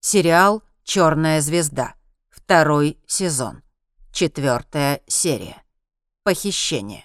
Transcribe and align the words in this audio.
Сериал 0.00 0.62
«Черная 0.84 1.40
звезда». 1.40 1.94
Второй 2.30 2.98
сезон. 3.08 3.62
Четвертая 4.12 5.02
серия. 5.08 5.60
Похищение. 6.22 7.04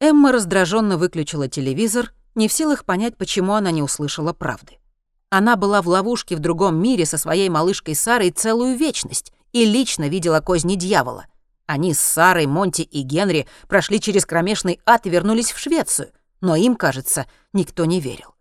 Эмма 0.00 0.32
раздраженно 0.32 0.96
выключила 0.96 1.48
телевизор, 1.48 2.14
не 2.34 2.48
в 2.48 2.54
силах 2.54 2.86
понять, 2.86 3.18
почему 3.18 3.52
она 3.52 3.70
не 3.70 3.82
услышала 3.82 4.32
правды. 4.32 4.78
Она 5.28 5.56
была 5.56 5.82
в 5.82 5.88
ловушке 5.88 6.36
в 6.36 6.40
другом 6.40 6.82
мире 6.82 7.04
со 7.04 7.18
своей 7.18 7.50
малышкой 7.50 7.96
Сарой 7.96 8.30
целую 8.30 8.74
вечность 8.78 9.30
и 9.52 9.66
лично 9.66 10.08
видела 10.08 10.40
козни 10.40 10.76
дьявола. 10.76 11.26
Они 11.66 11.92
с 11.92 12.00
Сарой, 12.00 12.46
Монти 12.46 12.80
и 12.80 13.02
Генри 13.02 13.46
прошли 13.68 14.00
через 14.00 14.24
кромешный 14.24 14.80
ад 14.86 15.04
и 15.04 15.10
вернулись 15.10 15.52
в 15.52 15.58
Швецию, 15.58 16.12
но 16.40 16.56
им, 16.56 16.76
кажется, 16.76 17.26
никто 17.52 17.84
не 17.84 18.00
верил. 18.00 18.31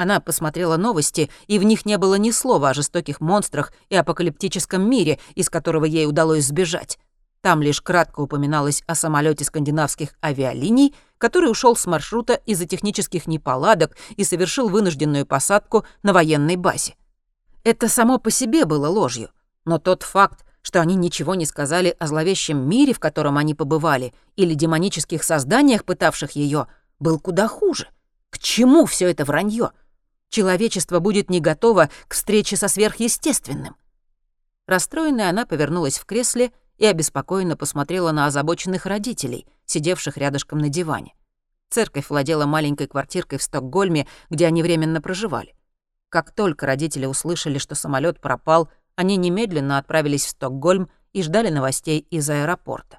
Она 0.00 0.18
посмотрела 0.18 0.78
новости, 0.78 1.28
и 1.46 1.58
в 1.58 1.62
них 1.62 1.84
не 1.84 1.98
было 1.98 2.14
ни 2.14 2.30
слова 2.30 2.70
о 2.70 2.74
жестоких 2.74 3.20
монстрах 3.20 3.70
и 3.90 3.96
апокалиптическом 3.96 4.80
мире, 4.80 5.18
из 5.34 5.50
которого 5.50 5.84
ей 5.84 6.06
удалось 6.06 6.46
сбежать. 6.46 6.98
Там 7.42 7.60
лишь 7.60 7.82
кратко 7.82 8.20
упоминалось 8.20 8.82
о 8.86 8.94
самолете 8.94 9.44
скандинавских 9.44 10.14
авиалиний, 10.24 10.94
который 11.18 11.50
ушел 11.50 11.76
с 11.76 11.84
маршрута 11.84 12.40
из-за 12.46 12.64
технических 12.64 13.26
неполадок 13.26 13.94
и 14.16 14.24
совершил 14.24 14.70
вынужденную 14.70 15.26
посадку 15.26 15.84
на 16.02 16.14
военной 16.14 16.56
базе. 16.56 16.94
Это 17.62 17.86
само 17.86 18.16
по 18.16 18.30
себе 18.30 18.64
было 18.64 18.88
ложью, 18.88 19.28
но 19.66 19.76
тот 19.76 20.02
факт, 20.02 20.46
что 20.62 20.80
они 20.80 20.94
ничего 20.94 21.34
не 21.34 21.44
сказали 21.44 21.94
о 21.98 22.06
зловещем 22.06 22.66
мире, 22.66 22.94
в 22.94 23.00
котором 23.00 23.36
они 23.36 23.54
побывали, 23.54 24.14
или 24.36 24.54
демонических 24.54 25.22
созданиях, 25.22 25.84
пытавших 25.84 26.30
ее, 26.32 26.68
был 26.98 27.20
куда 27.20 27.48
хуже. 27.48 27.88
К 28.30 28.38
чему 28.38 28.86
все 28.86 29.10
это 29.10 29.26
вранье? 29.26 29.72
Человечество 30.30 31.00
будет 31.00 31.28
не 31.28 31.40
готово 31.40 31.90
к 32.08 32.14
встрече 32.14 32.56
со 32.56 32.68
сверхъестественным. 32.68 33.76
Расстроенная 34.66 35.28
она 35.28 35.44
повернулась 35.44 35.98
в 35.98 36.06
кресле 36.06 36.52
и 36.78 36.86
обеспокоенно 36.86 37.56
посмотрела 37.56 38.12
на 38.12 38.26
озабоченных 38.26 38.86
родителей, 38.86 39.46
сидевших 39.66 40.16
рядышком 40.16 40.60
на 40.60 40.68
диване. 40.68 41.14
Церковь 41.68 42.08
владела 42.08 42.46
маленькой 42.46 42.86
квартиркой 42.86 43.38
в 43.38 43.42
Стокгольме, 43.42 44.06
где 44.30 44.46
они 44.46 44.62
временно 44.62 45.02
проживали. 45.02 45.54
Как 46.08 46.32
только 46.32 46.66
родители 46.66 47.06
услышали, 47.06 47.58
что 47.58 47.74
самолет 47.74 48.20
пропал, 48.20 48.70
они 48.94 49.16
немедленно 49.16 49.78
отправились 49.78 50.26
в 50.26 50.30
Стокгольм 50.30 50.90
и 51.12 51.22
ждали 51.22 51.48
новостей 51.50 51.98
из 52.10 52.28
аэропорта. 52.30 52.98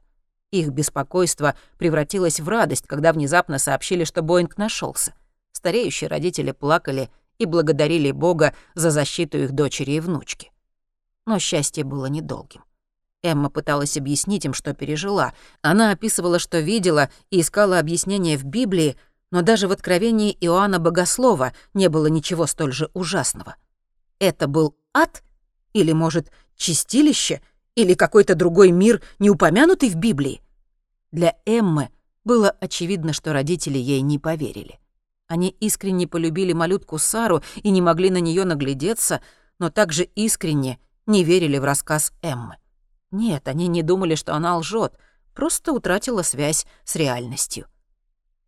Их 0.51 0.69
беспокойство 0.69 1.55
превратилось 1.77 2.41
в 2.41 2.49
радость, 2.49 2.87
когда 2.87 3.13
внезапно 3.13 3.57
сообщили, 3.57 4.03
что 4.03 4.21
Боинг 4.21 4.57
нашелся. 4.57 5.13
Стареющие 5.53 6.09
родители 6.09 6.51
плакали 6.51 7.09
и 7.41 7.45
благодарили 7.45 8.11
Бога 8.11 8.53
за 8.75 8.91
защиту 8.91 9.39
их 9.39 9.51
дочери 9.51 9.93
и 9.93 9.99
внучки. 9.99 10.51
Но 11.25 11.39
счастье 11.39 11.83
было 11.83 12.05
недолгим. 12.05 12.63
Эмма 13.23 13.49
пыталась 13.49 13.97
объяснить 13.97 14.45
им, 14.45 14.53
что 14.53 14.73
пережила. 14.73 15.33
Она 15.61 15.91
описывала, 15.91 16.37
что 16.37 16.59
видела, 16.59 17.09
и 17.31 17.41
искала 17.41 17.79
объяснения 17.79 18.37
в 18.37 18.43
Библии, 18.43 18.95
но 19.31 19.41
даже 19.41 19.67
в 19.67 19.71
откровении 19.71 20.37
Иоанна 20.39 20.79
Богослова 20.79 21.53
не 21.73 21.87
было 21.89 22.07
ничего 22.07 22.45
столь 22.45 22.73
же 22.73 22.89
ужасного. 22.93 23.55
Это 24.19 24.47
был 24.47 24.75
ад? 24.93 25.23
Или, 25.73 25.93
может, 25.93 26.31
чистилище? 26.55 27.41
Или 27.75 27.95
какой-то 27.95 28.35
другой 28.35 28.71
мир, 28.71 29.01
не 29.17 29.29
упомянутый 29.29 29.89
в 29.89 29.95
Библии? 29.95 30.41
Для 31.11 31.35
Эммы 31.45 31.89
было 32.23 32.51
очевидно, 32.51 33.13
что 33.13 33.33
родители 33.33 33.79
ей 33.79 34.01
не 34.01 34.19
поверили. 34.19 34.79
Они 35.31 35.55
искренне 35.61 36.07
полюбили 36.07 36.51
малютку 36.51 36.97
Сару 36.97 37.41
и 37.55 37.69
не 37.69 37.81
могли 37.81 38.09
на 38.09 38.17
нее 38.17 38.43
наглядеться, 38.43 39.21
но 39.59 39.69
также 39.69 40.03
искренне 40.03 40.77
не 41.05 41.23
верили 41.23 41.57
в 41.57 41.63
рассказ 41.63 42.11
Эммы. 42.21 42.57
Нет, 43.11 43.47
они 43.47 43.67
не 43.67 43.81
думали, 43.81 44.15
что 44.15 44.35
она 44.35 44.57
лжет, 44.57 44.99
просто 45.33 45.71
утратила 45.71 46.21
связь 46.21 46.65
с 46.83 46.97
реальностью. 46.97 47.67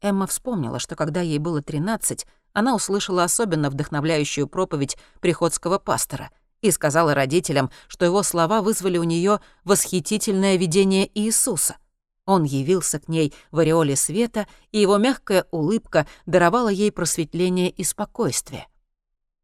Эмма 0.02 0.28
вспомнила, 0.28 0.78
что 0.78 0.98
когда 0.98 1.22
ей 1.22 1.38
было 1.38 1.62
13, 1.62 2.28
она 2.52 2.76
услышала 2.76 3.24
особенно 3.24 3.70
вдохновляющую 3.70 4.46
проповедь 4.50 4.98
приходского 5.22 5.80
пастора 5.80 6.32
и 6.60 6.70
сказала 6.70 7.14
родителям, 7.14 7.72
что 7.88 8.04
его 8.04 8.24
слова 8.24 8.62
вызвали 8.62 8.98
у 8.98 9.04
нее 9.04 9.40
восхитительное 9.64 10.58
видение 10.58 11.10
Иисуса. 11.18 11.78
Он 12.26 12.44
явился 12.44 13.00
к 13.00 13.08
ней 13.08 13.34
в 13.52 13.60
ореоле 13.60 13.96
света, 13.96 14.48
и 14.72 14.80
его 14.80 14.98
мягкая 14.98 15.46
улыбка 15.52 16.08
даровала 16.26 16.70
ей 16.70 16.92
просветление 16.92 17.70
и 17.70 17.84
спокойствие. 17.84 18.68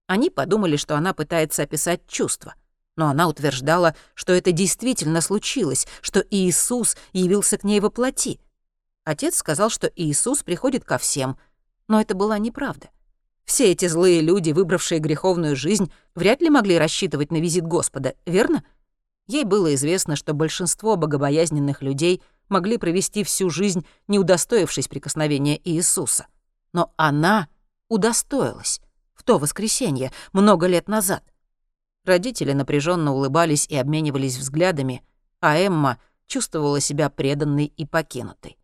Они 0.08 0.30
подумали, 0.30 0.78
что 0.78 0.96
она 0.96 1.14
пытается 1.14 1.64
описать 1.64 2.08
чувства— 2.08 2.56
но 3.00 3.08
она 3.08 3.30
утверждала, 3.30 3.96
что 4.14 4.34
это 4.34 4.52
действительно 4.52 5.22
случилось, 5.22 5.88
что 6.02 6.22
Иисус 6.30 6.98
явился 7.14 7.58
к 7.58 7.64
ней 7.64 7.80
во 7.80 7.90
плоти. 7.90 8.42
Отец 9.06 9.38
сказал, 9.38 9.70
что 9.70 9.90
Иисус 9.96 10.44
приходит 10.44 10.84
ко 10.84 10.98
всем, 10.98 11.38
но 11.88 12.02
это 12.02 12.14
была 12.14 12.38
неправда. 12.38 12.90
Все 13.46 13.72
эти 13.72 13.88
злые 13.88 14.20
люди, 14.20 14.52
выбравшие 14.52 15.00
греховную 15.00 15.56
жизнь, 15.56 15.94
вряд 16.14 16.42
ли 16.42 16.50
могли 16.50 16.78
рассчитывать 16.78 17.32
на 17.32 17.38
визит 17.38 17.66
Господа, 17.66 18.16
верно? 18.26 18.66
Ей 19.28 19.46
было 19.46 19.74
известно, 19.76 20.18
что 20.18 20.34
большинство 20.34 20.98
богобоязненных 20.98 21.82
людей 21.82 22.22
могли 22.50 22.78
провести 22.78 23.24
всю 23.24 23.50
жизнь, 23.50 23.86
не 24.08 24.20
удостоившись 24.20 24.88
прикосновения 24.88 25.60
Иисуса. 25.64 26.28
Но 26.74 26.94
она 26.98 27.48
удостоилась 27.88 28.82
в 29.14 29.24
то 29.24 29.38
воскресенье, 29.38 30.12
много 30.34 30.68
лет 30.68 30.88
назад— 30.88 31.24
Родители 32.10 32.54
напряженно 32.54 33.14
улыбались 33.14 33.68
и 33.68 33.76
обменивались 33.76 34.38
взглядами, 34.38 35.04
а 35.42 35.58
Эмма 35.58 36.00
чувствовала 36.28 36.80
себя 36.80 37.10
преданной 37.10 37.66
и 37.66 37.86
покинутой. 37.86 38.58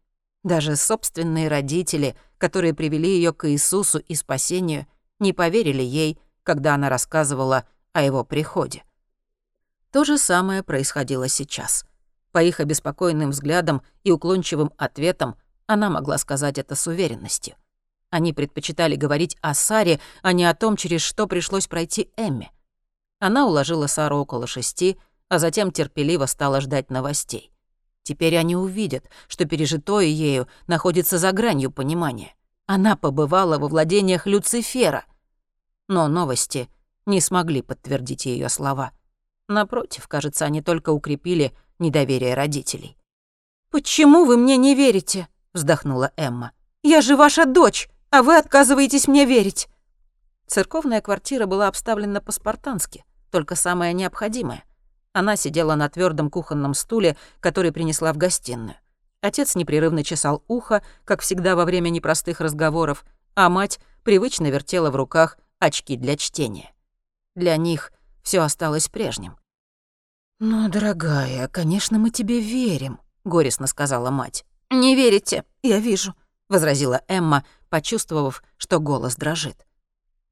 Даже 0.43 0.75
собственные 0.75 1.47
родители, 1.47 2.15
которые 2.37 2.73
привели 2.73 3.09
ее 3.09 3.33
к 3.33 3.49
Иисусу 3.49 3.99
и 3.99 4.15
спасению, 4.15 4.87
не 5.19 5.33
поверили 5.33 5.81
ей, 5.81 6.19
когда 6.41 6.75
она 6.75 6.89
рассказывала 6.89 7.67
о 7.93 8.01
его 8.01 8.23
приходе. 8.23 8.83
То 9.91 10.03
же 10.03 10.17
самое 10.17 10.61
происходило 10.61 11.27
сейчас. 11.27 11.85
По 12.35 12.43
их 12.43 12.59
обеспокоенным 12.59 13.29
взглядам 13.29 13.81
и 14.03 14.11
уклончивым 14.11 14.73
ответам 14.75 15.37
она 15.67 15.89
могла 15.89 16.17
сказать 16.17 16.57
это 16.57 16.75
с 16.75 16.85
уверенностью. 16.85 17.55
Они 18.09 18.33
предпочитали 18.33 18.97
говорить 18.97 19.37
о 19.39 19.53
Саре, 19.53 20.01
а 20.21 20.33
не 20.33 20.43
о 20.43 20.53
том, 20.53 20.75
через 20.75 20.99
что 20.99 21.27
пришлось 21.27 21.67
пройти 21.67 22.09
Эмме. 22.17 22.51
Она 23.19 23.47
уложила 23.47 23.87
Сару 23.87 24.17
около 24.17 24.47
шести, 24.47 24.99
а 25.29 25.39
затем 25.39 25.71
терпеливо 25.71 26.25
стала 26.25 26.59
ждать 26.59 26.89
новостей. 26.89 27.53
Теперь 28.03 28.35
они 28.35 28.57
увидят, 28.57 29.05
что 29.29 29.45
пережитое 29.45 30.07
ею 30.07 30.49
находится 30.67 31.17
за 31.17 31.31
гранью 31.31 31.71
понимания. 31.71 32.35
Она 32.65 32.97
побывала 32.97 33.57
во 33.59 33.69
владениях 33.69 34.27
Люцифера. 34.27 35.05
Но 35.87 36.09
новости 36.09 36.67
не 37.05 37.21
смогли 37.21 37.61
подтвердить 37.61 38.25
ее 38.25 38.49
слова. 38.49 38.91
Напротив, 39.47 40.09
кажется, 40.09 40.43
они 40.43 40.61
только 40.61 40.89
укрепили 40.89 41.53
недоверие 41.79 42.33
родителей. 42.33 42.97
«Почему 43.71 44.25
вы 44.25 44.37
мне 44.37 44.57
не 44.57 44.75
верите?»— 44.75 45.27
вздохнула 45.53 46.11
Эмма. 46.15 46.51
«Я 46.83 47.01
же 47.01 47.15
ваша 47.15 47.45
дочь, 47.45 47.89
а 48.09 48.23
вы 48.23 48.37
отказываетесь 48.37 49.07
мне 49.07 49.25
верить». 49.25 49.67
Церковная 50.47 51.01
квартира 51.01 51.45
была 51.45 51.67
обставлена 51.67 52.21
по-спартански, 52.21 53.03
только 53.31 53.55
самое 53.55 53.93
необходимое. 53.93 54.63
Она 55.11 55.35
сидела 55.35 55.75
на 55.75 55.89
твердом 55.89 56.29
кухонном 56.29 56.73
стуле, 56.73 57.17
который 57.39 57.71
принесла 57.71 58.13
в 58.13 58.17
гостиную. 58.17 58.75
Отец 59.21 59.55
непрерывно 59.55 60.03
чесал 60.03 60.43
ухо, 60.47 60.83
как 61.03 61.21
всегда 61.21 61.55
во 61.55 61.65
время 61.65 61.89
непростых 61.89 62.41
разговоров, 62.41 63.03
а 63.33 63.49
мать 63.49 63.79
привычно 64.03 64.51
вертела 64.51 64.91
в 64.91 64.95
руках 64.95 65.37
очки 65.59 65.97
для 65.97 66.15
чтения. 66.15 66.73
Для 67.35 67.57
них 67.57 67.91
все 68.21 68.41
осталось 68.41 68.87
прежним. 68.87 69.37
«Ну, 70.39 70.67
дорогая, 70.67 71.47
конечно, 71.47 71.97
мы 71.97 72.09
тебе 72.09 72.41
верим»,— 72.41 72.99
горестно 73.23 73.67
сказала 73.67 74.09
мать. 74.09 74.43
«Не 74.69 74.95
верите, 74.95 75.45
я 75.63 75.79
вижу»,— 75.79 76.13
возразила 76.49 77.01
Эмма, 77.07 77.45
почувствовав, 77.69 78.43
что 78.57 78.79
голос 78.79 79.15
дрожит. 79.15 79.65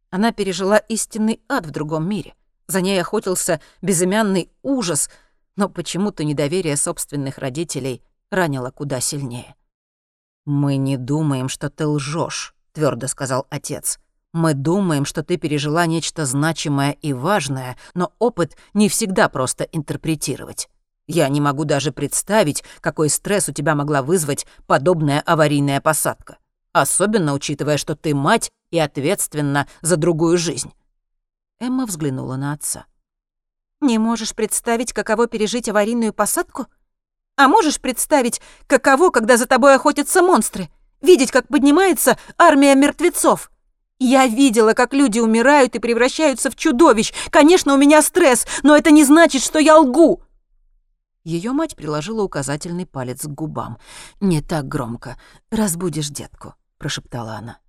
Она 0.09 0.33
пережила 0.33 0.77
истинный 0.77 1.41
ад 1.47 1.65
в 1.65 1.71
другом 1.71 2.07
мире. 2.07 2.35
За 2.67 2.81
ней 2.81 2.99
охотился 2.99 3.61
безымянный 3.81 4.51
ужас, 4.61 5.09
но 5.55 5.69
почему-то 5.69 6.25
недоверие 6.25 6.75
собственных 6.75 7.37
родителей 7.37 8.03
ранило 8.29 8.71
куда 8.71 8.99
сильнее. 8.99 9.55
«Мы 10.45 10.75
не 10.75 10.97
думаем, 10.97 11.47
что 11.47 11.69
ты 11.69 11.87
лжешь, 11.87 12.53
твердо 12.73 13.07
сказал 13.07 13.47
отец. 13.49 13.99
«Мы 14.33 14.53
думаем, 14.53 15.05
что 15.05 15.23
ты 15.23 15.37
пережила 15.37 15.85
нечто 15.85 16.25
значимое 16.25 16.91
и 17.01 17.13
важное, 17.13 17.77
но 17.93 18.11
опыт 18.19 18.57
не 18.73 18.89
всегда 18.89 19.29
просто 19.29 19.63
интерпретировать. 19.65 20.69
Я 21.07 21.29
не 21.29 21.39
могу 21.39 21.65
даже 21.65 21.91
представить, 21.91 22.63
какой 22.81 23.09
стресс 23.09 23.47
у 23.49 23.51
тебя 23.53 23.75
могла 23.75 24.01
вызвать 24.01 24.45
подобная 24.67 25.21
аварийная 25.21 25.81
посадка 25.81 26.37
особенно 26.73 27.33
учитывая, 27.33 27.77
что 27.77 27.95
ты 27.95 28.13
мать 28.13 28.51
и 28.71 28.79
ответственна 28.79 29.67
за 29.81 29.95
другую 29.95 30.37
жизнь. 30.37 30.73
Эмма 31.59 31.85
взглянула 31.85 32.35
на 32.35 32.51
отца. 32.51 32.85
«Не 33.79 33.99
можешь 33.99 34.35
представить, 34.35 34.91
каково 34.91 35.27
пережить 35.27 35.69
аварийную 35.69 36.13
посадку? 36.13 36.67
А 37.37 37.47
можешь 37.47 37.79
представить, 37.79 38.41
каково, 38.67 39.11
когда 39.11 39.37
за 39.37 39.45
тобой 39.45 39.75
охотятся 39.75 40.21
монстры? 40.21 40.69
Видеть, 41.01 41.31
как 41.31 41.47
поднимается 41.47 42.17
армия 42.37 42.75
мертвецов? 42.75 43.51
Я 44.03 44.27
видела, 44.27 44.73
как 44.73 44.93
люди 44.93 45.19
умирают 45.19 45.75
и 45.75 45.79
превращаются 45.79 46.51
в 46.51 46.57
чудовищ. 46.57 47.13
Конечно, 47.29 47.73
у 47.73 47.77
меня 47.77 48.01
стресс, 48.01 48.45
но 48.61 48.75
это 48.75 48.91
не 48.91 49.05
значит, 49.05 49.41
что 49.41 49.59
я 49.59 49.77
лгу!» 49.77 50.21
Ее 51.23 51.53
мать 51.53 51.77
приложила 51.77 52.21
указательный 52.21 52.85
палец 52.85 53.21
к 53.21 53.29
губам. 53.29 53.77
«Не 54.19 54.41
так 54.41 54.67
громко. 54.67 55.17
Разбудишь 55.51 56.09
детку»,— 56.09 56.55
прошептала 56.77 57.35
она. 57.35 57.59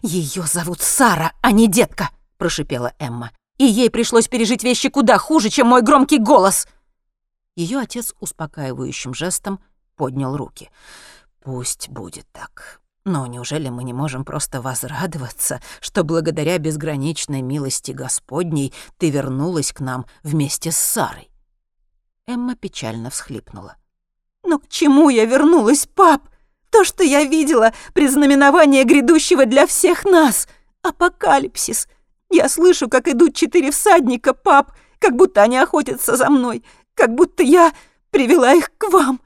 Ее 0.00 0.44
зовут 0.44 0.80
Сара, 0.80 1.32
а 1.42 1.50
не 1.50 1.66
детка»,— 1.66 2.10
прошипела 2.38 2.92
Эмма. 3.00 3.32
«И 3.58 3.64
ей 3.64 3.90
пришлось 3.90 4.28
пережить 4.28 4.62
вещи 4.62 4.90
куда 4.90 5.18
хуже, 5.18 5.48
чем 5.48 5.66
мой 5.66 5.82
громкий 5.82 6.18
голос». 6.18 6.68
Ее 7.56 7.80
отец 7.80 8.14
успокаивающим 8.20 9.12
жестом 9.12 9.58
поднял 9.96 10.36
руки. 10.36 10.70
«Пусть 11.40 11.88
будет 11.88 12.26
так. 12.30 12.80
Но 13.10 13.26
неужели 13.26 13.68
мы 13.70 13.82
не 13.82 13.92
можем 13.92 14.24
просто 14.24 14.62
возрадоваться, 14.62 15.60
что 15.80 16.04
благодаря 16.04 16.58
безграничной 16.58 17.42
милости 17.42 17.90
Господней 17.90 18.72
ты 18.98 19.10
вернулась 19.10 19.72
к 19.72 19.80
нам 19.80 20.06
вместе 20.22 20.70
с 20.70 20.76
Сарой?» 20.76 21.28
Эмма 22.28 22.54
печально 22.54 23.10
всхлипнула. 23.10 23.74
«Но 24.44 24.60
к 24.60 24.68
чему 24.68 25.08
я 25.08 25.24
вернулась, 25.24 25.86
пап? 25.86 26.22
То, 26.70 26.84
что 26.84 27.02
я 27.02 27.24
видела, 27.24 27.72
признаменование 27.94 28.84
грядущего 28.84 29.44
для 29.44 29.66
всех 29.66 30.04
нас. 30.04 30.46
Апокалипсис. 30.82 31.88
Я 32.30 32.48
слышу, 32.48 32.88
как 32.88 33.08
идут 33.08 33.34
четыре 33.34 33.72
всадника, 33.72 34.34
пап, 34.34 34.70
как 35.00 35.16
будто 35.16 35.42
они 35.42 35.58
охотятся 35.58 36.14
за 36.14 36.30
мной, 36.30 36.64
как 36.94 37.12
будто 37.16 37.42
я 37.42 37.72
привела 38.12 38.52
их 38.52 38.70
к 38.78 38.88
вам». 38.88 39.20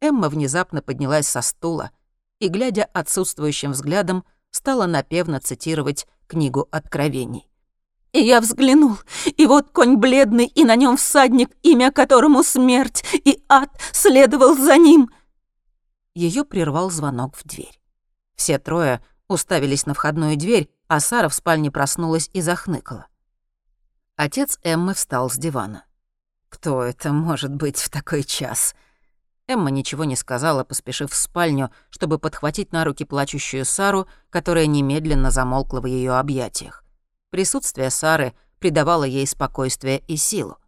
Эмма 0.00 0.30
внезапно 0.30 0.80
поднялась 0.80 1.28
со 1.28 1.42
стула 1.42 1.90
и, 2.40 2.48
глядя 2.48 2.84
отсутствующим 2.92 3.72
взглядом, 3.72 4.24
стала 4.50 4.86
напевно 4.86 5.40
цитировать 5.40 6.06
книгу 6.26 6.68
Откровений. 6.70 7.48
И 8.12 8.20
я 8.20 8.40
взглянул, 8.40 8.98
и 9.26 9.46
вот 9.46 9.70
конь 9.70 9.96
бледный, 9.96 10.46
и 10.46 10.64
на 10.64 10.76
нем 10.76 10.96
всадник, 10.96 11.50
имя 11.62 11.92
которому 11.92 12.42
смерть, 12.42 13.04
и 13.12 13.42
ад 13.48 13.70
следовал 13.92 14.56
за 14.56 14.76
ним. 14.76 15.10
Ее 16.14 16.44
прервал 16.44 16.90
звонок 16.90 17.36
в 17.36 17.44
дверь. 17.44 17.78
Все 18.34 18.58
трое 18.58 19.02
уставились 19.28 19.84
на 19.84 19.94
входную 19.94 20.36
дверь, 20.36 20.70
а 20.88 21.00
Сара 21.00 21.28
в 21.28 21.34
спальне 21.34 21.70
проснулась 21.70 22.30
и 22.32 22.40
захныкала. 22.40 23.06
Отец 24.16 24.58
Эммы 24.62 24.94
встал 24.94 25.30
с 25.30 25.36
дивана. 25.36 25.84
«Кто 26.48 26.82
это 26.82 27.12
может 27.12 27.54
быть 27.54 27.78
в 27.78 27.90
такой 27.90 28.24
час?» 28.24 28.74
Эмма 29.48 29.70
ничего 29.70 30.04
не 30.04 30.14
сказала, 30.14 30.62
поспешив 30.62 31.10
в 31.10 31.16
спальню, 31.16 31.70
чтобы 31.88 32.18
подхватить 32.18 32.70
на 32.72 32.84
руки 32.84 33.04
плачущую 33.06 33.64
Сару, 33.64 34.06
которая 34.28 34.66
немедленно 34.66 35.30
замолкла 35.30 35.80
в 35.80 35.86
ее 35.86 36.12
объятиях. 36.12 36.84
Присутствие 37.30 37.88
Сары 37.88 38.34
придавало 38.58 39.04
ей 39.04 39.26
спокойствие 39.26 40.00
и 40.00 40.16
силу. 40.16 40.58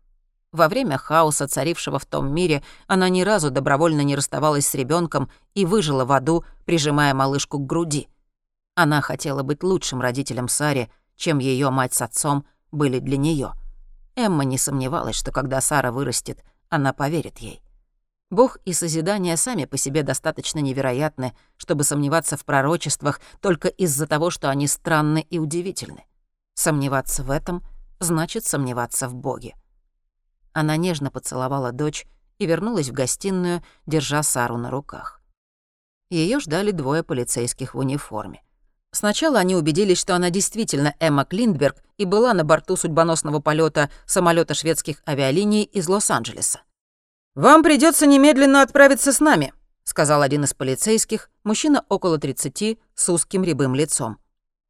Во 0.50 0.66
время 0.68 0.96
хаоса, 0.96 1.46
царившего 1.46 1.98
в 1.98 2.06
том 2.06 2.32
мире, 2.34 2.62
она 2.86 3.08
ни 3.10 3.20
разу 3.20 3.50
добровольно 3.50 4.00
не 4.00 4.16
расставалась 4.16 4.66
с 4.66 4.74
ребенком 4.74 5.30
и 5.54 5.66
выжила 5.66 6.06
в 6.06 6.12
аду, 6.12 6.44
прижимая 6.64 7.12
малышку 7.12 7.58
к 7.58 7.66
груди. 7.66 8.08
Она 8.74 9.02
хотела 9.02 9.42
быть 9.42 9.62
лучшим 9.62 10.00
родителем 10.00 10.48
Саре, 10.48 10.90
чем 11.16 11.38
ее 11.38 11.68
мать 11.68 11.94
с 11.94 12.00
отцом 12.00 12.46
были 12.72 12.98
для 12.98 13.18
нее. 13.18 13.52
Эмма 14.16 14.44
не 14.44 14.56
сомневалась, 14.56 15.16
что 15.16 15.32
когда 15.32 15.60
Сара 15.60 15.92
вырастет, 15.92 16.42
она 16.70 16.92
поверит 16.94 17.38
ей. 17.38 17.62
Бог 18.30 18.58
и 18.64 18.72
созидание 18.72 19.36
сами 19.36 19.64
по 19.64 19.76
себе 19.76 20.04
достаточно 20.04 20.60
невероятны, 20.60 21.34
чтобы 21.56 21.82
сомневаться 21.82 22.36
в 22.36 22.44
пророчествах 22.44 23.20
только 23.40 23.68
из-за 23.68 24.06
того, 24.06 24.30
что 24.30 24.48
они 24.50 24.68
странны 24.68 25.26
и 25.28 25.40
удивительны. 25.40 26.04
Сомневаться 26.54 27.24
в 27.24 27.30
этом 27.30 27.64
значит 27.98 28.44
сомневаться 28.44 29.08
в 29.08 29.14
Боге. 29.14 29.56
Она 30.52 30.76
нежно 30.76 31.10
поцеловала 31.10 31.72
дочь 31.72 32.06
и 32.38 32.46
вернулась 32.46 32.88
в 32.88 32.92
гостиную, 32.92 33.62
держа 33.86 34.22
Сару 34.22 34.56
на 34.56 34.70
руках. 34.70 35.20
Ее 36.08 36.40
ждали 36.40 36.70
двое 36.70 37.02
полицейских 37.02 37.74
в 37.74 37.78
униформе. 37.78 38.42
Сначала 38.92 39.38
они 39.38 39.54
убедились, 39.54 39.98
что 39.98 40.16
она 40.16 40.30
действительно 40.30 40.94
Эмма 40.98 41.24
Клиндберг 41.24 41.76
и 41.98 42.04
была 42.04 42.32
на 42.34 42.44
борту 42.44 42.76
судьбоносного 42.76 43.40
полета 43.40 43.90
самолета 44.06 44.54
шведских 44.54 45.02
авиалиний 45.06 45.62
из 45.62 45.88
Лос-Анджелеса. 45.88 46.62
«Вам 47.34 47.62
придется 47.62 48.06
немедленно 48.06 48.62
отправиться 48.62 49.12
с 49.12 49.20
нами»,— 49.20 49.52
сказал 49.84 50.22
один 50.22 50.44
из 50.44 50.54
полицейских, 50.54 51.30
мужчина 51.44 51.84
около 51.88 52.18
30 52.18 52.78
с 52.94 53.08
узким 53.08 53.44
рябым 53.44 53.74
лицом. 53.74 54.18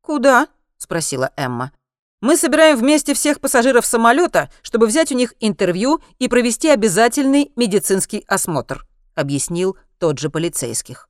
«Куда?»— 0.03 0.49
спросила 0.77 1.31
Эмма. 1.37 1.73
Мы 2.21 2.37
собираем 2.37 2.77
вместе 2.77 3.15
всех 3.15 3.41
пассажиров 3.41 3.87
самолета, 3.87 4.51
чтобы 4.61 4.87
взять 4.87 5.11
у 5.11 5.15
них 5.15 5.35
интервью 5.41 6.03
и 6.19 6.29
провести 6.29 6.69
обязательный 6.69 7.51
медицинский 7.57 8.25
осмотр»,— 8.29 8.87
объяснил 9.15 9.79
тот 9.99 10.19
же 10.19 10.29
полицейских. 10.29 11.09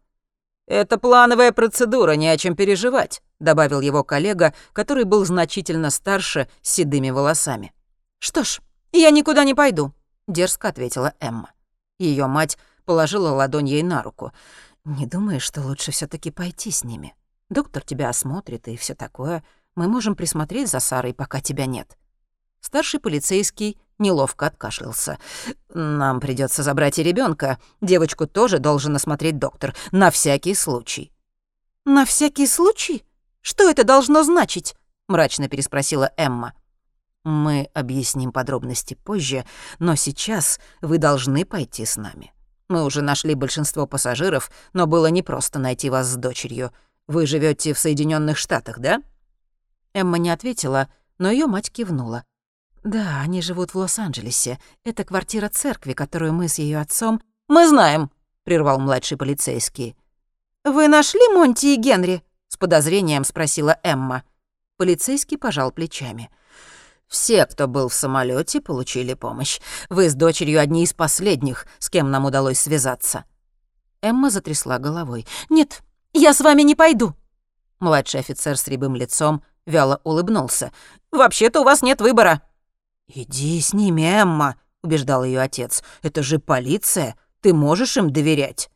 «Это 0.68 0.98
плановая 0.98 1.50
процедура, 1.50 2.12
не 2.12 2.28
о 2.28 2.36
чем 2.36 2.54
переживать»,— 2.54 3.22
добавил 3.40 3.80
его 3.80 4.04
коллега, 4.04 4.54
который 4.72 5.02
был 5.02 5.24
значительно 5.24 5.90
старше, 5.90 6.48
с 6.62 6.74
седыми 6.74 7.10
волосами. 7.10 7.72
«Что 8.20 8.44
ж, 8.44 8.60
я 8.92 9.10
никуда 9.10 9.42
не 9.42 9.54
пойду»,— 9.54 9.92
дерзко 10.30 10.68
ответила 10.68 11.14
Эмма. 11.20 11.52
Ее 11.98 12.26
мать 12.26 12.58
положила 12.84 13.30
ладонь 13.30 13.68
ей 13.68 13.82
на 13.82 14.02
руку. 14.02 14.32
«Не 14.84 15.06
думаешь, 15.06 15.42
что 15.42 15.60
лучше 15.60 15.92
все 15.92 16.06
таки 16.06 16.30
пойти 16.30 16.70
с 16.70 16.84
ними? 16.84 17.14
Доктор 17.50 17.82
тебя 17.82 18.08
осмотрит 18.08 18.66
и 18.68 18.76
все 18.76 18.94
такое. 18.94 19.44
Мы 19.74 19.88
можем 19.88 20.14
присмотреть 20.16 20.68
за 20.68 20.80
Сарой, 20.80 21.12
пока 21.12 21.40
тебя 21.40 21.66
нет». 21.66 21.98
Старший 22.60 23.00
полицейский 23.00 23.78
неловко 23.98 24.46
откашлялся. 24.46 25.18
«Нам 25.68 26.20
придется 26.20 26.62
забрать 26.62 26.98
и 26.98 27.02
ребенка. 27.02 27.58
Девочку 27.80 28.26
тоже 28.26 28.58
должен 28.58 28.96
осмотреть 28.96 29.38
доктор. 29.38 29.74
На 29.92 30.10
всякий 30.10 30.54
случай». 30.54 31.12
«На 31.84 32.04
всякий 32.04 32.46
случай? 32.46 33.04
Что 33.40 33.68
это 33.68 33.84
должно 33.84 34.22
значить?»— 34.22 34.74
мрачно 35.08 35.48
переспросила 35.48 36.12
Эмма. 36.16 36.54
«Мы 37.24 37.68
объясним 37.74 38.32
подробности 38.32 38.94
позже, 38.94 39.44
но 39.78 39.94
сейчас 39.94 40.58
вы 40.80 40.98
должны 40.98 41.44
пойти 41.44 41.84
с 41.84 41.96
нами. 41.96 42.32
Мы 42.68 42.84
уже 42.84 43.02
нашли 43.02 43.34
большинство 43.34 43.86
пассажиров, 43.86 44.50
но 44.72 44.86
было 44.86 45.08
непросто 45.08 45.58
найти 45.58 45.90
вас 45.90 46.06
с 46.06 46.16
дочерью. 46.16 46.72
Вы 47.08 47.26
живете 47.26 47.74
в 47.74 47.78
Соединенных 47.78 48.38
Штатах, 48.38 48.78
да?» 48.78 49.02
Эмма 49.92 50.18
не 50.18 50.30
ответила, 50.30 50.88
но 51.18 51.30
ее 51.30 51.46
мать 51.46 51.70
кивнула. 51.70 52.24
«Да, 52.84 53.20
они 53.20 53.42
живут 53.42 53.74
в 53.74 53.78
Лос-Анджелесе. 53.78 54.58
Это 54.84 55.04
квартира 55.04 55.48
церкви, 55.48 55.92
которую 55.92 56.32
мы 56.32 56.48
с 56.48 56.58
ее 56.58 56.80
отцом...» 56.80 57.20
«Мы 57.48 57.68
знаем»,— 57.68 58.10
прервал 58.44 58.78
младший 58.78 59.18
полицейский. 59.18 59.96
«Вы 60.64 60.88
нашли 60.88 61.20
Монти 61.34 61.74
и 61.74 61.76
Генри?»— 61.76 62.22
с 62.48 62.56
подозрением 62.56 63.24
спросила 63.24 63.78
Эмма. 63.82 64.22
Полицейский 64.76 65.36
пожал 65.36 65.72
плечами. 65.72 66.30
«Все, 67.10 67.44
кто 67.44 67.66
был 67.66 67.88
в 67.88 67.94
самолете, 67.94 68.60
получили 68.60 69.14
помощь. 69.14 69.60
Вы 69.88 70.08
с 70.08 70.14
дочерью 70.14 70.60
одни 70.60 70.84
из 70.84 70.94
последних, 70.94 71.66
с 71.80 71.90
кем 71.90 72.10
нам 72.12 72.24
удалось 72.24 72.60
связаться». 72.60 73.24
Эмма 74.00 74.30
затрясла 74.30 74.78
головой. 74.78 75.26
«Нет, 75.48 75.82
я 76.12 76.32
с 76.32 76.40
вами 76.40 76.62
не 76.62 76.76
пойду». 76.76 77.14
Младший 77.80 78.20
офицер 78.20 78.56
с 78.56 78.68
рябым 78.68 78.94
лицом 78.94 79.42
вяло 79.66 80.00
улыбнулся. 80.04 80.72
«Вообще-то 81.10 81.62
у 81.62 81.64
вас 81.64 81.82
нет 81.82 82.00
выбора». 82.00 82.42
«Иди 83.08 83.60
с 83.60 83.72
ними, 83.72 84.02
Эмма»,— 84.02 84.54
убеждал 84.82 85.24
ее 85.24 85.40
отец. 85.40 85.82
«Это 86.02 86.22
же 86.22 86.38
полиция. 86.38 87.16
Ты 87.40 87.52
можешь 87.52 87.96
им 87.96 88.12
доверять». 88.12 88.70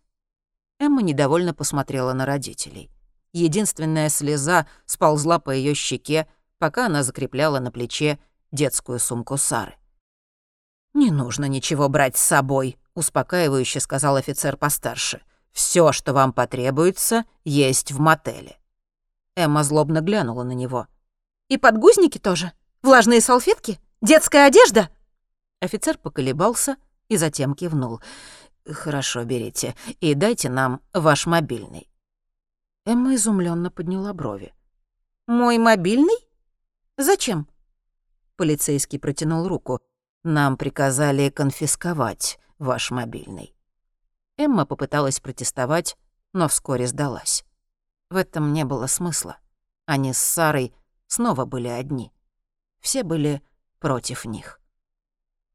Эмма 0.80 1.02
недовольно 1.02 1.54
посмотрела 1.54 2.12
на 2.14 2.26
родителей. 2.26 2.90
Единственная 3.32 4.08
слеза 4.08 4.66
сползла 4.86 5.38
по 5.38 5.50
ее 5.50 5.74
щеке, 5.74 6.26
пока 6.58 6.86
она 6.86 7.02
закрепляла 7.02 7.58
на 7.58 7.70
плече 7.70 8.18
детскую 8.52 8.98
сумку 8.98 9.36
Сары. 9.36 9.76
«Не 10.92 11.10
нужно 11.10 11.46
ничего 11.46 11.88
брать 11.88 12.16
с 12.16 12.22
собой»,— 12.22 12.78
успокаивающе 12.94 13.80
сказал 13.80 14.16
офицер 14.16 14.56
постарше. 14.56 15.22
Все, 15.54 15.92
что 15.92 16.12
вам 16.12 16.32
потребуется, 16.32 17.24
есть 17.44 17.92
в 17.92 18.00
мотеле». 18.00 18.58
Эмма 19.36 19.62
злобно 19.62 20.00
глянула 20.00 20.42
на 20.42 20.52
него. 20.52 20.88
«И 21.48 21.56
подгузники 21.56 22.18
тоже? 22.18 22.52
Влажные 22.82 23.20
салфетки? 23.20 23.80
Детская 24.02 24.46
одежда?» 24.46 24.90
Офицер 25.60 25.96
поколебался 25.96 26.76
и 27.08 27.16
затем 27.16 27.54
кивнул. 27.54 28.00
«Хорошо, 28.68 29.24
берите. 29.24 29.76
И 30.00 30.14
дайте 30.14 30.48
нам 30.50 30.80
ваш 30.92 31.26
мобильный». 31.26 31.88
Эмма 32.84 33.14
изумленно 33.14 33.70
подняла 33.70 34.12
брови. 34.12 34.52
«Мой 35.28 35.58
мобильный? 35.58 36.18
Зачем?» 36.96 37.48
Полицейский 38.36 38.98
протянул 38.98 39.48
руку. 39.48 39.80
«Нам 40.22 40.56
приказали 40.56 41.28
конфисковать 41.30 42.38
ваш 42.58 42.90
мобильный». 42.90 43.54
Эмма 44.36 44.66
попыталась 44.66 45.20
протестовать, 45.20 45.96
но 46.32 46.48
вскоре 46.48 46.86
сдалась. 46.86 47.44
В 48.10 48.16
этом 48.16 48.52
не 48.52 48.64
было 48.64 48.86
смысла. 48.86 49.38
Они 49.86 50.12
с 50.12 50.18
Сарой 50.18 50.74
снова 51.06 51.44
были 51.44 51.68
одни. 51.68 52.12
Все 52.80 53.02
были 53.02 53.42
против 53.78 54.24
них. 54.24 54.60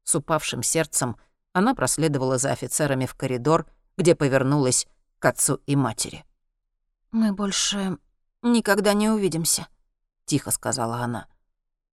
С 0.04 0.14
упавшим 0.14 0.62
сердцем 0.62 1.16
она 1.52 1.74
проследовала 1.74 2.38
за 2.38 2.52
офицерами 2.52 3.06
в 3.06 3.14
коридор, 3.14 3.66
где 3.96 4.14
повернулась 4.14 4.86
к 5.18 5.26
отцу 5.26 5.60
и 5.66 5.76
матери. 5.76 6.24
«Мы 7.10 7.32
больше 7.32 7.98
никогда 8.42 8.94
не 8.94 9.08
увидимся»,— 9.10 9.68
тихо 10.24 10.50
сказала 10.50 10.98
она. 10.98 11.29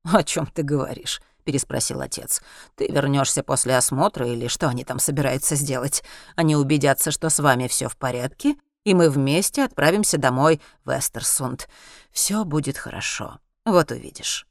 «О 0.04 0.24
чем 0.24 0.48
ты 0.48 0.63
говоришь?»— 0.63 1.22
переспросил 1.44 2.01
отец. 2.01 2.42
«Ты 2.75 2.88
вернешься 2.88 3.44
после 3.44 3.77
осмотра 3.77 4.27
или 4.27 4.48
что 4.48 4.68
они 4.68 4.84
там 4.84 5.00
собираются 5.00 5.56
сделать? 5.56 6.04
Они 6.36 6.56
убедятся, 6.56 7.12
что 7.12 7.30
с 7.30 7.39
вами 7.39 7.68
все 7.68 7.89
в 7.89 7.98
порядке, 7.98 8.56
и 8.84 8.94
мы 8.94 9.10
вместе 9.10 9.63
отправимся 9.63 10.18
домой 10.18 10.62
в 10.86 10.98
Эстерсунд. 10.98 11.68
Все 12.12 12.46
будет 12.46 12.77
хорошо. 12.77 13.39
Вот 13.66 13.92
увидишь». 13.92 14.48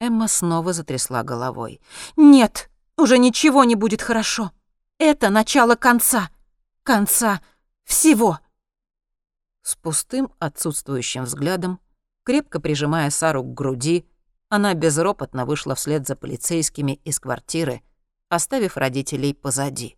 Эмма 0.00 0.28
снова 0.28 0.72
затрясла 0.72 1.22
головой. 1.22 1.80
«Нет, 2.16 2.70
уже 2.96 3.18
ничего 3.18 3.64
не 3.64 3.74
будет 3.74 4.02
хорошо. 4.02 4.52
Это 4.98 5.30
начало 5.30 5.74
конца. 5.74 6.30
Конца 6.82 7.40
всего». 7.84 8.38
С 9.62 9.74
пустым, 9.74 10.32
отсутствующим 10.38 11.24
взглядом, 11.24 11.80
крепко 12.24 12.60
прижимая 12.60 13.10
Сару 13.10 13.42
к 13.42 13.52
груди, 13.52 14.06
она 14.48 14.74
безропотно 14.74 15.44
вышла 15.44 15.74
вслед 15.74 16.06
за 16.06 16.16
полицейскими 16.16 17.00
из 17.04 17.18
квартиры, 17.18 17.82
оставив 18.28 18.76
родителей 18.76 19.34
позади. 19.34 19.96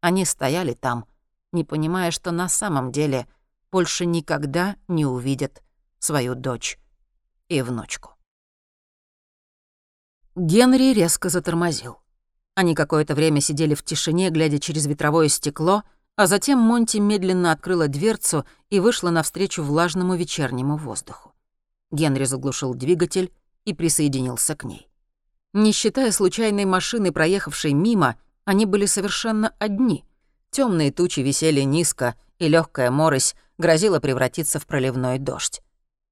Они 0.00 0.24
стояли 0.24 0.74
там, 0.74 1.06
не 1.52 1.64
понимая, 1.64 2.10
что 2.10 2.30
на 2.30 2.48
самом 2.48 2.92
деле 2.92 3.26
больше 3.70 4.06
никогда 4.06 4.76
не 4.86 5.04
увидят 5.04 5.62
свою 5.98 6.34
дочь 6.34 6.78
и 7.48 7.60
внучку. 7.62 8.14
Генри 10.36 10.92
резко 10.94 11.28
затормозил. 11.28 11.98
Они 12.54 12.74
какое-то 12.74 13.14
время 13.14 13.40
сидели 13.40 13.74
в 13.74 13.82
тишине, 13.82 14.30
глядя 14.30 14.58
через 14.58 14.86
ветровое 14.86 15.28
стекло, 15.28 15.82
а 16.16 16.26
затем 16.26 16.58
Монти 16.58 16.98
медленно 16.98 17.52
открыла 17.52 17.88
дверцу 17.88 18.44
и 18.70 18.80
вышла 18.80 19.10
навстречу 19.10 19.62
влажному 19.62 20.14
вечернему 20.14 20.76
воздуху. 20.76 21.34
Генри 21.90 22.24
заглушил 22.24 22.74
двигатель 22.74 23.32
и 23.68 23.74
присоединился 23.74 24.56
к 24.56 24.64
ней. 24.64 24.88
Не 25.52 25.72
считая 25.72 26.10
случайной 26.10 26.64
машины, 26.64 27.12
проехавшей 27.12 27.74
мимо, 27.74 28.16
они 28.46 28.64
были 28.64 28.86
совершенно 28.86 29.52
одни. 29.58 30.06
Темные 30.50 30.90
тучи 30.90 31.20
висели 31.20 31.60
низко, 31.60 32.14
и 32.38 32.48
легкая 32.48 32.90
морось 32.90 33.34
грозила 33.58 34.00
превратиться 34.00 34.58
в 34.58 34.66
проливной 34.66 35.18
дождь. 35.18 35.60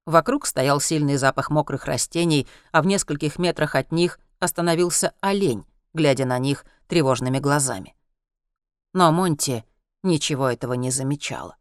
Вокруг 0.05 0.45
стоял 0.45 0.79
сильный 0.79 1.17
запах 1.17 1.49
мокрых 1.49 1.85
растений, 1.85 2.47
а 2.71 2.83
в 2.83 2.85
нескольких 2.85 3.39
метрах 3.39 3.73
от 3.73 3.91
них 3.91 4.19
остановился 4.39 5.13
олень, 5.19 5.65
глядя 5.95 6.25
на 6.25 6.37
них 6.37 6.63
тревожными 6.87 7.39
глазами. 7.39 7.95
Но 8.93 9.11
Монти 9.11 9.65
ничего 10.03 10.47
этого 10.47 10.73
не 10.73 10.91
замечала. 10.91 11.57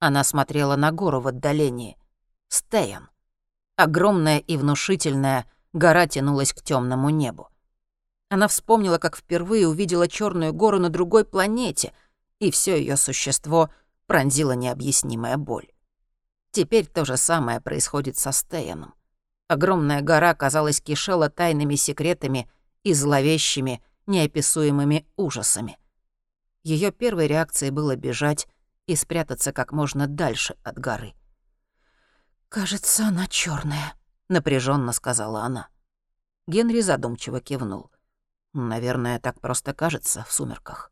Она 0.00 0.24
смотрела 0.24 0.74
на 0.74 0.90
гору 0.90 1.20
в 1.20 1.28
отдалении. 1.28 1.96
Стейн. 2.48 3.08
Огромная 3.76 4.38
и 4.38 4.56
внушительная 4.56 5.44
гора 5.74 6.06
тянулась 6.06 6.54
к 6.54 6.62
темному 6.62 7.10
небу. 7.10 7.48
Она 8.30 8.48
вспомнила, 8.48 8.98
как 8.98 9.16
впервые 9.16 9.68
увидела 9.68 10.08
черную 10.08 10.52
гору 10.52 10.78
на 10.78 10.88
другой 10.88 11.24
планете, 11.24 11.92
и 12.40 12.50
все 12.50 12.78
ее 12.78 12.96
существо 12.96 13.70
пронзила 14.06 14.52
необъяснимая 14.52 15.36
боль. 15.36 15.68
Теперь 16.52 16.86
то 16.86 17.04
же 17.04 17.18
самое 17.18 17.60
происходит 17.60 18.16
со 18.16 18.32
Стеяном. 18.32 18.94
Огромная 19.46 20.00
гора, 20.00 20.34
казалось, 20.34 20.80
кишела 20.80 21.28
тайными 21.28 21.74
секретами 21.74 22.50
и 22.82 22.94
зловещими, 22.94 23.82
неописуемыми 24.06 25.06
ужасами. 25.16 25.78
Ее 26.64 26.90
первой 26.90 27.26
реакцией 27.26 27.70
было 27.70 27.94
бежать 27.94 28.48
и 28.86 28.96
спрятаться 28.96 29.52
как 29.52 29.72
можно 29.72 30.06
дальше 30.06 30.56
от 30.62 30.78
горы. 30.78 31.14
«Кажется, 32.56 33.08
она 33.08 33.26
черная, 33.26 33.92
напряженно 34.30 34.94
сказала 34.94 35.42
она. 35.42 35.68
Генри 36.46 36.80
задумчиво 36.80 37.42
кивнул. 37.42 37.90
«Наверное, 38.54 39.20
так 39.20 39.38
просто 39.42 39.74
кажется 39.74 40.24
в 40.26 40.32
сумерках». 40.32 40.90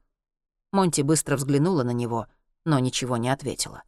Монти 0.72 1.00
быстро 1.00 1.38
взглянула 1.38 1.82
на 1.82 1.92
него, 1.92 2.26
но 2.66 2.78
ничего 2.80 3.16
не 3.16 3.30
ответила. 3.30 3.82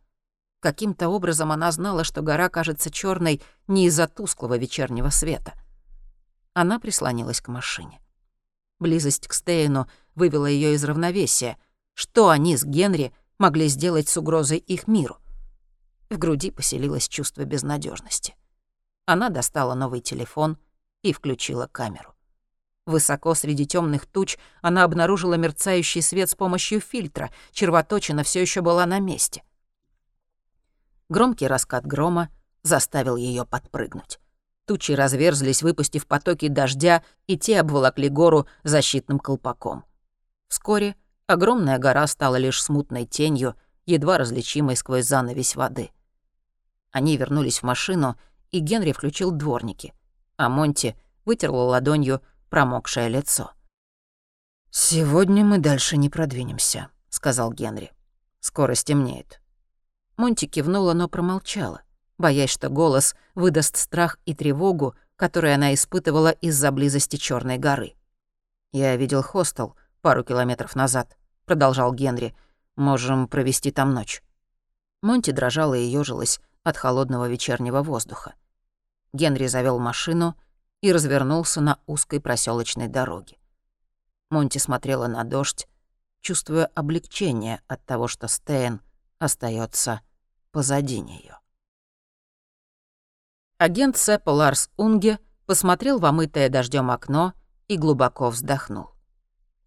Каким-то 0.61 1.11
образом 1.11 1.53
она 1.53 1.71
знала, 1.71 2.03
что 2.03 2.23
гора 2.23 2.49
кажется 2.49 2.91
черной 2.91 3.43
не 3.69 3.89
из-за 3.89 4.09
тусклого 4.09 4.57
вечернего 4.57 5.11
света. 5.11 5.53
Она 6.55 6.81
прислонилась 6.81 7.43
к 7.43 7.49
машине. 7.49 8.01
Близость 8.79 9.29
к 9.29 9.35
Стейну 9.35 9.87
вывела 10.15 10.47
ее 10.47 10.73
из 10.73 10.83
равновесия. 10.83 11.59
Что 11.93 12.31
они 12.31 12.57
с 12.57 12.65
Генри 12.65 13.13
могли 13.37 13.69
сделать 13.69 14.09
с 14.09 14.17
угрозой 14.17 14.57
их 14.57 14.89
миру? 14.89 15.19
В 16.09 16.19
груди 16.19 16.51
поселилось 16.51 17.09
чувство 17.09 17.45
безнадежности. 17.45 18.37
Она 19.07 19.29
достала 19.29 19.75
новый 19.75 20.01
телефон 20.01 20.59
и 21.03 21.13
включила 21.13 21.67
камеру. 21.67 22.15
Высоко 22.87 23.35
среди 23.35 23.67
темных 23.67 24.07
туч 24.07 24.39
она 24.63 24.85
обнаружила 24.85 25.35
мерцающий 25.35 26.03
свет 26.03 26.31
с 26.31 26.37
помощью 26.37 26.81
фильтра. 26.81 27.31
Червоточина 27.51 28.23
все 28.23 28.41
еще 28.41 28.61
была 28.61 28.87
на 28.87 29.01
месте. 29.01 29.43
Громкий 31.09 31.49
раскат 31.49 31.85
грома 31.85 32.31
заставил 32.63 33.17
ее 33.17 33.45
подпрыгнуть. 33.45 34.21
Тучи 34.67 34.93
разверзлись, 34.93 35.63
выпустив 35.63 36.07
потоки 36.07 36.49
дождя, 36.49 37.03
и 37.27 37.39
те 37.39 37.61
обволокли 37.61 38.09
гору 38.09 38.49
защитным 38.65 39.19
колпаком. 39.19 39.85
Вскоре 40.49 40.97
огромная 41.27 41.79
гора 41.79 42.07
стала 42.07 42.37
лишь 42.37 42.63
смутной 42.63 43.07
тенью, 43.07 43.55
едва 43.85 44.19
различимой 44.19 44.77
сквозь 44.77 45.07
занавесь 45.07 45.55
воды. 45.55 45.91
Они 46.97 47.19
вернулись 47.19 47.59
в 47.59 47.63
машину, 47.63 48.17
и 48.53 48.59
Генри 48.59 48.93
включил 48.93 49.31
дворники, 49.31 49.93
а 50.39 50.49
Монти 50.49 50.97
вытерла 51.27 51.65
ладонью 51.65 52.23
промокшее 52.49 53.11
лицо. 53.11 53.51
«Сегодня 54.71 55.45
мы 55.45 55.59
дальше 55.59 55.99
не 55.99 56.09
продвинемся»,— 56.09 56.89
сказал 57.11 57.53
Генри. 57.53 57.93
«Скоро 58.41 58.75
стемнеет». 58.75 59.43
Монти 60.17 60.47
кивнула, 60.47 60.95
но 60.95 61.07
промолчала, 61.07 61.83
боясь, 62.17 62.49
что 62.49 62.71
голос 62.71 63.15
выдаст 63.35 63.77
страх 63.77 64.19
и 64.25 64.35
тревогу, 64.35 64.95
которые 65.17 65.55
она 65.55 65.75
испытывала 65.75 66.31
из-за 66.31 66.73
близости 66.73 67.17
Черной 67.17 67.59
горы. 67.59 67.93
«Я 68.73 68.97
видел 68.97 69.23
хостел 69.23 69.77
пару 70.01 70.25
километров 70.25 70.75
назад»,— 70.75 71.19
продолжал 71.45 71.93
Генри. 71.93 72.35
«Можем 72.75 73.29
провести 73.29 73.71
там 73.71 73.93
ночь». 73.93 74.23
Монти 75.03 75.31
дрожала 75.31 75.75
и 75.75 75.85
ёжилась, 75.85 76.41
от 76.67 76.77
холодного 76.77 77.29
вечернего 77.29 77.81
воздуха. 77.81 78.35
Генри 79.13 79.47
завел 79.47 79.79
машину 79.79 80.35
и 80.81 80.91
развернулся 80.93 81.61
на 81.61 81.79
узкой 81.87 82.21
проселочной 82.21 82.89
дороге. 82.89 83.39
Монти 84.31 84.59
смотрела 84.59 85.07
на 85.07 85.23
дождь, 85.23 85.69
чувствуя 86.21 86.67
облегчение 86.67 87.61
от 87.69 87.85
того, 87.87 88.09
что 88.09 88.27
Стейн 88.27 88.81
остается 89.21 90.01
позади 90.51 91.01
нее. 91.01 91.39
Агент 93.59 93.97
Сэпа 93.97 94.31
Ларс 94.31 94.69
Унге 94.77 95.21
посмотрел 95.47 96.01
в 96.01 96.05
омытое 96.05 96.49
дождем 96.49 96.91
окно 96.91 97.33
и 97.69 97.77
глубоко 97.77 98.29
вздохнул. 98.29 98.91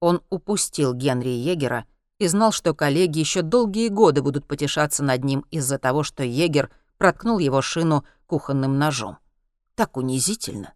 Он 0.01 0.21
упустил 0.29 0.93
Генри 0.93 1.29
Егера 1.29 1.85
и 2.17 2.27
знал, 2.27 2.51
что 2.51 2.73
коллеги 2.73 3.19
еще 3.19 3.41
долгие 3.41 3.87
годы 3.87 4.21
будут 4.21 4.45
потешаться 4.45 5.01
над 5.01 5.23
ним 5.23 5.45
из-за 5.49 5.79
того, 5.79 6.03
что 6.03 6.23
Егер 6.23 6.69
проткнул 6.99 7.39
его 7.39 7.63
шину 7.63 8.05
кухонным 8.27 8.77
ножом. 8.77 9.17
Так 9.73 9.97
унизительно. 9.97 10.73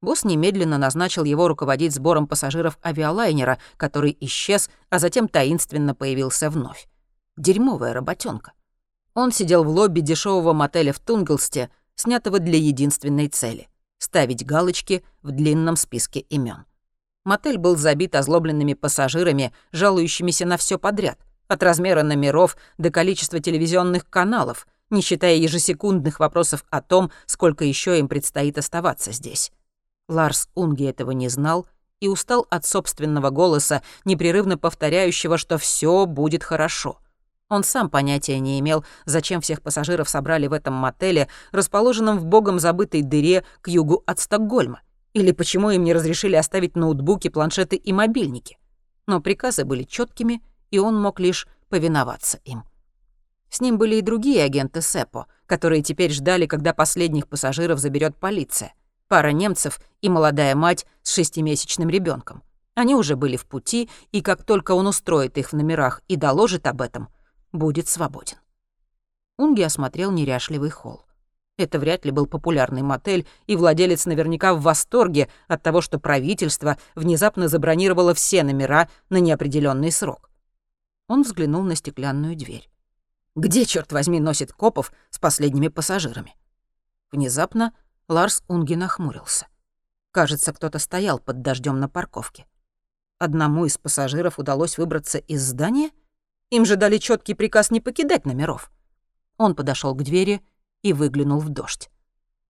Босс 0.00 0.24
немедленно 0.24 0.78
назначил 0.78 1.24
его 1.24 1.46
руководить 1.46 1.94
сбором 1.94 2.26
пассажиров 2.26 2.78
авиалайнера, 2.84 3.58
который 3.76 4.16
исчез, 4.20 4.70
а 4.90 4.98
затем 4.98 5.28
таинственно 5.28 5.94
появился 5.94 6.50
вновь. 6.50 6.88
Дерьмовая 7.36 7.92
работенка. 7.92 8.52
Он 9.14 9.30
сидел 9.32 9.64
в 9.64 9.68
лобби 9.68 10.00
дешевого 10.00 10.52
мотеля 10.52 10.92
в 10.92 11.00
Тунглсте, 11.00 11.70
снятого 11.94 12.38
для 12.38 12.58
единственной 12.58 13.28
цели— 13.28 13.68
ставить 13.98 14.46
галочки 14.46 15.04
в 15.22 15.32
длинном 15.32 15.76
списке 15.76 16.20
имен. 16.20 16.64
Мотель 17.24 17.58
был 17.58 17.76
забит 17.76 18.14
озлобленными 18.14 18.74
пассажирами, 18.74 19.52
жалующимися 19.72 20.46
на 20.46 20.56
все 20.56 20.78
подряд, 20.78 21.18
от 21.48 21.62
размера 21.62 22.02
номеров 22.02 22.56
до 22.78 22.90
количества 22.90 23.40
телевизионных 23.40 24.08
каналов— 24.08 24.66
не 24.90 25.00
считая 25.00 25.36
ежесекундных 25.36 26.20
вопросов 26.20 26.64
о 26.70 26.80
том, 26.80 27.10
сколько 27.26 27.64
еще 27.64 27.98
им 27.98 28.08
предстоит 28.08 28.58
оставаться 28.58 29.12
здесь. 29.12 29.52
Ларс 30.08 30.48
Унги 30.54 30.84
этого 30.84 31.10
не 31.10 31.28
знал 31.28 31.66
и 32.00 32.08
устал 32.08 32.46
от 32.50 32.64
собственного 32.64 33.30
голоса, 33.30 33.82
непрерывно 34.04 34.56
повторяющего, 34.56 35.36
что 35.36 35.58
все 35.58 36.06
будет 36.06 36.44
хорошо. 36.44 36.98
Он 37.48 37.64
сам 37.64 37.88
понятия 37.88 38.38
не 38.38 38.60
имел, 38.60 38.84
зачем 39.06 39.40
всех 39.40 39.62
пассажиров 39.62 40.08
собрали 40.08 40.46
в 40.46 40.52
этом 40.52 40.74
мотеле, 40.74 41.28
расположенном 41.50 42.18
в 42.18 42.26
богом 42.26 42.58
забытой 42.58 43.02
дыре 43.02 43.44
к 43.62 43.68
югу 43.68 44.02
от 44.06 44.20
Стокгольма, 44.20 44.82
или 45.14 45.32
почему 45.32 45.70
им 45.70 45.82
не 45.82 45.94
разрешили 45.94 46.36
оставить 46.36 46.76
ноутбуки, 46.76 47.28
планшеты 47.28 47.76
и 47.76 47.92
мобильники. 47.92 48.58
Но 49.06 49.20
приказы 49.20 49.64
были 49.64 49.84
четкими, 49.84 50.42
и 50.70 50.78
он 50.78 51.00
мог 51.00 51.20
лишь 51.20 51.48
повиноваться 51.70 52.38
им. 52.44 52.64
С 53.50 53.60
ним 53.60 53.78
были 53.78 53.96
и 53.96 54.02
другие 54.02 54.44
агенты 54.44 54.82
СЭПО, 54.82 55.26
которые 55.46 55.82
теперь 55.82 56.12
ждали, 56.12 56.46
когда 56.46 56.74
последних 56.74 57.28
пассажиров 57.28 57.78
заберет 57.78 58.16
полиция. 58.16 58.74
Пара 59.08 59.32
немцев 59.32 59.80
и 60.02 60.08
молодая 60.08 60.54
мать 60.54 60.86
с 61.02 61.14
шестимесячным 61.14 61.88
ребенком. 61.88 62.42
Они 62.74 62.94
уже 62.94 63.16
были 63.16 63.36
в 63.36 63.46
пути, 63.46 63.88
и 64.12 64.20
как 64.20 64.44
только 64.44 64.72
он 64.72 64.86
устроит 64.86 65.38
их 65.38 65.50
в 65.50 65.56
номерах 65.56 66.02
и 66.08 66.16
доложит 66.16 66.66
об 66.66 66.82
этом, 66.82 67.08
будет 67.52 67.88
свободен. 67.88 68.36
Унги 69.38 69.62
осмотрел 69.62 70.12
неряшливый 70.12 70.70
холл. 70.70 71.04
Это 71.56 71.80
вряд 71.80 72.04
ли 72.04 72.12
был 72.12 72.26
популярный 72.26 72.82
мотель, 72.82 73.26
и 73.46 73.56
владелец 73.56 74.06
наверняка 74.06 74.54
в 74.54 74.62
восторге 74.62 75.28
от 75.48 75.62
того, 75.62 75.80
что 75.80 75.98
правительство 75.98 76.78
внезапно 76.94 77.48
забронировало 77.48 78.14
все 78.14 78.44
номера 78.44 78.88
на 79.10 79.16
неопределенный 79.16 79.90
срок. 79.90 80.30
Он 81.08 81.22
взглянул 81.22 81.62
на 81.62 81.74
стеклянную 81.74 82.36
дверь. 82.36 82.70
Где, 83.36 83.64
черт 83.64 83.92
возьми, 83.92 84.20
носит 84.20 84.52
копов 84.52 84.92
с 85.10 85.18
последними 85.18 85.68
пассажирами? 85.68 86.34
Внезапно 87.12 87.72
Ларс 88.08 88.42
Унги 88.48 88.74
нахмурился. 88.74 89.46
Кажется, 90.10 90.52
кто-то 90.52 90.78
стоял 90.78 91.18
под 91.18 91.42
дождем 91.42 91.78
на 91.78 91.88
парковке. 91.88 92.46
Одному 93.18 93.66
из 93.66 93.78
пассажиров 93.78 94.38
удалось 94.38 94.78
выбраться 94.78 95.18
из 95.18 95.42
здания? 95.42 95.90
Им 96.50 96.64
же 96.64 96.76
дали 96.76 96.98
четкий 96.98 97.34
приказ 97.34 97.70
не 97.70 97.80
покидать 97.80 98.24
номеров. 98.24 98.70
Он 99.36 99.54
подошел 99.54 99.94
к 99.94 100.02
двери 100.02 100.42
и 100.82 100.92
выглянул 100.92 101.40
в 101.40 101.48
дождь. 101.48 101.90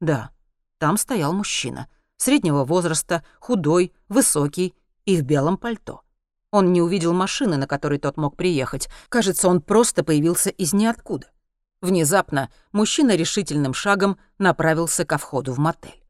Да, 0.01 0.31
там 0.79 0.97
стоял 0.97 1.33
мужчина. 1.33 1.89
Среднего 2.17 2.65
возраста, 2.65 3.25
худой, 3.41 3.93
высокий 4.09 4.75
и 5.05 5.17
в 5.17 5.23
белом 5.23 5.57
пальто. 5.57 6.03
Он 6.51 6.73
не 6.73 6.81
увидел 6.81 7.13
машины, 7.13 7.57
на 7.57 7.67
которой 7.67 7.99
тот 7.99 8.17
мог 8.17 8.37
приехать. 8.37 8.89
Кажется, 9.09 9.49
он 9.49 9.61
просто 9.61 10.03
появился 10.03 10.51
из 10.51 10.73
ниоткуда. 10.73 11.27
Внезапно 11.81 12.51
мужчина 12.73 13.15
решительным 13.15 13.75
шагом 13.75 14.19
направился 14.39 15.05
ко 15.05 15.19
входу 15.19 15.53
в 15.53 15.59
мотель. 15.59 16.03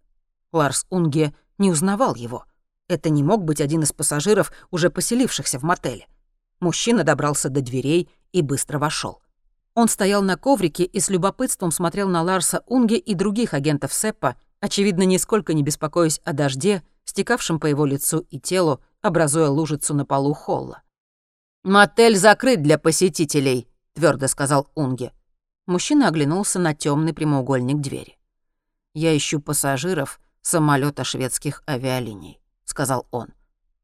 Ларс 0.52 0.86
Унге 0.90 1.34
не 1.58 1.70
узнавал 1.70 2.14
его. 2.14 2.44
Это 2.88 3.10
не 3.10 3.22
мог 3.22 3.44
быть 3.44 3.60
один 3.60 3.82
из 3.82 3.92
пассажиров, 3.92 4.50
уже 4.70 4.88
поселившихся 4.88 5.58
в 5.58 5.62
мотеле. 5.62 6.06
Мужчина 6.60 7.04
добрался 7.04 7.50
до 7.50 7.60
дверей 7.60 8.08
и 8.32 8.40
быстро 8.40 8.78
вошел. 8.78 9.20
Он 9.74 9.88
стоял 9.88 10.22
на 10.22 10.36
коврике 10.36 10.84
и 10.84 10.98
с 10.98 11.08
любопытством 11.10 11.70
смотрел 11.70 12.08
на 12.08 12.22
Ларса 12.22 12.62
Унге 12.66 12.96
и 12.96 13.14
других 13.14 13.54
агентов 13.54 13.92
Сеппа, 13.92 14.36
очевидно, 14.60 15.02
нисколько 15.02 15.52
не 15.52 15.62
беспокоясь 15.62 16.20
о 16.24 16.32
дожде, 16.32 16.82
стекавшем 17.04 17.60
по 17.60 17.66
его 17.66 17.84
лицу 17.84 18.26
и 18.30 18.40
телу, 18.40 18.80
образуя 19.02 19.48
лужицу 19.48 19.94
на 19.94 20.04
полу 20.04 20.34
холла. 20.34 20.82
«Мотель 21.64 22.16
закрыт 22.16 22.62
для 22.62 22.78
посетителей»,— 22.78 23.68
твердо 23.94 24.28
сказал 24.28 24.68
Унге. 24.74 25.12
Мужчина 25.66 26.08
оглянулся 26.08 26.58
на 26.58 26.74
темный 26.74 27.12
прямоугольник 27.12 27.80
двери. 27.80 28.18
«Я 28.94 29.16
ищу 29.16 29.40
пассажиров 29.40 30.20
самолета 30.40 31.04
шведских 31.04 31.62
авиалиний»,— 31.68 32.40
сказал 32.64 33.06
он. 33.10 33.28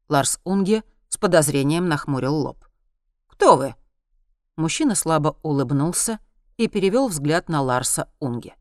Ларс 0.09 0.39
Унге 0.43 0.83
с 1.09 1.17
подозрением 1.17 1.87
нахмурил 1.87 2.35
лоб. 2.35 2.65
«Кто 3.27 3.55
вы?» 3.57 3.75
Мужчина 4.55 4.95
слабо 4.95 5.37
улыбнулся 5.43 6.19
и 6.57 6.67
перевел 6.67 7.07
взгляд 7.07 7.49
на 7.49 7.61
Ларса 7.61 8.09
Унге. 8.19 8.55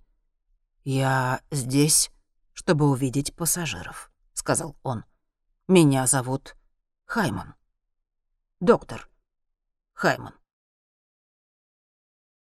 «Я 0.84 1.40
здесь, 1.50 2.10
чтобы 2.52 2.90
увидеть 2.90 3.34
пассажиров»,— 3.34 4.10
сказал 4.34 4.76
он. 4.82 5.04
Меня 5.66 6.06
зовут 6.06 6.56
Хайман. 7.06 7.54
Доктор 8.60 9.08
Хайман. 9.94 10.34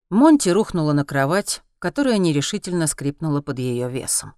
Монти 0.10 0.50
рухнула 0.50 0.94
на 0.94 1.06
кровать, 1.06 1.62
которая 1.78 2.18
нерешительно 2.18 2.88
скрипнула 2.88 3.44
под 3.44 3.60
ее 3.60 3.92
весом. 3.92 4.34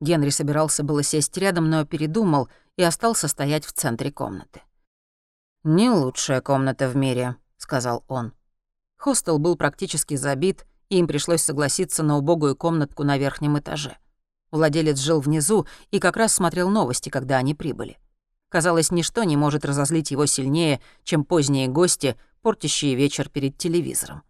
Генри 0.00 0.30
собирался 0.30 0.84
было 0.84 1.02
сесть 1.02 1.36
рядом, 1.38 1.70
но 1.70 1.84
передумал 1.84 2.48
и 2.76 2.84
остался 2.84 3.26
стоять 3.26 3.64
в 3.64 3.72
центре 3.72 4.12
комнаты. 4.12 4.62
«Не 5.64 5.90
лучшая 5.90 6.40
комната 6.40 6.88
в 6.88 6.94
мире»,— 6.94 7.34
сказал 7.56 8.04
он. 8.06 8.32
Хостел 8.96 9.40
был 9.40 9.56
практически 9.56 10.14
забит, 10.14 10.66
и 10.88 10.98
им 10.98 11.08
пришлось 11.08 11.42
согласиться 11.42 12.04
на 12.04 12.16
убогую 12.16 12.54
комнатку 12.54 13.02
на 13.02 13.18
верхнем 13.18 13.58
этаже. 13.58 13.98
Владелец 14.52 14.98
жил 15.00 15.18
внизу 15.18 15.66
и 15.90 15.98
как 15.98 16.16
раз 16.16 16.32
смотрел 16.32 16.70
новости, 16.70 17.08
когда 17.08 17.36
они 17.36 17.56
прибыли. 17.56 17.98
Казалось, 18.50 18.90
ничто 18.90 19.22
не 19.22 19.36
может 19.36 19.64
разозлить 19.64 20.10
его 20.10 20.26
сильнее, 20.26 20.80
чем 21.04 21.24
поздние 21.24 21.68
гости, 21.68 22.16
портящие 22.42 22.96
вечер 22.96 23.28
перед 23.28 23.56
телевизором. 23.56 24.22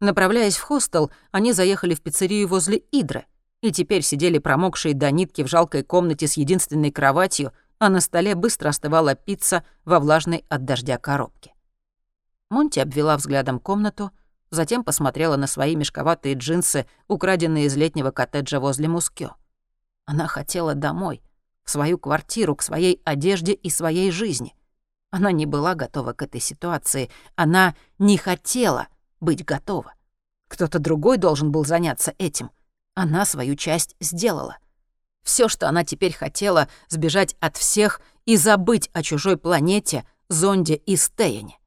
Направляясь 0.00 0.56
в 0.56 0.62
хостел, 0.62 1.12
они 1.32 1.52
заехали 1.52 1.94
в 1.94 2.00
пиццерию 2.00 2.48
возле 2.48 2.78
Идры 2.78 3.26
и 3.60 3.70
теперь 3.70 4.02
сидели 4.02 4.38
промокшие 4.38 4.94
до 4.94 5.10
нитки 5.10 5.42
в 5.42 5.48
жалкой 5.48 5.84
комнате 5.84 6.26
с 6.26 6.32
единственной 6.32 6.90
кроватью, 6.90 7.52
а 7.78 7.90
на 7.90 8.00
столе 8.00 8.34
быстро 8.34 8.70
остывала 8.70 9.14
пицца 9.14 9.64
во 9.84 10.00
влажной 10.00 10.44
от 10.48 10.64
дождя 10.64 10.96
коробке. 10.96 11.52
Монти 12.48 12.80
обвела 12.80 13.16
взглядом 13.16 13.60
комнату, 13.60 14.10
затем 14.50 14.82
посмотрела 14.82 15.36
на 15.36 15.46
свои 15.46 15.76
мешковатые 15.76 16.34
джинсы, 16.34 16.86
украденные 17.06 17.66
из 17.66 17.76
летнего 17.76 18.10
коттеджа 18.12 18.60
возле 18.60 18.88
Мускё. 18.88 19.36
Она 20.06 20.26
хотела 20.26 20.74
домой— 20.74 21.22
в 21.64 21.70
свою 21.70 21.98
квартиру, 21.98 22.56
к 22.56 22.62
своей 22.62 23.00
одежде 23.04 23.52
и 23.52 23.70
своей 23.70 24.10
жизни. 24.10 24.54
Она 25.10 25.30
не 25.30 25.46
была 25.46 25.74
готова 25.74 26.14
к 26.14 26.22
этой 26.22 26.40
ситуации. 26.40 27.10
Она 27.36 27.74
не 27.98 28.16
хотела 28.16 28.88
быть 29.20 29.44
готова. 29.44 29.92
Кто-то 30.48 30.78
другой 30.78 31.18
должен 31.18 31.52
был 31.52 31.64
заняться 31.64 32.14
этим. 32.18 32.50
Она 32.94 33.24
свою 33.24 33.54
часть 33.54 33.94
сделала. 34.00 34.58
Все, 35.22 35.48
что 35.48 35.68
она 35.68 35.84
теперь 35.84 36.12
хотела, 36.12 36.68
сбежать 36.88 37.36
от 37.40 37.56
всех 37.56 38.00
и 38.24 38.36
забыть 38.36 38.90
о 38.92 39.02
чужой 39.02 39.36
планете, 39.36 40.04
зонде 40.28 40.74
и 40.74 40.96
Стеяне. 40.96 41.58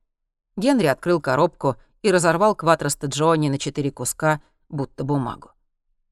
Генри 0.58 0.88
открыл 0.88 1.22
коробку 1.22 1.76
и 2.02 2.12
разорвал 2.12 2.56
кватроста 2.56 3.08
Джонни 3.08 3.50
на 3.50 3.58
четыре 3.58 3.92
куска, 3.92 4.42
будто 4.70 5.04
бумагу. 5.04 5.52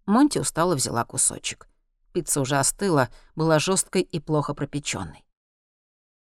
Монти 0.06 0.38
устало 0.38 0.76
взяла 0.76 1.06
кусочек. 1.06 1.68
Пицца 2.14 2.42
уже 2.42 2.58
остыла, 2.58 3.10
была 3.36 3.58
жесткой 3.58 4.04
и 4.04 4.20
плохо 4.20 4.54
пропеченной. 4.54 5.26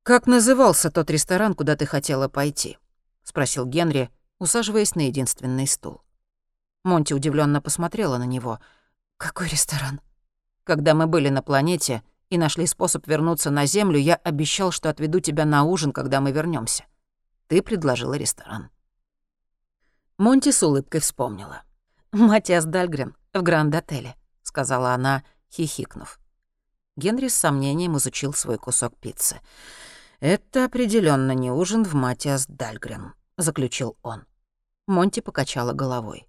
«Как 0.03 0.27
назывался 0.27 0.91
тот 0.91 1.11
ресторан, 1.11 1.55
куда 1.55 1.77
ты 1.77 1.87
хотела 1.87 2.29
пойти?»— 2.29 2.77
спросил 3.23 3.65
Генри, 3.65 4.11
усаживаясь 4.41 4.97
на 4.97 5.07
единственный 5.07 5.67
стул. 5.69 6.03
Монти 6.83 7.13
удивленно 7.13 7.63
посмотрела 7.63 8.19
на 8.19 8.25
него. 8.25 8.59
«Какой 9.17 9.49
ресторан?» 9.49 10.01
«Когда 10.65 10.95
мы 10.95 11.07
были 11.07 11.29
на 11.29 11.41
планете 11.41 12.03
и 12.31 12.39
нашли 12.39 12.67
способ 12.67 13.07
вернуться 13.07 13.51
на 13.51 13.67
Землю, 13.67 13.99
я 13.99 14.17
обещал, 14.17 14.73
что 14.73 14.91
отведу 14.91 15.21
тебя 15.21 15.45
на 15.45 15.63
ужин, 15.63 15.93
когда 15.93 16.21
мы 16.21 16.33
вернемся. 16.33 16.85
Ты 17.47 17.63
предложила 17.63 18.15
ресторан». 18.15 18.71
Монти 20.19 20.51
с 20.51 20.63
улыбкой 20.65 21.01
вспомнила. 21.01 21.63
«Матиас 22.11 22.65
Дальгрен 22.65 23.15
в 23.33 23.43
Гранд-отеле»,— 23.43 24.17
сказала 24.43 24.93
она,— 24.93 25.23
хихикнув. 25.57 26.19
Генри 26.97 27.29
с 27.29 27.37
сомнением 27.37 27.97
изучил 27.97 28.33
свой 28.33 28.59
кусок 28.59 28.97
пиццы. 28.97 29.41
«Это 30.21 30.65
определенно 30.65 31.33
не 31.33 31.51
ужин 31.51 31.85
в 31.85 31.95
Матиас 31.95 32.47
Дальгрен»,— 32.47 33.13
заключил 33.37 33.97
он. 34.03 34.25
Монти 34.87 35.21
покачала 35.21 35.73
головой. 35.73 36.27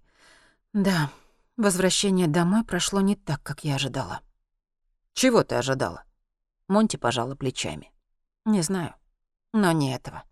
«Да, 0.72 1.10
возвращение 1.56 2.26
домой 2.26 2.64
прошло 2.64 3.00
не 3.00 3.16
так, 3.16 3.42
как 3.42 3.64
я 3.64 3.76
ожидала». 3.76 4.20
«Чего 5.14 5.42
ты 5.42 5.54
ожидала?» 5.54 6.04
Монти 6.68 6.96
пожала 6.96 7.34
плечами. 7.34 7.90
«Не 8.44 8.62
знаю, 8.62 8.94
но 9.52 9.72
не 9.72 9.94
этого. 9.94 10.22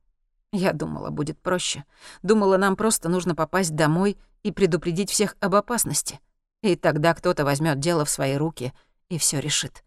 Я 0.52 0.72
думала, 0.72 1.10
будет 1.10 1.40
проще. 1.40 1.84
Думала, 2.22 2.56
нам 2.56 2.76
просто 2.76 3.08
нужно 3.08 3.34
попасть 3.34 3.74
домой 3.74 4.18
и 4.42 4.52
предупредить 4.52 5.10
всех 5.10 5.36
об 5.40 5.54
опасности. 5.54 6.20
И 6.62 6.76
тогда 6.76 7.14
кто-то 7.14 7.44
возьмет 7.44 7.78
дело 7.78 8.04
в 8.04 8.10
свои 8.10 8.36
руки 8.36 8.72
и 9.08 9.18
все 9.18 9.40
решит. 9.40 9.84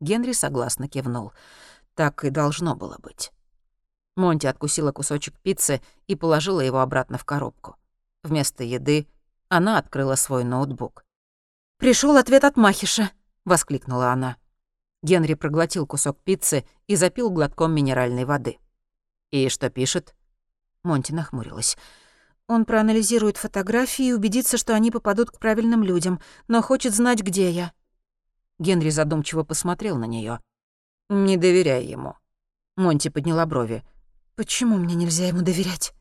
Генри 0.00 0.32
согласно 0.32 0.88
кивнул. 0.88 1.32
Так 1.94 2.24
и 2.24 2.30
должно 2.30 2.74
было 2.74 2.96
быть. 2.98 3.32
Монти 4.16 4.46
откусила 4.46 4.92
кусочек 4.92 5.38
пиццы 5.40 5.80
и 6.06 6.16
положила 6.16 6.60
его 6.60 6.80
обратно 6.80 7.18
в 7.18 7.24
коробку. 7.24 7.76
Вместо 8.22 8.64
еды 8.64 9.06
она 9.48 9.78
открыла 9.78 10.14
свой 10.14 10.44
ноутбук. 10.44 11.04
Пришел 11.82 12.16
ответ 12.16 12.44
от 12.44 12.56
Махиша»,— 12.56 13.10
воскликнула 13.44 14.12
она. 14.12 14.36
Генри 15.02 15.34
проглотил 15.34 15.86
кусок 15.86 16.16
пиццы 16.22 16.64
и 16.86 16.94
запил 16.94 17.28
глотком 17.28 17.74
минеральной 17.74 18.24
воды. 18.24 18.58
«И 19.32 19.48
что 19.48 19.68
пишет?» 19.68 20.14
Монти 20.84 21.12
нахмурилась. 21.12 21.76
«Он 22.46 22.64
проанализирует 22.64 23.36
фотографии 23.36 24.06
и 24.06 24.12
убедится, 24.12 24.58
что 24.58 24.74
они 24.74 24.90
попадут 24.90 25.32
к 25.32 25.38
правильным 25.40 25.82
людям, 25.82 26.20
но 26.48 26.62
хочет 26.62 26.94
знать, 26.94 27.20
где 27.20 27.50
я». 27.50 27.72
Генри 28.62 28.90
задумчиво 28.90 29.42
посмотрел 29.42 29.98
на 29.98 30.04
нее. 30.04 30.40
«Не 31.10 31.36
доверяй 31.36 31.84
ему». 31.84 32.14
Монти 32.76 33.08
подняла 33.08 33.44
брови. 33.44 33.82
«Почему 34.36 34.76
мне 34.76 34.94
нельзя 34.94 35.26
ему 35.26 35.42
доверять?» 35.42 35.92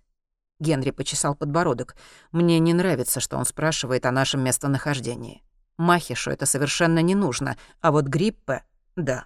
Генри 0.60 0.92
почесал 0.92 1.34
подбородок. 1.34 1.96
«Мне 2.32 2.60
не 2.60 2.74
нравится, 2.74 3.20
что 3.20 3.38
он 3.38 3.46
спрашивает 3.46 4.06
о 4.06 4.12
нашем 4.12 4.44
местонахождении. 4.44 5.44
Махишу 5.78 6.30
это 6.30 6.46
совершенно 6.46 7.00
не 7.00 7.16
нужно, 7.16 7.58
а 7.82 7.92
вот 7.92 8.06
Гриппе— 8.06 8.64
да». 8.96 9.26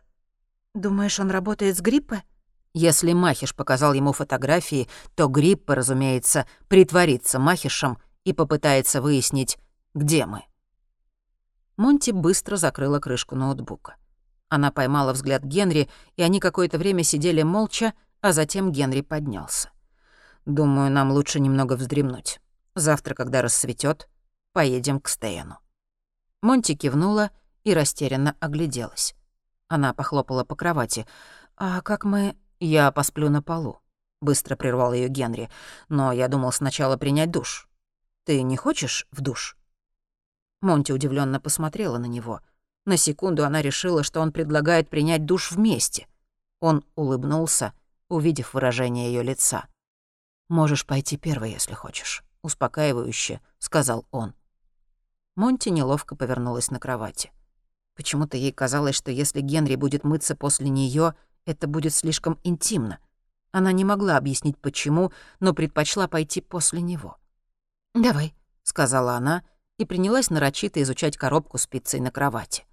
«Думаешь, 0.73 1.19
он 1.19 1.29
работает 1.29 1.77
с 1.77 1.81
Гриппе?» 1.81 2.23
Если 2.73 3.11
Махиш 3.11 3.53
показал 3.53 3.93
ему 3.93 4.13
фотографии, 4.13 4.87
то 5.15 5.27
Гриппе, 5.27 5.73
разумеется, 5.73 6.47
притворится 6.69 7.37
Махишем 7.37 7.97
и 8.23 8.31
попытается 8.31 9.01
выяснить, 9.01 9.57
где 9.93 10.25
мы. 10.25 10.43
Монти 11.77 12.11
быстро 12.11 12.55
закрыла 12.55 12.99
крышку 12.99 13.35
ноутбука. 13.35 13.95
Она 14.49 14.71
поймала 14.71 15.13
взгляд 15.13 15.43
Генри, 15.43 15.89
и 16.15 16.21
они 16.21 16.39
какое-то 16.39 16.77
время 16.77 17.03
сидели 17.03 17.41
молча, 17.41 17.93
а 18.21 18.31
затем 18.31 18.71
Генри 18.71 19.01
поднялся. 19.01 19.69
Думаю, 20.45 20.91
нам 20.91 21.11
лучше 21.11 21.39
немного 21.39 21.73
вздремнуть. 21.73 22.39
Завтра, 22.75 23.15
когда 23.15 23.41
рассветет, 23.41 24.07
поедем 24.53 24.99
к 24.99 25.07
Стейну». 25.07 25.57
Монти 26.41 26.75
кивнула 26.75 27.31
и 27.63 27.73
растерянно 27.73 28.35
огляделась. 28.39 29.15
Она 29.67 29.93
похлопала 29.93 30.43
по 30.43 30.55
кровати. 30.55 31.07
«А 31.57 31.81
как 31.81 32.03
мы...» 32.03 32.37
«Я 32.59 32.91
посплю 32.91 33.29
на 33.29 33.41
полу»,— 33.41 33.81
быстро 34.21 34.55
прервал 34.55 34.93
ее 34.93 35.07
Генри. 35.07 35.49
«Но 35.89 36.11
я 36.11 36.27
думал 36.27 36.51
сначала 36.51 36.95
принять 36.95 37.31
душ. 37.31 37.67
Ты 38.23 38.43
не 38.43 38.55
хочешь 38.55 39.07
в 39.11 39.21
душ?» 39.21 39.57
Монти 40.65 40.91
удивленно 40.91 41.39
посмотрела 41.39 41.99
на 41.99 42.07
него. 42.07 42.41
На 42.85 42.97
секунду 42.97 43.45
она 43.45 43.61
решила, 43.61 44.03
что 44.03 44.19
он 44.19 44.31
предлагает 44.31 44.89
принять 44.89 45.25
душ 45.25 45.51
вместе. 45.51 46.07
Он 46.59 46.83
улыбнулся, 46.95 47.73
увидев 48.09 48.53
выражение 48.53 49.13
ее 49.13 49.21
лица. 49.21 49.67
«Можешь 50.49 50.85
пойти 50.85 51.17
первой, 51.17 51.51
если 51.51 51.73
хочешь»,— 51.73 52.23
успокаивающе 52.41 53.41
сказал 53.59 54.05
он. 54.09 54.33
Монти 55.35 55.69
неловко 55.69 56.15
повернулась 56.15 56.71
на 56.71 56.79
кровати. 56.79 57.31
Почему-то 57.95 58.35
ей 58.35 58.51
казалось, 58.51 58.95
что 58.95 59.11
если 59.11 59.41
Генри 59.41 59.75
будет 59.75 60.03
мыться 60.03 60.35
после 60.35 60.69
нее, 60.69 61.13
это 61.45 61.67
будет 61.67 61.93
слишком 61.93 62.39
интимно. 62.43 62.99
Она 63.51 63.71
не 63.71 63.85
могла 63.85 64.17
объяснить, 64.17 64.57
почему, 64.57 65.11
но 65.39 65.53
предпочла 65.53 66.07
пойти 66.07 66.41
после 66.41 66.81
него. 66.81 67.17
«Давай»,— 67.93 68.33
сказала 68.63 69.13
она 69.13 69.43
и 69.77 69.85
принялась 69.85 70.29
нарочито 70.29 70.81
изучать 70.81 71.17
коробку 71.17 71.57
с 71.57 71.67
пиццей 71.67 71.99
на 71.99 72.11
кровати. 72.11 72.65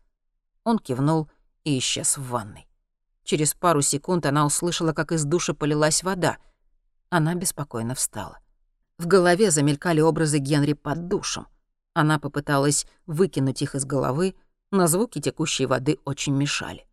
Он 0.64 0.78
кивнул 0.78 1.28
и 1.64 1.78
исчез 1.78 2.16
в 2.16 2.28
ванной. 2.28 2.68
Через 3.24 3.54
пару 3.54 3.82
секунд 3.82 4.26
она 4.26 4.46
услышала, 4.46 4.92
как 4.92 5.12
из 5.12 5.24
душа 5.24 5.54
полилась 5.54 6.02
вода— 6.02 6.38
она 7.14 7.34
беспокойно 7.34 7.94
встала. 7.94 8.38
В 8.96 9.06
голове 9.06 9.50
замелькали 9.50 10.00
образы 10.00 10.38
Генри 10.38 10.72
под 10.72 11.08
душем. 11.08 11.46
Она 11.92 12.18
попыталась 12.18 12.86
выкинуть 13.04 13.60
их 13.60 13.74
из 13.74 13.84
головы, 13.84 14.34
но 14.70 14.86
звуки 14.86 15.20
текущей 15.20 15.66
воды 15.66 15.98
очень 16.06 16.34
мешали. 16.34 16.86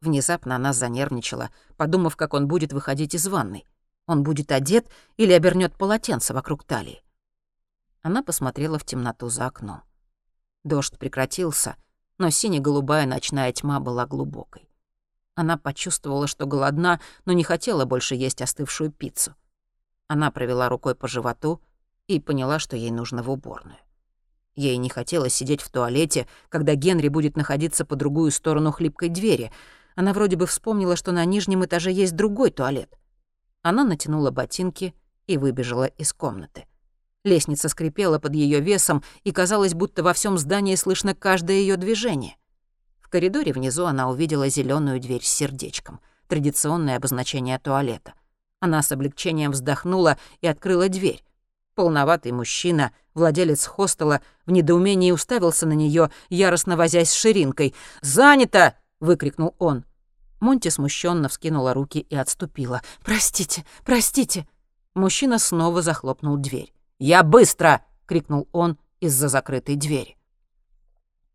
Внезапно 0.00 0.56
она 0.56 0.72
занервничала, 0.72 1.50
подумав, 1.76 2.16
как 2.16 2.34
он 2.34 2.48
будет 2.48 2.72
выходить 2.72 3.14
из 3.14 3.28
ванной. 3.28 3.64
Он 4.08 4.24
будет 4.24 4.50
одет 4.50 4.88
или 5.18 5.32
обернет 5.32 5.78
полотенце 5.78 6.34
вокруг 6.34 6.64
талии. 6.64 7.03
Она 8.04 8.22
посмотрела 8.22 8.78
в 8.78 8.84
темноту 8.84 9.30
за 9.30 9.46
окном. 9.46 9.80
Дождь 10.62 10.98
прекратился, 10.98 11.76
но 12.18 12.28
сине-голубая 12.28 13.06
ночная 13.06 13.50
тьма 13.50 13.80
была 13.80 14.04
глубокой. 14.06 14.68
Она 15.34 15.56
почувствовала, 15.56 16.26
что 16.26 16.44
голодна, 16.44 17.00
но 17.24 17.32
не 17.32 17.44
хотела 17.44 17.86
больше 17.86 18.14
есть 18.14 18.42
остывшую 18.42 18.92
пиццу. 18.92 19.34
Она 20.06 20.30
провела 20.30 20.68
рукой 20.68 20.94
по 20.94 21.08
животу 21.08 21.62
и 22.06 22.20
поняла, 22.20 22.58
что 22.58 22.76
ей 22.76 22.90
нужно 22.90 23.22
в 23.22 23.30
уборную. 23.30 23.78
Ей 24.54 24.76
не 24.76 24.90
хотелось 24.90 25.34
сидеть 25.34 25.62
в 25.62 25.70
туалете, 25.70 26.28
когда 26.50 26.74
Генри 26.74 27.08
будет 27.08 27.38
находиться 27.38 27.86
по 27.86 27.96
другую 27.96 28.32
сторону 28.32 28.70
хлипкой 28.70 29.08
двери. 29.08 29.50
Она 29.96 30.12
вроде 30.12 30.36
бы 30.36 30.44
вспомнила, 30.46 30.96
что 30.96 31.12
на 31.12 31.24
нижнем 31.24 31.64
этаже 31.64 31.90
есть 31.90 32.14
другой 32.14 32.50
туалет. 32.50 32.98
Она 33.62 33.82
натянула 33.82 34.30
ботинки 34.30 34.94
и 35.26 35.38
выбежала 35.38 35.86
из 35.86 36.12
комнаты. 36.12 36.66
Лестница 37.24 37.68
скрипела 37.68 38.18
под 38.18 38.34
ее 38.34 38.60
весом, 38.60 39.02
и 39.22 39.32
казалось, 39.32 39.74
будто 39.74 40.02
во 40.02 40.12
всем 40.12 40.38
здании 40.38 40.74
слышно 40.74 41.14
каждое 41.14 41.56
ее 41.56 41.76
движение. 41.76 42.36
В 43.00 43.08
коридоре 43.08 43.52
внизу 43.52 43.86
она 43.86 44.08
увидела 44.10 44.48
зеленую 44.48 45.00
дверь 45.00 45.22
с 45.22 45.28
сердечком, 45.28 46.00
традиционное 46.28 46.96
обозначение 46.96 47.58
туалета— 47.58 48.14
она 48.64 48.80
с 48.80 48.90
облегчением 48.92 49.50
вздохнула 49.50 50.16
и 50.40 50.46
открыла 50.46 50.88
дверь. 50.88 51.22
Полноватый 51.74 52.32
мужчина, 52.32 52.92
владелец 53.12 53.66
хостела, 53.66 54.22
в 54.46 54.52
недоумении 54.52 55.10
уставился 55.10 55.66
на 55.66 55.74
нее, 55.74 56.10
яростно 56.30 56.78
возясь 56.78 57.10
с 57.10 57.14
ширинкой. 57.14 57.74
«Занято!»— 58.00 58.74
выкрикнул 59.00 59.54
он. 59.58 59.84
Монти 60.40 60.68
смущенно 60.68 61.28
вскинула 61.28 61.74
руки 61.74 62.06
и 62.08 62.16
отступила. 62.16 62.80
«Простите, 63.04 63.66
простите!» 63.84 64.48
Мужчина 64.94 65.38
снова 65.38 65.82
захлопнул 65.82 66.38
дверь. 66.38 66.73
«Я 66.98 67.22
быстро!»— 67.22 67.84
крикнул 68.06 68.48
он 68.52 68.78
из-за 69.00 69.28
закрытой 69.28 69.76
двери. 69.76 70.16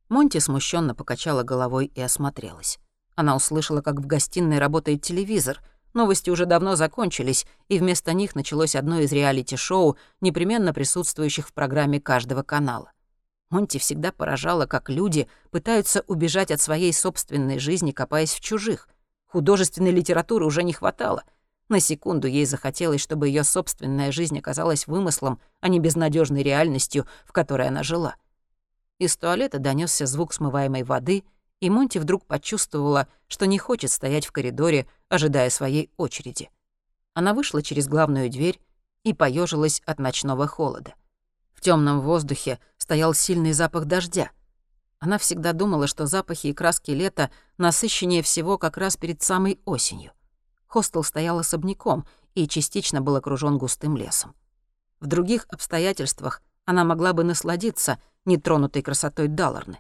Монти 0.07 0.39
смущенно 0.39 0.95
покачала 0.95 1.43
головой 1.43 1.91
и 1.93 2.01
осмотрелась. 2.01 2.79
Она 3.15 3.35
услышала, 3.35 3.81
как 3.81 3.95
в 3.95 4.07
гостиной 4.07 4.59
работает 4.59 5.01
телевизор— 5.01 5.61
Новости 5.93 6.29
уже 6.29 6.45
давно 6.45 6.75
закончились, 6.75 7.47
и 7.67 7.79
вместо 7.79 8.13
них 8.13 8.35
началось 8.35 8.75
одно 8.75 8.99
из 8.99 9.11
реалити-шоу, 9.11 9.97
непременно 10.21 10.73
присутствующих 10.73 11.47
в 11.47 11.53
программе 11.53 11.99
каждого 11.99 12.43
канала. 12.43 12.91
Монти 13.49 13.79
всегда 13.79 14.11
поражала, 14.11 14.67
как 14.67 14.89
люди 14.89 15.27
пытаются 15.49 16.03
убежать 16.05 16.51
от 16.51 16.61
своей 16.61 16.93
собственной 16.93 17.57
жизни, 17.57 17.91
копаясь 17.91 18.33
в 18.33 18.39
чужих. 18.39 18.87
Художественной 19.25 19.91
литературы 19.91 20.45
уже 20.45 20.61
не 20.61 20.73
хватало. 20.73 21.23
На 21.69 21.79
секунду 21.79 22.27
ей 22.27 22.45
захотелось, 22.45 23.01
чтобы 23.01 23.27
ее 23.27 23.43
собственная 23.43 24.11
жизнь 24.11 24.37
оказалась 24.37 24.87
вымыслом, 24.87 25.39
а 25.61 25.69
не 25.69 25.79
безнадежной 25.79 26.43
реальностью, 26.43 27.07
в 27.25 27.31
которой 27.31 27.67
она 27.67 27.83
жила. 27.83 28.15
Из 28.97 29.15
туалета 29.15 29.59
донесся 29.59 30.05
звук 30.05 30.33
смываемой 30.33 30.83
воды— 30.83 31.23
и 31.59 31.69
Монти 31.69 31.97
вдруг 31.97 32.25
почувствовала, 32.25 33.07
что 33.27 33.45
не 33.45 33.57
хочет 33.57 33.91
стоять 33.91 34.25
в 34.25 34.31
коридоре, 34.31 34.87
ожидая 35.09 35.49
своей 35.49 35.91
очереди. 35.97 36.49
Она 37.13 37.33
вышла 37.33 37.61
через 37.61 37.87
главную 37.87 38.29
дверь 38.29 38.59
и 39.03 39.13
поежилась 39.13 39.81
от 39.85 39.99
ночного 39.99 40.47
холода. 40.47 40.93
В 41.53 41.61
темном 41.61 42.01
воздухе 42.01 42.59
стоял 42.77 43.13
сильный 43.13 43.53
запах 43.53 43.85
дождя. 43.85 44.31
Она 44.99 45.17
всегда 45.17 45.53
думала, 45.53 45.87
что 45.87 46.05
запахи 46.05 46.47
и 46.47 46.53
краски 46.53 46.91
лета 46.91 47.29
насыщеннее 47.57 48.21
всего 48.21 48.57
как 48.57 48.77
раз 48.77 48.97
перед 48.97 49.21
самой 49.21 49.59
осенью. 49.65 50.11
Хостел 50.69 51.03
стоял 51.03 51.39
особняком 51.39 52.07
и 52.33 52.47
частично 52.47 53.01
был 53.01 53.17
окружен 53.17 53.57
густым 53.57 53.97
лесом. 53.97 54.33
В 55.01 55.07
других 55.07 55.45
обстоятельствах 55.49 56.41
она 56.63 56.85
могла 56.85 57.11
бы 57.11 57.25
насладиться 57.25 57.99
нетронутой 58.23 58.81
красотой 58.81 59.27
Далларны 59.27 59.79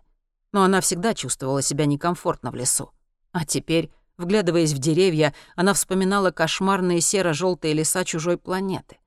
но 0.51 0.63
она 0.63 0.81
всегда 0.81 1.13
чувствовала 1.13 1.61
себя 1.61 1.85
некомфортно 1.85 2.51
в 2.51 2.55
лесу. 2.55 2.91
А 3.31 3.45
теперь, 3.45 3.91
вглядываясь 4.17 4.73
в 4.73 4.79
деревья, 4.79 5.33
она 5.55 5.73
вспоминала 5.73 6.31
кошмарные 6.31 7.01
серо 7.01 7.33
желтые 7.33 7.73
леса 7.73 8.03
чужой 8.03 8.37
планеты. 8.37 8.97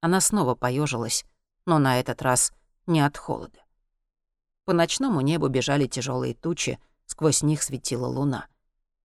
Она 0.00 0.20
снова 0.20 0.54
поежилась, 0.54 1.24
но 1.66 1.78
на 1.78 1.98
этот 1.98 2.22
раз 2.22 2.52
не 2.86 3.00
от 3.00 3.16
холода. 3.16 3.58
По 4.64 4.72
ночному 4.72 5.20
небу 5.20 5.48
бежали 5.48 5.86
тяжелые 5.86 6.34
тучи, 6.34 6.78
сквозь 7.06 7.42
них 7.42 7.62
светила 7.62 8.06
луна. 8.06 8.46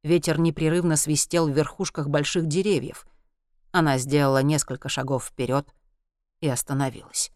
Ветер 0.04 0.40
непрерывно 0.40 0.98
свистел 0.98 1.48
в 1.48 1.56
верхушках 1.56 2.10
больших 2.10 2.48
деревьев. 2.48 3.08
Она 3.72 3.98
сделала 3.98 4.44
несколько 4.44 4.90
шагов 4.90 5.26
вперед 5.26 5.74
и 6.42 6.50
остановилась. 6.50 7.32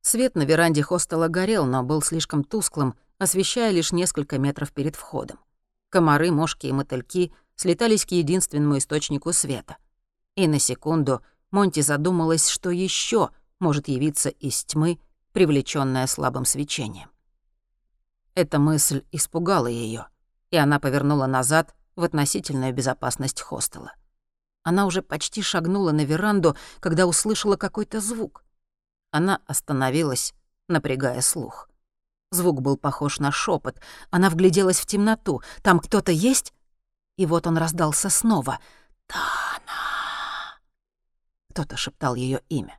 Свет 0.00 0.34
на 0.36 0.42
веранде 0.42 0.82
хостела 0.82 1.28
горел, 1.28 1.66
но 1.66 1.82
был 1.82 2.00
слишком 2.00 2.44
тусклым, 2.44 2.94
освещая 3.18 3.70
лишь 3.72 3.92
несколько 3.92 4.38
метров 4.38 4.72
перед 4.72 4.96
входом. 4.96 5.38
Комары, 5.90 6.30
мошки 6.30 6.66
и 6.66 6.72
мотыльки 6.72 7.32
слетались 7.56 8.06
к 8.06 8.12
единственному 8.12 8.78
источнику 8.78 9.32
света. 9.32 9.76
И 10.36 10.46
на 10.46 10.58
секунду 10.58 11.20
Монти 11.50 11.80
задумалась, 11.80 12.48
что 12.48 12.70
еще 12.70 13.30
может 13.58 13.88
явиться 13.88 14.28
из 14.28 14.64
тьмы, 14.64 15.00
привлечённая 15.32 16.06
слабым 16.06 16.44
свечением. 16.44 17.10
Эта 18.34 18.58
мысль 18.58 19.02
испугала 19.12 19.66
её. 19.66 20.06
и 20.50 20.56
она 20.56 20.80
повернула 20.80 21.26
назад 21.26 21.76
в 22.00 22.04
относительную 22.04 22.74
безопасность 22.74 23.40
хостела. 23.40 23.92
Она 24.62 24.86
уже 24.86 25.02
почти 25.02 25.42
шагнула 25.42 25.92
на 25.92 26.04
веранду, 26.04 26.56
когда 26.80 27.06
услышала 27.06 27.56
какой-то 27.56 28.00
звук. 28.00 28.44
Она 29.10 29.40
остановилась, 29.46 30.34
напрягая 30.68 31.20
слух. 31.20 31.68
Звук 32.30 32.60
был 32.60 32.76
похож 32.76 33.18
на 33.18 33.32
шепот. 33.32 33.80
Она 34.10 34.30
вгляделась 34.30 34.78
в 34.78 34.86
темноту. 34.86 35.42
«Там 35.62 35.80
кто-то 35.80 36.12
есть?» 36.12 36.52
И 37.16 37.26
вот 37.26 37.46
он 37.46 37.58
раздался 37.58 38.08
снова. 38.08 38.60
«Тана!» 39.06 40.60
Кто-то 41.50 41.76
шептал 41.76 42.14
ее 42.14 42.40
имя. 42.48 42.78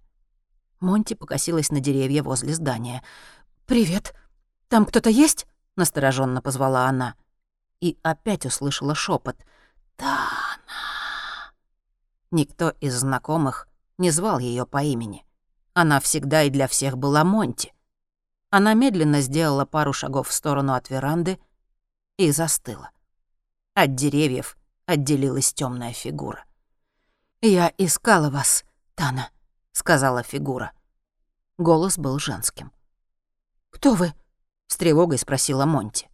Монти 0.79 1.13
покосилась 1.13 1.69
на 1.69 1.79
деревья 1.79 2.23
возле 2.23 2.53
здания. 2.53 3.03
«Привет. 3.65 4.15
Там 4.69 4.85
кто-то 4.85 5.09
есть?»— 5.09 5.45
настороженно 5.75 6.41
позвала 6.41 6.85
она. 6.85 7.15
И 7.81 7.97
опять 8.03 8.45
услышала 8.45 8.95
шепот. 8.95 9.35
«Тана!» 9.97 11.51
Никто 12.31 12.69
из 12.79 12.95
знакомых 12.95 13.67
не 13.97 14.09
звал 14.09 14.39
ее 14.39 14.65
по 14.65 14.81
имени. 14.81 15.25
Она 15.73 15.99
всегда 15.99 16.43
и 16.43 16.49
для 16.49 16.67
всех 16.67 16.97
была 16.97 17.23
Монти. 17.23 17.73
Она 18.49 18.73
медленно 18.73 19.21
сделала 19.21 19.65
пару 19.65 19.93
шагов 19.93 20.27
в 20.29 20.33
сторону 20.33 20.73
от 20.73 20.89
веранды 20.89 21.39
и 22.17 22.31
застыла. 22.31 22.91
От 23.73 23.95
деревьев 23.95 24.57
отделилась 24.85 25.53
темная 25.53 25.93
фигура. 25.93 26.45
«Я 27.41 27.73
искала 27.77 28.29
вас, 28.29 28.63
Тана»,— 28.95 29.29
сказала 29.71 30.21
фигура. 30.21 30.73
Голос 31.57 31.97
был 31.97 32.19
женским. 32.19 32.71
«Кто 33.71 33.95
вы?»— 33.95 34.13
с 34.67 34.77
тревогой 34.77 35.17
спросила 35.17 35.65
Монти. 35.65 36.10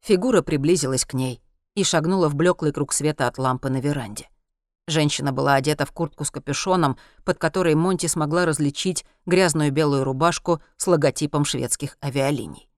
Фигура 0.00 0.42
приблизилась 0.42 1.04
к 1.04 1.14
ней 1.14 1.42
и 1.74 1.84
шагнула 1.84 2.28
в 2.28 2.34
блеклый 2.34 2.72
круг 2.72 2.92
света 2.92 3.26
от 3.26 3.38
лампы 3.38 3.68
на 3.68 3.80
веранде. 3.80 4.28
Женщина 4.88 5.32
была 5.32 5.54
одета 5.54 5.84
в 5.84 5.92
куртку 5.92 6.24
с 6.24 6.30
капюшоном, 6.30 6.96
под 7.24 7.38
которой 7.38 7.74
Монти 7.74 8.06
смогла 8.06 8.46
различить 8.46 9.04
грязную 9.26 9.72
белую 9.72 10.04
рубашку 10.04 10.60
с 10.76 10.86
логотипом 10.86 11.44
шведских 11.44 11.98
авиалиний. 12.02 12.68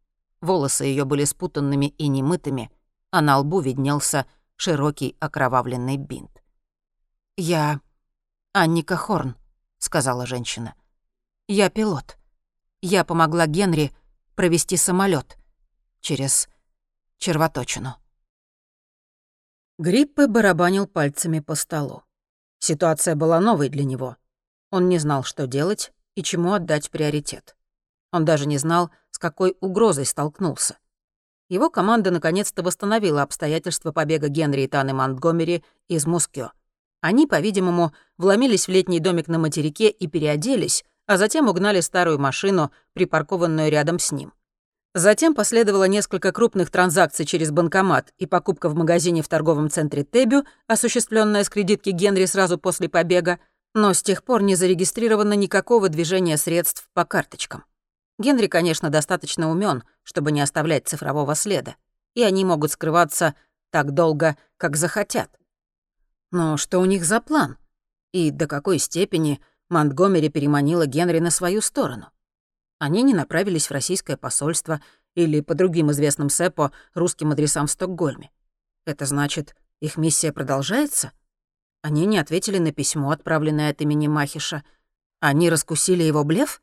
Волосы 0.41 0.85
ее 0.85 1.05
были 1.05 1.25
спутанными 1.25 1.87
и 1.87 2.09
немытыми, 2.09 2.71
а 3.11 3.21
на 3.21 3.39
лбу 3.39 3.61
виднелся 3.61 4.27
широкий 4.57 5.17
окровавленный 5.21 5.97
бинт. 5.97 6.43
«Я 7.37 7.81
Анника 8.53 8.97
Хорн»,— 8.97 9.37
сказала 9.79 10.27
женщина. 10.27 10.75
«Я 11.47 11.69
пилот. 11.69 12.17
Я 12.81 13.05
помогла 13.05 13.47
Генри 13.47 13.93
провести 14.35 14.77
самолет 14.77 15.37
через 16.01 16.49
червоточину». 17.19 17.97
Гриппе 19.79 20.27
барабанил 20.27 20.87
пальцами 20.87 21.41
по 21.41 21.55
столу. 21.55 22.03
Ситуация 22.59 23.15
была 23.15 23.39
новой 23.41 23.69
для 23.69 23.85
него. 23.85 24.17
Он 24.71 24.89
не 24.89 24.99
знал, 24.99 25.23
что 25.23 25.47
делать 25.47 25.93
и 26.17 26.23
чему 26.23 26.53
отдать 26.53 26.91
приоритет. 26.91 27.57
Он 28.11 28.25
даже 28.25 28.47
не 28.47 28.59
знал, 28.59 28.91
с 29.11 29.19
какой 29.19 29.57
угрозой 29.61 30.07
столкнулся. 30.07 30.79
Его 31.49 31.71
команда 31.71 32.11
наконец-то 32.11 32.63
восстановила 32.63 33.23
обстоятельства 33.23 33.93
побега 33.93 34.29
Генри 34.29 34.63
и 34.63 34.67
Таны 34.69 34.93
Монтгомери 34.93 35.65
из 35.87 36.07
Мускё. 36.07 36.51
Они, 37.01 37.27
по-видимому, 37.27 37.93
вломились 38.17 38.67
в 38.67 38.71
летний 38.71 39.01
домик 39.01 39.29
на 39.29 39.39
материке 39.39 39.89
и 39.89 40.09
переоделись, 40.09 40.85
а 41.07 41.17
затем 41.17 41.49
угнали 41.49 41.81
старую 41.81 42.19
машину, 42.19 42.71
припаркованную 42.93 43.71
рядом 43.71 43.99
с 43.99 44.13
ним. 44.13 44.33
Затем 44.95 45.35
последовало 45.35 45.85
несколько 45.85 46.33
крупных 46.33 46.71
транзакций 46.71 47.27
через 47.27 47.51
банкомат 47.51 48.13
и 48.19 48.27
покупка 48.27 48.69
в 48.69 48.75
магазине 48.75 49.23
в 49.23 49.29
торговом 49.29 49.71
центре 49.71 50.03
Тебю, 50.03 50.45
осуществленная 50.67 51.45
с 51.45 51.51
кредитки 51.51 51.91
Генри 51.91 52.25
сразу 52.25 52.59
после 52.59 52.89
побега, 52.89 53.39
но 53.75 53.93
с 53.93 54.03
тех 54.03 54.25
пор 54.25 54.43
не 54.43 54.55
зарегистрировано 54.55 55.35
никакого 55.35 55.89
движения 55.89 56.37
средств 56.37 56.89
по 56.95 57.05
карточкам. 57.05 57.65
Генри, 58.19 58.47
конечно, 58.47 58.91
достаточно 58.91 59.51
умен, 59.51 59.85
чтобы 60.03 60.33
не 60.33 60.41
оставлять 60.41 60.89
цифрового 60.89 61.35
следа, 61.35 61.77
и 62.15 62.23
они 62.23 62.45
могут 62.45 62.73
скрываться 62.73 63.35
так 63.71 63.93
долго, 63.93 64.37
как 64.57 64.77
захотят. 64.77 65.31
Но 66.33 66.57
что 66.57 66.79
у 66.81 66.85
них 66.87 67.05
за 67.05 67.21
план? 67.21 67.57
И 68.13 68.31
до 68.31 68.47
какой 68.47 68.79
степени 68.79 69.41
Монтгомери 69.69 70.31
переманила 70.31 70.87
Генри 70.87 71.19
на 71.21 71.31
свою 71.31 71.61
сторону? 71.61 72.09
Они 72.79 73.03
не 73.03 73.13
направились 73.13 73.67
в 73.67 73.73
российское 73.73 74.17
посольство 74.17 74.81
или 75.15 75.41
по 75.41 75.55
другим 75.55 75.91
известным 75.91 76.31
СЭПО 76.31 76.73
русским 76.95 77.33
адресам 77.33 77.67
в 77.67 77.71
Стокгольме. 77.73 78.31
Это 78.87 79.05
значит, 79.05 79.57
их 79.81 79.97
миссия 79.97 80.33
продолжается? 80.33 81.13
Они 81.83 82.07
не 82.07 82.19
ответили 82.19 82.59
на 82.59 82.73
письмо, 82.73 83.11
отправленное 83.11 83.71
от 83.71 83.81
имени 83.81 84.07
Махиша. 84.07 84.65
Они 85.21 85.51
раскусили 85.51 86.05
его 86.05 86.23
блеф? 86.23 86.63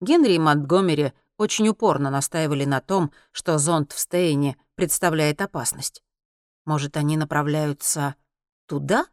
Генри 0.00 0.32
и 0.32 0.38
Монтгомери 0.38 1.12
очень 1.38 1.68
упорно 1.68 2.10
настаивали 2.10 2.64
на 2.64 2.80
том, 2.80 3.10
что 3.32 3.56
зонд 3.58 3.92
в 3.92 3.98
Стейне 3.98 4.56
представляет 4.74 5.40
опасность. 5.40 6.02
Может, 6.66 6.96
они 6.98 7.16
направляются 7.16 8.16
туда? 8.66 9.06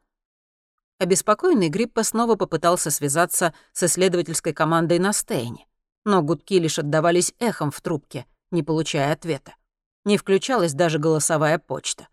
Обеспокоенный 0.99 1.69
Гриппа 1.69 2.03
снова 2.03 2.35
попытался 2.35 2.91
связаться 2.91 3.53
с 3.71 3.83
исследовательской 3.83 4.53
командой 4.53 4.99
на 4.99 5.13
Стейне 5.13 5.67
но 6.05 6.21
гудки 6.21 6.59
лишь 6.59 6.79
отдавались 6.79 7.33
эхом 7.39 7.71
в 7.71 7.81
трубке, 7.81 8.25
не 8.51 8.63
получая 8.63 9.11
ответа. 9.11 9.55
Не 10.05 10.17
включалась 10.17 10.73
даже 10.73 10.99
голосовая 10.99 11.57
почта. 11.59 12.07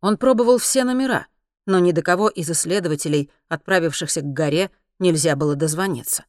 Он 0.00 0.18
пробовал 0.18 0.58
все 0.58 0.84
номера, 0.84 1.28
но 1.64 1.78
ни 1.78 1.92
до 1.92 2.02
кого 2.02 2.28
из 2.28 2.50
исследователей, 2.50 3.30
отправившихся 3.48 4.20
к 4.20 4.32
горе, 4.32 4.70
нельзя 4.98 5.36
было 5.36 5.54
дозвониться. 5.54 6.24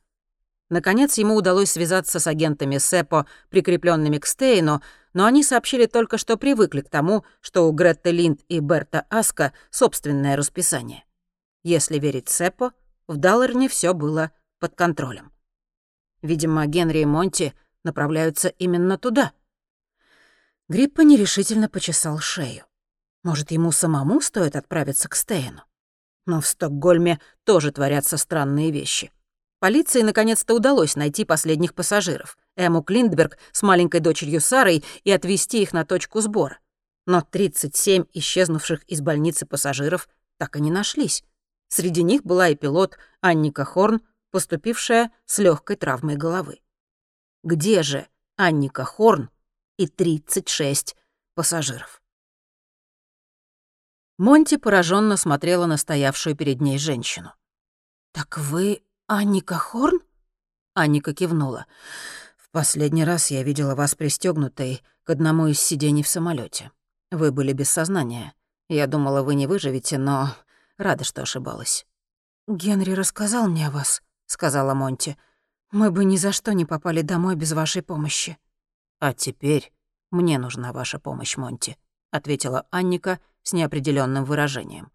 Наконец 0.70 1.18
ему 1.18 1.36
удалось 1.36 1.72
связаться 1.72 2.20
с 2.20 2.28
агентами 2.28 2.78
СЭПО, 2.78 3.28
прикрепленными 3.50 4.18
к 4.18 4.26
Стейну, 4.26 4.82
но 5.14 5.26
они 5.26 5.44
сообщили 5.44 5.86
только, 5.86 6.18
что 6.18 6.38
привыкли 6.38 6.82
к 6.82 6.90
тому, 6.90 7.24
что 7.42 7.68
у 7.68 7.72
Гретты 7.72 8.12
Линд 8.12 8.42
и 8.48 8.60
Берта 8.60 9.06
Аска 9.10 9.54
собственное 9.70 10.36
расписание. 10.36 11.04
Если 11.64 12.00
верить 12.00 12.30
СЭПО, 12.30 12.72
в 13.08 13.18
Даллерне 13.18 13.70
все 13.70 13.94
было 13.94 14.32
под 14.60 14.76
контролем. 14.76 15.35
Видимо, 16.26 16.66
Генри 16.66 17.00
и 17.00 17.06
Монти 17.06 17.54
направляются 17.84 18.48
именно 18.48 18.98
туда. 18.98 19.32
Гриппа 20.68 21.02
нерешительно 21.02 21.70
почесал 21.70 22.18
шею. 22.18 22.66
Может, 23.24 23.52
ему 23.52 23.72
самому 23.72 24.20
стоит 24.22 24.56
отправиться 24.56 25.08
к 25.08 25.16
Стейну? 25.16 25.62
Но 26.26 26.42
в 26.42 26.48
Стокгольме 26.48 27.20
тоже 27.44 27.72
творятся 27.72 28.18
странные 28.18 28.72
вещи. 28.72 29.12
Полиции 29.60 30.02
наконец-то 30.02 30.56
удалось 30.56 30.96
найти 30.96 31.26
последних 31.26 31.76
пассажиров, 31.76 32.40
Эму 32.56 32.82
Клиндберг 32.82 33.38
с 33.52 33.62
маленькой 33.62 34.00
дочерью 34.00 34.42
Сарой, 34.42 34.84
и 35.04 35.12
отвезти 35.12 35.62
их 35.62 35.74
на 35.74 35.86
точку 35.86 36.22
сбора. 36.22 36.58
Но 37.06 37.22
37 37.22 38.06
исчезнувших 38.14 38.84
из 38.86 39.02
больницы 39.02 39.46
пассажиров 39.46 40.10
так 40.40 40.56
и 40.56 40.60
не 40.60 40.72
нашлись. 40.72 41.24
Среди 41.68 42.02
них 42.02 42.24
была 42.24 42.50
и 42.50 42.56
пилот 42.56 42.98
Анника 43.22 43.64
Хорн, 43.64 44.02
поступившая 44.32 45.12
с 45.26 45.40
легкой 45.40 45.76
травмой 45.76 46.16
головы. 46.16 46.62
Где 47.44 47.84
же 47.84 48.08
Анника 48.38 48.84
Хорн 48.84 49.30
и 49.78 49.88
36 49.88 50.96
пассажиров? 51.36 52.02
Монти 54.18 54.56
пораженно 54.56 55.18
смотрела 55.18 55.66
на 55.66 55.78
стоявшую 55.78 56.36
перед 56.36 56.62
ней 56.62 56.78
женщину. 56.78 57.34
«Так 58.14 58.38
вы 58.38 58.82
Анника 59.08 59.56
Хорн?» 59.56 60.00
Анника 60.74 61.14
кивнула. 61.14 61.66
«В 62.38 62.50
последний 62.50 63.04
раз 63.04 63.30
я 63.30 63.44
видела 63.44 63.76
вас 63.76 63.94
пристегнутой 63.96 64.82
к 65.04 65.10
одному 65.10 65.48
из 65.48 65.60
сидений 65.60 66.02
в 66.02 66.08
самолете. 66.08 66.72
Вы 67.12 67.32
были 67.34 67.52
без 67.52 67.70
сознания. 67.70 68.34
Я 68.70 68.88
думала, 68.88 69.22
вы 69.22 69.36
не 69.36 69.48
выживете, 69.48 69.98
но 69.98 70.34
рада, 70.78 71.04
что 71.04 71.22
ошибалась». 71.22 71.86
«Генри 72.48 72.92
рассказал 72.92 73.48
мне 73.48 73.68
о 73.68 73.72
вас»,— 73.72 74.02
сказала 74.26 74.74
Монти. 74.74 75.18
«Мы 75.72 75.92
бы 75.92 76.06
ни 76.06 76.18
за 76.18 76.32
что 76.32 76.54
не 76.54 76.66
попали 76.66 77.02
домой 77.02 77.36
без 77.36 77.52
вашей 77.54 77.82
помощи». 77.82 78.38
«А 79.00 79.14
теперь 79.14 79.74
мне 80.12 80.38
нужна 80.38 80.72
ваша 80.72 81.00
помощь, 81.00 81.38
Монти»,— 81.38 81.78
ответила 82.12 82.66
Анника 82.72 83.20
с 83.44 83.54
неопределенным 83.54 84.26
выражением. 84.26 84.92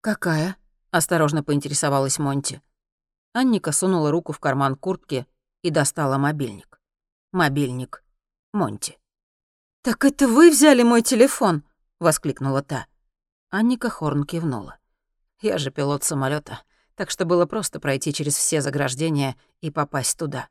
«Какая?»— 0.00 0.56
осторожно 0.90 1.42
поинтересовалась 1.42 2.18
Монти. 2.18 2.60
Анника 3.32 3.72
сунула 3.72 4.10
руку 4.10 4.32
в 4.32 4.40
карман 4.40 4.76
куртки 4.76 5.26
и 5.62 5.70
достала 5.70 6.18
мобильник. 6.18 6.80
Мобильник 7.32 8.04
Монти. 8.52 8.98
«Так 9.82 10.04
это 10.04 10.28
вы 10.28 10.50
взяли 10.50 10.82
мой 10.82 11.02
телефон?»— 11.02 11.64
воскликнула 12.00 12.62
та. 12.62 12.86
Анника 13.50 13.90
Хорн 13.90 14.24
кивнула. 14.24 14.78
«Я 15.40 15.58
же 15.58 15.70
пилот 15.70 16.04
самолета 16.04 16.60
так 16.96 17.10
что 17.10 17.24
было 17.24 17.46
просто 17.46 17.80
пройти 17.80 18.12
через 18.12 18.36
все 18.36 18.60
заграждения 18.60 19.36
и 19.60 19.70
попасть 19.70 20.18
туда. 20.18 20.48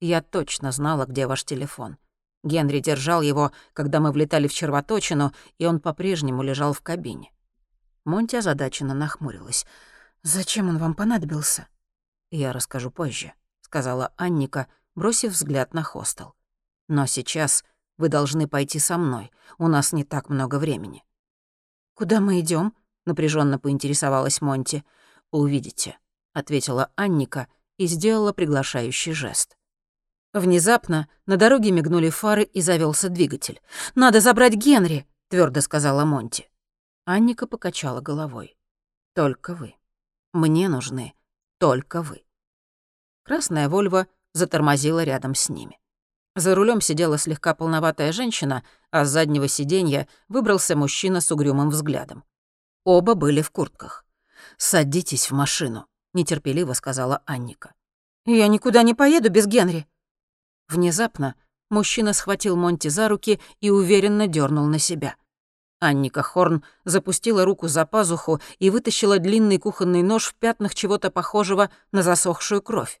Я 0.00 0.20
точно 0.20 0.72
знала, 0.72 1.06
где 1.06 1.26
ваш 1.26 1.44
телефон. 1.44 1.96
Генри 2.44 2.80
держал 2.80 3.22
его, 3.22 3.50
когда 3.72 3.98
мы 3.98 4.12
влетали 4.12 4.46
в 4.46 4.54
червоточину, 4.54 5.32
и 5.58 5.66
он 5.66 5.80
по-прежнему 5.80 6.42
лежал 6.42 6.72
в 6.72 6.80
кабине. 6.80 7.32
Монти 8.04 8.36
озадаченно 8.36 8.94
нахмурилась. 8.94 9.66
«Зачем 10.22 10.68
он 10.68 10.78
вам 10.78 10.94
понадобился?» 10.94 11.66
«Я 12.30 12.52
расскажу 12.52 12.90
позже»,— 12.90 13.32
сказала 13.62 14.12
Анника, 14.16 14.68
бросив 14.94 15.32
взгляд 15.32 15.74
на 15.74 15.82
хостел. 15.82 16.34
«Но 16.88 17.06
сейчас 17.06 17.64
вы 17.98 18.08
должны 18.08 18.46
пойти 18.46 18.78
со 18.78 18.96
мной. 18.96 19.32
У 19.58 19.66
нас 19.68 19.92
не 19.92 20.04
так 20.04 20.28
много 20.28 20.58
времени». 20.58 21.04
«Куда 21.94 22.20
мы 22.20 22.40
идем? 22.40 22.74
напряженно 23.06 23.58
поинтересовалась 23.58 24.40
Монти. 24.40 24.84
«Увидите»,— 25.30 25.98
ответила 26.32 26.90
Анника 26.96 27.48
и 27.78 27.86
сделала 27.86 28.32
приглашающий 28.32 29.12
жест. 29.12 29.56
Внезапно 30.32 31.08
на 31.26 31.36
дороге 31.36 31.70
мигнули 31.70 32.10
фары 32.10 32.44
и 32.44 32.60
завелся 32.60 33.08
двигатель. 33.08 33.60
«Надо 33.94 34.20
забрать 34.20 34.54
Генри»,— 34.54 35.06
твердо 35.28 35.60
сказала 35.60 36.04
Монти. 36.04 36.50
Анника 37.04 37.46
покачала 37.46 38.00
головой. 38.00 38.56
«Только 39.14 39.54
вы. 39.54 39.74
Мне 40.32 40.68
нужны 40.68 41.14
только 41.58 42.02
вы». 42.02 42.24
Красная 43.22 43.68
Вольва 43.68 44.06
затормозила 44.34 45.02
рядом 45.02 45.34
с 45.34 45.48
ними. 45.48 45.78
За 46.34 46.54
рулем 46.54 46.80
сидела 46.80 47.16
слегка 47.16 47.54
полноватая 47.54 48.12
женщина, 48.12 48.62
а 48.90 49.04
с 49.04 49.08
заднего 49.08 49.48
сиденья 49.48 50.06
выбрался 50.28 50.76
мужчина 50.76 51.20
с 51.20 51.32
угрюмым 51.32 51.70
взглядом. 51.70 52.24
Оба 52.84 53.14
были 53.14 53.40
в 53.40 53.50
куртках. 53.50 54.05
«Садитесь 54.56 55.30
в 55.30 55.34
машину»,— 55.34 55.86
нетерпеливо 56.14 56.72
сказала 56.72 57.22
Анника. 57.26 57.74
«Я 58.24 58.48
никуда 58.48 58.82
не 58.82 58.94
поеду 58.94 59.30
без 59.30 59.46
Генри», 59.46 59.86
Внезапно 60.68 61.36
мужчина 61.70 62.12
схватил 62.12 62.56
Монти 62.56 62.88
за 62.88 63.08
руки 63.08 63.40
и 63.60 63.70
уверенно 63.70 64.26
дернул 64.26 64.66
на 64.66 64.78
себя. 64.78 65.16
Анника 65.78 66.22
Хорн 66.22 66.64
запустила 66.84 67.44
руку 67.44 67.68
за 67.68 67.84
пазуху 67.86 68.40
и 68.58 68.70
вытащила 68.70 69.18
длинный 69.18 69.58
кухонный 69.58 70.02
нож 70.02 70.26
в 70.26 70.34
пятнах 70.34 70.74
чего-то 70.74 71.10
похожего 71.10 71.70
на 71.92 72.02
засохшую 72.02 72.62
кровь. 72.62 73.00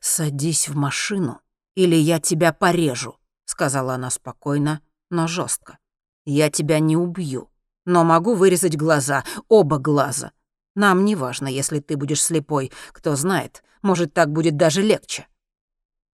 «Садись 0.00 0.68
в 0.68 0.74
машину, 0.74 1.40
или 1.74 1.94
я 1.94 2.18
тебя 2.18 2.52
порежу»,— 2.52 3.18
сказала 3.44 3.94
она 3.94 4.10
спокойно, 4.10 4.80
но 5.10 5.26
жестко. 5.28 5.78
«Я 6.24 6.50
тебя 6.50 6.78
не 6.78 6.96
убью, 6.96 7.50
но 7.84 8.04
могу 8.04 8.34
вырезать 8.34 8.76
глаза, 8.76 9.22
оба 9.48 9.78
глаза. 9.78 10.32
Нам 10.74 11.04
не 11.04 11.16
важно, 11.16 11.46
если 11.46 11.80
ты 11.80 11.96
будешь 11.96 12.22
слепой, 12.22 12.72
кто 12.92 13.14
знает, 13.16 13.62
может, 13.82 14.12
так 14.12 14.32
будет 14.32 14.56
даже 14.56 14.82
легче». 14.82 15.26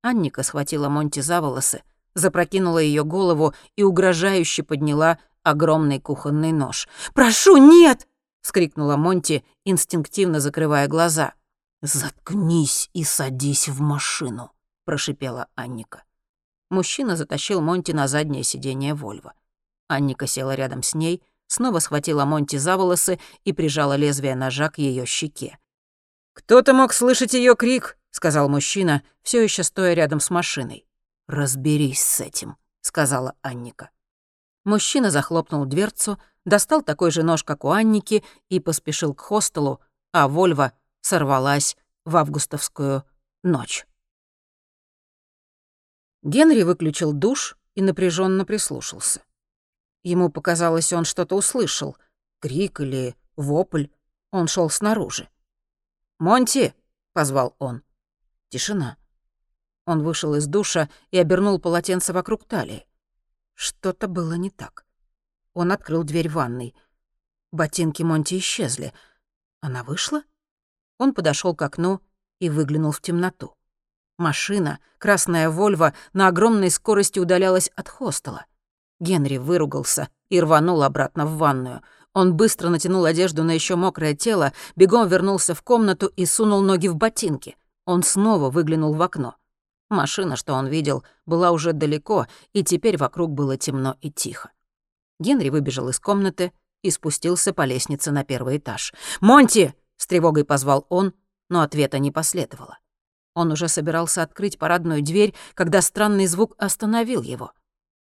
Анника 0.02 0.42
схватила 0.42 0.88
Монти 0.88 1.20
за 1.20 1.40
волосы, 1.40 1.82
запрокинула 2.14 2.78
ее 2.78 3.04
голову 3.04 3.54
и 3.76 3.82
угрожающе 3.82 4.62
подняла 4.62 5.18
огромный 5.42 6.00
кухонный 6.00 6.52
нож. 6.52 6.88
«Прошу, 7.14 7.56
нет!»— 7.56 8.06
вскрикнула 8.42 8.96
Монти, 8.96 9.44
инстинктивно 9.64 10.40
закрывая 10.40 10.88
глаза. 10.88 11.34
«Заткнись 11.82 12.90
и 12.92 13.04
садись 13.04 13.68
в 13.68 13.80
машину»,— 13.80 14.52
прошипела 14.84 15.48
Анника. 15.54 16.04
Мужчина 16.70 17.16
затащил 17.16 17.60
Монти 17.60 17.92
на 17.92 18.06
заднее 18.06 18.44
сиденье 18.44 18.94
Вольво. 18.94 19.34
Анника 19.88 20.26
села 20.26 20.54
рядом 20.54 20.82
с 20.82 20.94
ней, 20.94 21.22
снова 21.50 21.80
схватила 21.80 22.24
Монти 22.24 22.56
за 22.56 22.76
волосы 22.76 23.18
и 23.44 23.52
прижала 23.52 23.96
лезвие 23.96 24.36
ножа 24.36 24.70
к 24.70 24.78
ее 24.78 25.04
щеке. 25.04 25.58
«Кто-то 26.32 26.72
мог 26.72 26.92
слышать 26.92 27.34
ее 27.34 27.56
крик»,— 27.56 27.98
сказал 28.10 28.48
мужчина, 28.48 29.02
все 29.22 29.42
еще 29.42 29.64
стоя 29.64 29.94
рядом 29.94 30.20
с 30.20 30.30
машиной. 30.30 30.86
«Разберись 31.26 32.02
с 32.02 32.20
этим»,— 32.20 32.56
сказала 32.80 33.34
Анника. 33.42 33.90
Мужчина 34.64 35.10
захлопнул 35.10 35.64
дверцу, 35.64 36.20
достал 36.44 36.82
такой 36.82 37.10
же 37.10 37.24
нож, 37.24 37.42
как 37.42 37.64
у 37.64 37.70
Анники, 37.70 38.22
и 38.48 38.60
поспешил 38.60 39.12
к 39.12 39.20
хостелу, 39.20 39.80
а 40.12 40.28
Вольва 40.28 40.72
сорвалась 41.00 41.76
в 42.04 42.16
августовскую 42.16 43.04
ночь. 43.42 43.86
Генри 46.22 46.62
выключил 46.62 47.12
душ 47.12 47.56
и 47.74 47.82
напряженно 47.82 48.44
прислушался. 48.44 49.22
Ему 50.02 50.30
показалось, 50.30 50.92
он 50.92 51.04
что-то 51.04 51.36
услышал. 51.36 51.96
Крик 52.40 52.80
или 52.80 53.16
вопль. 53.36 53.86
Он 54.30 54.46
шел 54.46 54.70
снаружи. 54.70 55.28
«Монти!»— 56.18 56.74
позвал 57.12 57.54
он. 57.58 57.82
Тишина. 58.48 58.96
Он 59.86 60.02
вышел 60.02 60.34
из 60.34 60.46
душа 60.46 60.88
и 61.10 61.18
обернул 61.18 61.58
полотенце 61.58 62.12
вокруг 62.12 62.44
талии. 62.44 62.86
Что-то 63.54 64.08
было 64.08 64.34
не 64.34 64.50
так. 64.50 64.86
Он 65.52 65.72
открыл 65.72 66.04
дверь 66.04 66.28
ванной. 66.28 66.74
Ботинки 67.52 68.02
Монти 68.02 68.38
исчезли. 68.38 68.92
Она 69.60 69.82
вышла? 69.82 70.22
Он 70.98 71.12
подошел 71.12 71.54
к 71.54 71.62
окну 71.62 72.00
и 72.38 72.48
выглянул 72.48 72.92
в 72.92 73.00
темноту. 73.00 73.56
Машина, 74.16 74.80
красная 74.98 75.48
«Вольво», 75.48 75.94
на 76.12 76.28
огромной 76.28 76.70
скорости 76.70 77.18
удалялась 77.18 77.68
от 77.74 77.88
хостела. 77.88 78.46
Генри 79.00 79.38
выругался 79.38 80.08
и 80.28 80.40
рванул 80.40 80.82
обратно 80.82 81.26
в 81.26 81.36
ванную. 81.38 81.82
Он 82.12 82.34
быстро 82.34 82.68
натянул 82.68 83.04
одежду 83.04 83.42
на 83.44 83.52
еще 83.52 83.76
мокрое 83.76 84.14
тело, 84.14 84.52
бегом 84.76 85.08
вернулся 85.08 85.54
в 85.54 85.62
комнату 85.62 86.06
и 86.06 86.26
сунул 86.26 86.60
ноги 86.60 86.88
в 86.88 86.96
ботинки. 86.96 87.56
Он 87.86 88.02
снова 88.02 88.50
выглянул 88.50 88.94
в 88.94 89.02
окно. 89.02 89.36
Машина, 89.88 90.36
что 90.36 90.54
он 90.54 90.68
видел, 90.68 91.04
была 91.26 91.50
уже 91.50 91.72
далеко, 91.72 92.26
и 92.52 92.62
теперь 92.62 92.96
вокруг 92.96 93.32
было 93.32 93.56
темно 93.56 93.96
и 94.00 94.10
тихо. 94.10 94.50
Генри 95.18 95.48
выбежал 95.50 95.88
из 95.88 95.98
комнаты 95.98 96.52
и 96.82 96.90
спустился 96.90 97.52
по 97.52 97.64
лестнице 97.64 98.10
на 98.10 98.24
первый 98.24 98.58
этаж. 98.58 98.92
«Монти!»— 99.20 99.74
с 99.96 100.06
тревогой 100.06 100.44
позвал 100.44 100.86
он, 100.88 101.12
но 101.48 101.62
ответа 101.62 101.98
не 101.98 102.10
последовало. 102.10 102.78
Он 103.34 103.52
уже 103.52 103.68
собирался 103.68 104.22
открыть 104.22 104.58
парадную 104.58 105.02
дверь, 105.02 105.34
когда 105.54 105.82
странный 105.82 106.26
звук 106.26 106.54
остановил 106.58 107.22
его. 107.22 107.52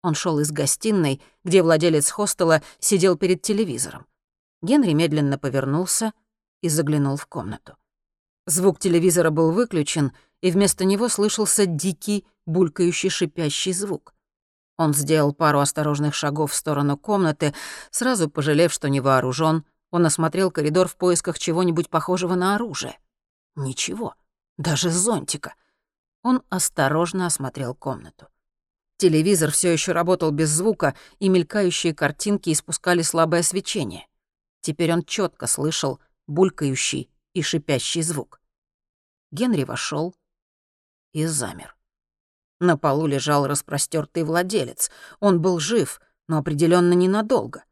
Он 0.03 0.15
шел 0.15 0.39
из 0.39 0.51
гостиной, 0.51 1.21
где 1.45 1.63
владелец 1.63 2.11
хостела 2.11 2.63
сидел 2.79 3.17
перед 3.17 3.43
телевизором. 3.43 4.07
Генри 4.63 4.93
медленно 4.93 5.39
повернулся 5.39 6.13
и 6.63 6.69
заглянул 6.69 7.17
в 7.17 7.27
комнату. 7.27 7.77
Звук 8.47 8.79
телевизора 8.79 9.31
был 9.31 9.53
выключен, 9.53 10.13
и 10.41 10.51
вместо 10.51 10.85
него 10.85 11.09
слышался 11.09 11.67
дикий, 11.67 12.27
булькающий, 12.47 13.11
шипящий 13.11 13.73
звук. 13.73 14.15
Он 14.77 14.95
сделал 14.95 15.35
пару 15.35 15.61
осторожных 15.61 16.15
шагов 16.15 16.53
в 16.53 16.55
сторону 16.55 16.97
комнаты, 16.97 17.55
сразу 17.91 18.31
пожалев, 18.31 18.73
что 18.73 18.89
не 18.89 19.01
вооружен, 19.01 19.65
он 19.91 20.07
осмотрел 20.07 20.51
коридор 20.51 20.89
в 20.89 20.97
поисках 20.97 21.39
чего-нибудь 21.39 21.91
похожего 21.91 22.35
на 22.35 22.55
оружие. 22.55 22.99
Ничего, 23.57 24.15
даже 24.57 24.89
зонтика. 24.91 25.55
Он 26.23 26.43
осторожно 26.49 27.27
осмотрел 27.27 27.75
комнату. 27.75 28.29
Телевизор 29.01 29.51
все 29.51 29.73
еще 29.73 29.93
работал 29.93 30.31
без 30.31 30.51
звука, 30.51 30.95
и 31.21 31.31
мелькающие 31.31 31.95
картинки 31.95 32.53
испускали 32.53 33.01
слабое 33.01 33.41
свечение. 33.41 34.07
Теперь 34.61 34.93
он 34.93 35.05
четко 35.05 35.47
слышал 35.47 36.01
булькающий 36.27 37.09
и 37.33 37.41
шипящий 37.41 38.03
звук. 38.03 38.43
Генри 39.33 39.65
вошел 39.65 40.15
и 41.15 41.25
замер. 41.25 41.75
На 42.61 42.77
полу 42.77 43.07
лежал 43.07 43.47
распростертый 43.47 44.23
владелец. 44.23 44.91
Он 45.19 45.41
был 45.41 45.61
жив, 45.61 46.03
но 46.29 46.37
определенно 46.37 46.93
ненадолго. 46.93 47.65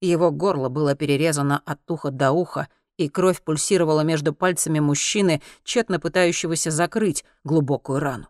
Его 0.00 0.32
горло 0.32 0.68
было 0.68 0.96
перерезано 0.96 1.62
от 1.64 1.88
уха 1.88 2.10
до 2.10 2.32
уха, 2.32 2.68
и 2.96 3.08
кровь 3.08 3.40
пульсировала 3.42 4.00
между 4.00 4.34
пальцами 4.34 4.80
мужчины, 4.80 5.42
тщетно 5.62 6.00
пытающегося 6.00 6.72
закрыть 6.72 7.24
глубокую 7.44 8.00
рану. 8.00 8.26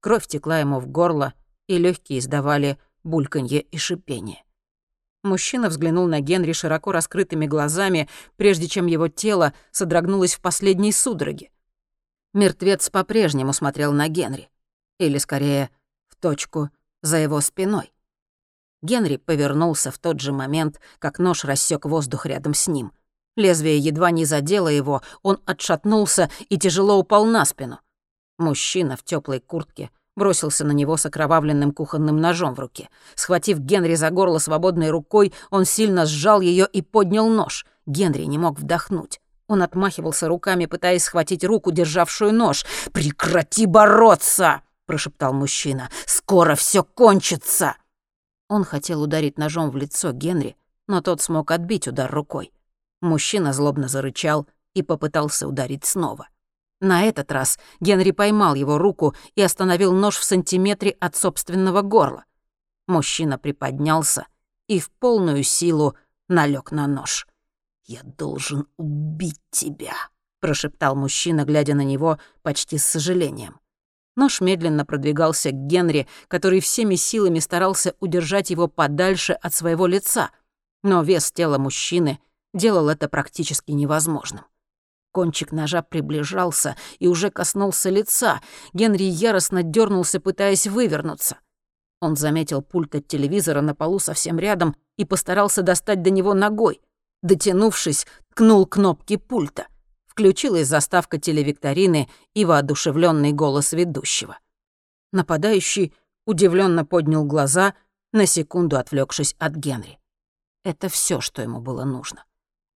Кровь 0.00 0.26
текла 0.26 0.58
ему 0.58 0.78
в 0.78 0.88
горло, 0.88 1.32
и 1.68 1.78
легкие 1.78 2.18
издавали 2.18 2.78
бульканье 3.04 3.60
и 3.60 3.78
шипение. 3.78 4.42
Мужчина 5.22 5.68
взглянул 5.68 6.06
на 6.06 6.20
Генри 6.20 6.52
широко 6.52 6.92
раскрытыми 6.92 7.46
глазами, 7.46 8.08
прежде 8.36 8.68
чем 8.68 8.86
его 8.86 9.08
тело 9.08 9.52
содрогнулось 9.72 10.34
в 10.34 10.40
последней 10.40 10.92
судороге. 10.92 11.50
Мертвец 12.32 12.90
по-прежнему 12.90 13.52
смотрел 13.52 13.92
на 13.92 14.08
Генри. 14.08 14.50
Или, 14.98 15.18
скорее, 15.18 15.70
в 16.06 16.16
точку 16.16 16.70
за 17.02 17.18
его 17.18 17.40
спиной. 17.40 17.92
Генри 18.82 19.16
повернулся 19.16 19.90
в 19.90 19.98
тот 19.98 20.20
же 20.20 20.32
момент, 20.32 20.80
как 20.98 21.18
нож 21.18 21.44
рассек 21.44 21.86
воздух 21.86 22.26
рядом 22.26 22.54
с 22.54 22.68
ним. 22.68 22.92
Лезвие 23.36 23.78
едва 23.78 24.10
не 24.10 24.24
задело 24.24 24.68
его, 24.68 25.02
он 25.22 25.40
отшатнулся 25.44 26.30
и 26.48 26.58
тяжело 26.58 26.98
упал 26.98 27.26
на 27.26 27.44
спину. 27.44 27.80
Мужчина 28.38 28.96
в 28.96 29.02
теплой 29.02 29.40
куртке 29.40 29.90
бросился 30.16 30.64
на 30.64 30.72
него 30.72 30.96
с 30.96 31.06
окровавленным 31.06 31.72
кухонным 31.72 32.20
ножом 32.20 32.54
в 32.54 32.58
руке. 32.58 32.88
Схватив 33.14 33.58
Генри 33.60 33.94
за 33.94 34.10
горло 34.10 34.38
свободной 34.38 34.90
рукой, 34.90 35.32
он 35.50 35.64
сильно 35.64 36.06
сжал 36.06 36.40
ее 36.40 36.66
и 36.72 36.82
поднял 36.82 37.28
нож. 37.28 37.66
Генри 37.86 38.24
не 38.24 38.38
мог 38.38 38.58
вдохнуть. 38.58 39.20
Он 39.46 39.62
отмахивался 39.62 40.26
руками, 40.26 40.66
пытаясь 40.66 41.04
схватить 41.04 41.44
руку, 41.44 41.70
державшую 41.70 42.32
нож. 42.32 42.66
«Прекрати 42.92 43.66
бороться!» 43.66 44.62
прошептал 44.86 45.32
мужчина. 45.32 45.90
«Скоро 46.06 46.54
все 46.54 46.82
кончится!» 46.82 47.76
Он 48.48 48.64
хотел 48.64 49.02
ударить 49.02 49.38
ножом 49.38 49.70
в 49.70 49.76
лицо 49.76 50.12
Генри, 50.12 50.56
но 50.86 51.00
тот 51.00 51.20
смог 51.20 51.50
отбить 51.50 51.88
удар 51.88 52.10
рукой. 52.10 52.52
Мужчина 53.02 53.52
злобно 53.52 53.88
зарычал 53.88 54.46
и 54.74 54.82
попытался 54.82 55.46
ударить 55.48 55.84
снова. 55.84 56.28
На 56.80 57.04
этот 57.04 57.32
раз 57.32 57.58
Генри 57.80 58.10
поймал 58.10 58.54
его 58.54 58.76
руку 58.76 59.14
и 59.34 59.42
остановил 59.42 59.92
нож 59.92 60.16
в 60.16 60.24
сантиметре 60.24 60.96
от 61.00 61.16
собственного 61.16 61.82
горла. 61.82 62.24
Мужчина 62.86 63.38
приподнялся 63.38 64.26
и 64.68 64.78
в 64.78 64.90
полную 64.90 65.42
силу 65.42 65.96
налег 66.28 66.72
на 66.72 66.86
нож. 66.86 67.26
«Я 67.84 68.02
должен 68.02 68.66
убить 68.76 69.40
тебя»,— 69.50 69.94
прошептал 70.40 70.96
мужчина, 70.96 71.44
глядя 71.44 71.74
на 71.74 71.82
него 71.82 72.18
почти 72.42 72.78
с 72.78 72.84
сожалением. 72.84 73.60
Нож 74.16 74.40
медленно 74.40 74.84
продвигался 74.84 75.50
к 75.50 75.54
Генри, 75.54 76.08
который 76.28 76.60
всеми 76.60 76.94
силами 76.94 77.38
старался 77.38 77.94
удержать 78.00 78.50
его 78.50 78.66
подальше 78.66 79.34
от 79.34 79.54
своего 79.54 79.86
лица, 79.86 80.30
но 80.82 81.02
вес 81.02 81.30
тела 81.32 81.58
мужчины 81.58 82.18
делал 82.54 82.88
это 82.88 83.08
практически 83.08 83.72
невозможным. 83.72 84.44
Кончик 85.16 85.50
ножа 85.50 85.80
приближался 85.80 86.76
и 86.98 87.08
уже 87.08 87.30
коснулся 87.30 87.88
лица. 87.88 88.42
Генри 88.74 89.04
яростно 89.04 89.62
дернулся, 89.62 90.20
пытаясь 90.20 90.66
вывернуться. 90.66 91.38
Он 92.02 92.16
заметил 92.16 92.60
пульт 92.60 92.94
от 92.96 93.08
телевизора 93.08 93.62
на 93.62 93.74
полу 93.74 93.98
совсем 93.98 94.38
рядом 94.38 94.76
и 94.98 95.06
постарался 95.06 95.62
достать 95.62 96.02
до 96.02 96.10
него 96.10 96.34
ногой. 96.34 96.82
Дотянувшись, 97.22 98.06
ткнул 98.28 98.66
кнопки 98.66 99.16
пульта. 99.16 99.68
Включилась 100.06 100.68
заставка 100.68 101.16
телевикторины 101.16 102.10
и 102.34 102.44
воодушевленный 102.44 103.32
голос 103.32 103.72
ведущего. 103.72 104.38
Нападающий 105.14 105.94
удивленно 106.26 106.84
поднял 106.84 107.24
глаза, 107.24 107.72
на 108.12 108.26
секунду 108.26 108.76
отвлекшись 108.76 109.34
от 109.38 109.54
Генри. 109.54 109.98
Это 110.62 110.90
все, 110.90 111.22
что 111.22 111.40
ему 111.40 111.62
было 111.62 111.84
нужно. 111.84 112.26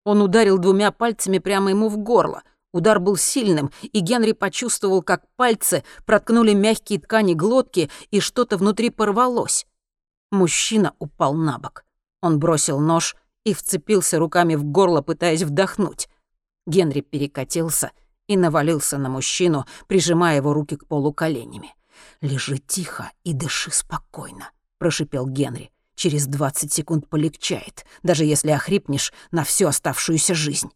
Он 0.05 0.23
ударил 0.23 0.59
двумя 0.59 0.93
пальцами 0.93 1.39
прямо 1.39 1.71
ему 1.71 1.89
в 1.89 1.99
горло. 1.99 2.43
Удар 2.73 3.01
был 3.01 3.17
сильным, 3.17 3.71
и 3.83 4.01
Генри 4.01 4.33
почувствовал, 4.33 5.03
как 5.03 5.25
пальцы 5.37 5.83
проткнули 6.07 6.55
мягкие 6.55 7.01
ткани 7.01 7.35
глотки, 7.35 7.91
и 8.11 8.21
что-то 8.21 8.57
внутри 8.57 8.91
порвалось. 8.91 9.67
Мужчина 10.31 10.95
упал 10.99 11.35
на 11.35 11.59
бок. 11.59 11.85
Он 12.23 12.39
бросил 12.39 12.79
нож 12.79 13.17
и 13.45 13.55
вцепился 13.55 14.19
руками 14.19 14.55
в 14.55 14.65
горло, 14.65 15.03
пытаясь 15.03 15.43
вдохнуть. 15.43 16.09
Генри 16.67 17.01
перекатился 17.01 17.91
и 18.29 18.37
навалился 18.37 18.99
на 18.99 19.09
мужчину, 19.09 19.65
прижимая 19.89 20.37
его 20.37 20.53
руки 20.53 20.77
к 20.77 20.87
полу 20.87 21.13
коленями. 21.13 21.75
«Лежи 22.21 22.59
тихо 22.59 23.11
и 23.25 23.33
дыши 23.33 23.71
спокойно»,— 23.73 24.51
прошипел 24.79 25.27
Генри. 25.27 25.73
Через 26.01 26.27
20 26.29 26.73
секунд 26.73 27.07
полегчает, 27.11 27.85
даже 28.03 28.25
если 28.25 28.53
охрипнешь 28.53 29.13
на 29.33 29.45
всю 29.45 29.67
оставшуюся 29.67 30.35
жизнь. 30.35 30.71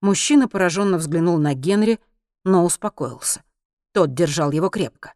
Мужчина 0.00 0.48
пораженно 0.48 0.96
взглянул 0.96 1.36
на 1.36 1.52
Генри, 1.52 2.00
но 2.46 2.64
успокоился. 2.64 3.42
Тот 3.92 4.14
держал 4.14 4.50
его 4.50 4.70
крепко. 4.70 5.12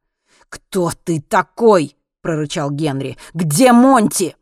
«Кто 0.50 0.90
ты 1.04 1.22
такой?»— 1.22 1.96
прорычал 2.20 2.70
Генри. 2.70 3.16
«Где 3.32 3.72
Монти?» 3.72 4.36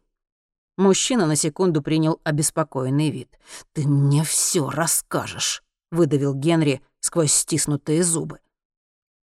Мужчина 0.76 1.24
на 1.26 1.36
секунду 1.36 1.82
принял 1.82 2.20
обеспокоенный 2.24 3.10
вид. 3.10 3.38
«Ты 3.72 3.86
мне 3.86 4.24
все 4.24 4.70
расскажешь»,— 4.70 5.62
выдавил 5.92 6.34
Генри 6.34 6.82
сквозь 6.98 7.32
стиснутые 7.32 8.02
зубы. 8.02 8.40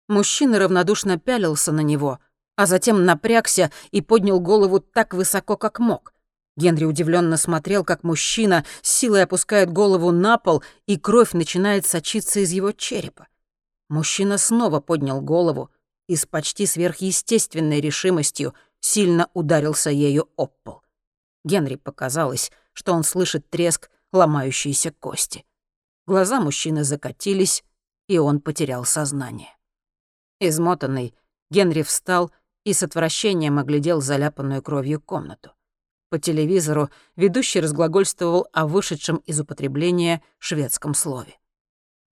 Мужчина 0.07 0.59
равнодушно 0.59 1.19
пялился 1.19 1.73
на 1.73 1.81
него, 1.81 2.19
а 2.57 2.67
затем 2.67 3.05
напрягся 3.05 3.71
и 3.91 4.01
поднял 4.01 4.41
голову 4.41 4.81
так 4.81 5.15
высоко, 5.15 5.57
как 5.57 5.79
мог. 5.79 6.13
Генри 6.57 6.85
удивленно 6.85 7.37
смотрел, 7.37 7.85
как 7.85 8.03
мужчина 8.03 8.65
с 8.81 8.91
силой 8.91 9.23
опускает 9.23 9.71
голову 9.71 10.11
на 10.11 10.39
пол, 10.39 10.63
и 10.87 10.99
кровь 10.99 11.35
начинает 11.35 11.87
сочиться 11.87 12.41
из 12.41 12.51
его 12.51 12.73
черепа. 12.73 13.29
Мужчина 13.89 14.39
снова 14.39 14.81
поднял 14.81 15.21
голову 15.21 15.71
и 16.09 16.17
с 16.17 16.25
почти 16.25 16.67
сверхъестественной 16.67 17.81
решимостью 17.81 18.55
сильно 18.81 19.29
ударился 19.35 19.91
ею 19.91 20.31
об 20.37 20.53
пол. 20.63 20.83
Генри 21.45 21.77
показалось, 21.77 22.51
что 22.73 22.93
он 22.93 23.05
слышит 23.05 23.51
треск 23.51 23.91
ломающейся 24.13 24.93
кости. 24.93 25.45
Глаза 26.07 26.41
мужчины 26.41 26.85
закатились, 26.85 27.65
и 28.09 28.19
он 28.19 28.41
потерял 28.41 28.85
сознание. 28.85 29.57
Измотанный, 30.41 31.15
Генри 31.51 31.83
встал 31.83 32.31
и 32.67 32.73
с 32.73 32.83
отвращением 32.83 33.61
оглядел 33.61 34.01
заляпанную 34.01 34.61
кровью 34.61 35.01
комнату. 35.01 35.53
По 36.11 36.19
телевизору 36.19 36.91
ведущий 37.15 37.61
разглагольствовал 37.61 38.49
о 38.53 38.67
вышедшем 38.67 39.19
из 39.19 39.39
употребления 39.39 40.21
шведском 40.41 40.93
слове. 40.93 41.39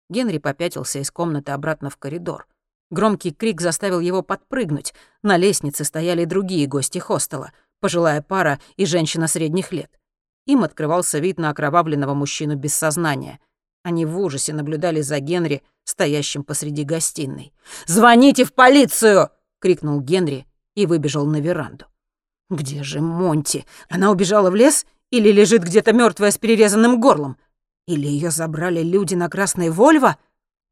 Генри 0.10 0.38
попятился 0.38 1.00
из 1.00 1.12
комнаты 1.12 1.52
обратно 1.52 1.90
в 1.90 1.98
коридор. 1.98 2.48
Громкий 2.90 3.32
крик 3.32 3.60
заставил 3.60 4.00
его 4.00 4.22
подпрыгнуть. 4.22 4.94
На 5.22 5.36
лестнице 5.36 5.84
стояли 5.84 6.24
другие 6.24 6.66
гости 6.66 7.00
хостела, 7.00 7.52
пожилая 7.82 8.22
пара 8.22 8.62
и 8.78 8.86
женщина 8.86 9.28
средних 9.28 9.74
лет. 9.74 10.00
Им 10.46 10.64
открывался 10.64 11.20
вид 11.20 11.40
на 11.40 11.50
окровавленного 11.50 12.14
мужчину 12.14 12.56
без 12.56 12.74
сознания. 12.74 13.42
Они 13.84 14.06
в 14.06 14.18
ужасе 14.18 14.54
наблюдали 14.54 15.02
за 15.02 15.20
Генри, 15.20 15.62
стоящим 15.84 16.46
посреди 16.46 16.86
гостиной. 16.86 17.54
«Звоните 17.86 18.46
в 18.46 18.54
полицию!»— 18.54 19.30
крикнул 19.60 20.02
Генри 20.02 20.48
и 20.76 20.86
выбежал 20.86 21.26
на 21.26 21.40
веранду. 21.40 21.86
«Где 22.50 22.84
же 22.84 23.02
Монти? 23.02 23.66
Она 23.90 24.12
убежала 24.12 24.50
в 24.50 24.56
лес 24.56 24.86
или 25.12 25.32
лежит 25.32 25.64
где-то 25.64 25.94
мертвая 25.94 26.32
с 26.32 26.38
перерезанным 26.38 27.00
горлом? 27.00 27.38
Или 27.88 28.08
ее 28.08 28.32
забрали 28.32 28.82
люди 28.84 29.16
на 29.16 29.30
Красной 29.30 29.70
Вольво? 29.70 30.18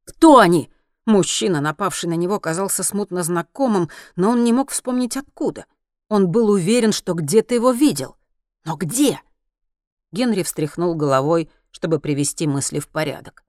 Кто 0.06 0.40
они?» 0.40 0.70
Мужчина, 1.06 1.62
напавший 1.62 2.10
на 2.10 2.16
него, 2.16 2.40
казался 2.40 2.84
смутно 2.84 3.24
знакомым, 3.24 3.90
но 4.16 4.32
он 4.32 4.44
не 4.44 4.52
мог 4.52 4.72
вспомнить 4.72 5.18
откуда. 5.18 5.66
Он 6.10 6.30
был 6.30 6.50
уверен, 6.50 6.92
что 6.92 7.14
где-то 7.14 7.54
его 7.54 7.72
видел. 7.72 8.18
Но 8.64 8.76
где? 8.76 9.22
Генри 10.12 10.42
встряхнул 10.42 10.96
головой, 10.96 11.50
чтобы 11.70 12.00
привести 12.00 12.48
мысли 12.48 12.80
в 12.80 12.88
порядок. 12.88 13.44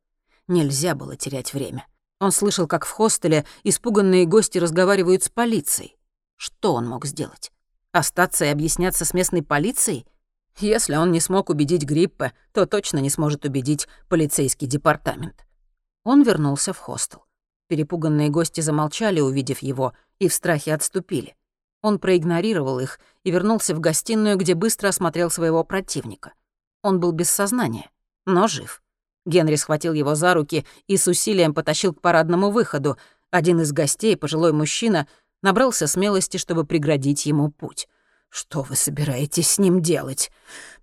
Нельзя 0.49 0.95
было 0.95 1.16
терять 1.16 1.55
время. 1.55 1.87
Он 2.18 2.32
слышал, 2.32 2.66
как 2.66 2.86
в 2.86 2.90
хостеле 2.90 3.44
испуганные 3.62 4.24
гости 4.24 4.58
разговаривают 4.58 5.22
с 5.22 5.28
полицией. 5.28 5.96
Что 6.36 6.74
он 6.74 6.88
мог 6.88 7.04
сделать? 7.06 7.52
Остаться 7.92 8.44
и 8.44 8.48
объясняться 8.48 9.04
с 9.04 9.14
местной 9.14 9.42
полицией? 9.42 10.06
Если 10.58 10.96
он 10.96 11.12
не 11.12 11.20
смог 11.20 11.50
убедить 11.50 11.84
Гриппа, 11.84 12.32
то 12.52 12.66
точно 12.66 12.98
не 12.98 13.10
сможет 13.10 13.44
убедить 13.44 13.88
полицейский 14.08 14.66
департамент. 14.66 15.46
Он 16.04 16.22
вернулся 16.22 16.72
в 16.72 16.78
хостел. 16.78 17.24
Перепуганные 17.68 18.30
гости 18.30 18.60
замолчали, 18.60 19.20
увидев 19.20 19.58
его, 19.58 19.92
и 20.18 20.28
в 20.28 20.32
страхе 20.32 20.72
отступили. 20.72 21.36
Он 21.82 21.98
проигнорировал 21.98 22.80
их 22.80 23.00
и 23.24 23.30
вернулся 23.30 23.74
в 23.74 23.80
гостиную, 23.80 24.36
где 24.36 24.54
быстро 24.54 24.88
осмотрел 24.88 25.30
своего 25.30 25.62
противника. 25.64 26.32
Он 26.82 27.00
был 27.00 27.12
без 27.12 27.30
сознания, 27.30 27.90
но 28.24 28.46
жив. 28.46 28.82
Генри 29.27 29.57
схватил 29.57 29.93
его 29.93 30.14
за 30.14 30.33
руки 30.33 30.64
и 30.87 30.97
с 30.97 31.07
усилием 31.09 31.53
потащил 31.53 31.93
к 31.93 32.01
парадному 32.01 32.51
выходу. 32.51 32.97
Один 33.31 33.61
из 33.61 33.72
гостей, 33.72 34.16
пожилой 34.16 34.53
мужчина, 34.53 35.07
набрался 35.43 35.87
смелости, 35.89 36.39
чтобы 36.39 36.64
преградить 36.64 37.27
ему 37.27 37.51
путь. 37.51 37.89
«Что 38.29 38.62
вы 38.62 38.77
собираетесь 38.77 39.51
с 39.51 39.59
ним 39.59 39.83
делать? 39.83 40.31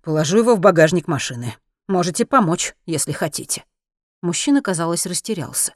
Положу 0.02 0.38
его 0.38 0.54
в 0.54 0.60
багажник 0.60 1.08
машины. 1.08 1.54
Можете 1.88 2.26
помочь, 2.26 2.74
если 2.86 3.12
хотите». 3.12 3.64
Мужчина, 4.22 4.62
казалось, 4.62 5.06
растерялся. 5.06 5.74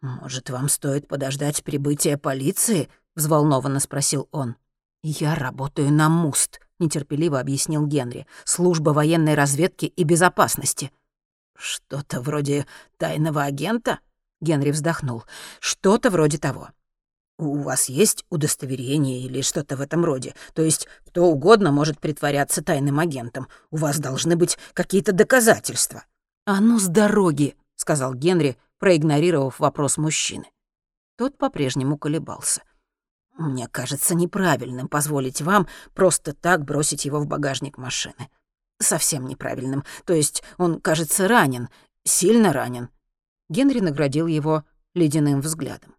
«Может, 0.00 0.50
вам 0.50 0.68
стоит 0.68 1.08
подождать 1.08 1.64
прибытия 1.64 2.16
полиции?»— 2.16 2.88
взволнованно 3.16 3.80
спросил 3.80 4.28
он. 4.30 4.56
«Я 5.02 5.34
работаю 5.34 5.92
на 5.92 6.08
МУСТ»,— 6.08 6.60
нетерпеливо 6.78 7.40
объяснил 7.40 7.86
Генри. 7.86 8.26
«Служба 8.44 8.90
военной 8.90 9.34
разведки 9.34 9.86
и 9.86 10.04
безопасности». 10.04 10.92
«Что-то 11.58 12.20
вроде 12.20 12.66
тайного 12.98 13.42
агента?» 13.42 13.98
Генри 14.40 14.70
вздохнул. 14.70 15.24
«Что-то 15.58 16.08
вроде 16.08 16.38
того. 16.38 16.68
У 17.36 17.56
вас 17.58 17.88
есть 17.88 18.24
удостоверение 18.30 19.20
или 19.22 19.42
что-то 19.42 19.76
в 19.76 19.80
этом 19.80 20.04
роде? 20.04 20.34
То 20.54 20.62
есть 20.62 20.86
кто 21.04 21.24
угодно 21.26 21.72
может 21.72 21.98
притворяться 21.98 22.62
тайным 22.62 23.00
агентом. 23.00 23.48
У 23.72 23.76
вас 23.76 23.98
должны 23.98 24.36
быть 24.36 24.56
какие-то 24.72 25.12
доказательства». 25.12 26.04
«А 26.46 26.60
ну 26.60 26.78
с 26.78 26.86
дороги!»— 26.86 27.56
сказал 27.74 28.14
Генри, 28.14 28.56
проигнорировав 28.78 29.58
вопрос 29.58 29.96
мужчины. 29.96 30.46
Тот 31.16 31.36
по-прежнему 31.36 31.98
колебался. 31.98 32.62
«Мне 33.36 33.66
кажется 33.66 34.14
неправильным 34.14 34.86
позволить 34.86 35.42
вам 35.42 35.66
просто 35.92 36.34
так 36.34 36.64
бросить 36.64 37.04
его 37.04 37.18
в 37.18 37.26
багажник 37.26 37.78
машины 37.78 38.28
совсем 38.78 39.26
неправильным. 39.26 39.84
То 40.04 40.12
есть 40.12 40.42
он, 40.56 40.80
кажется, 40.80 41.28
ранен, 41.28 41.68
сильно 42.04 42.52
ранен. 42.52 42.90
Генри 43.48 43.80
наградил 43.80 44.26
его 44.26 44.64
ледяным 44.94 45.40
взглядом. 45.40 45.94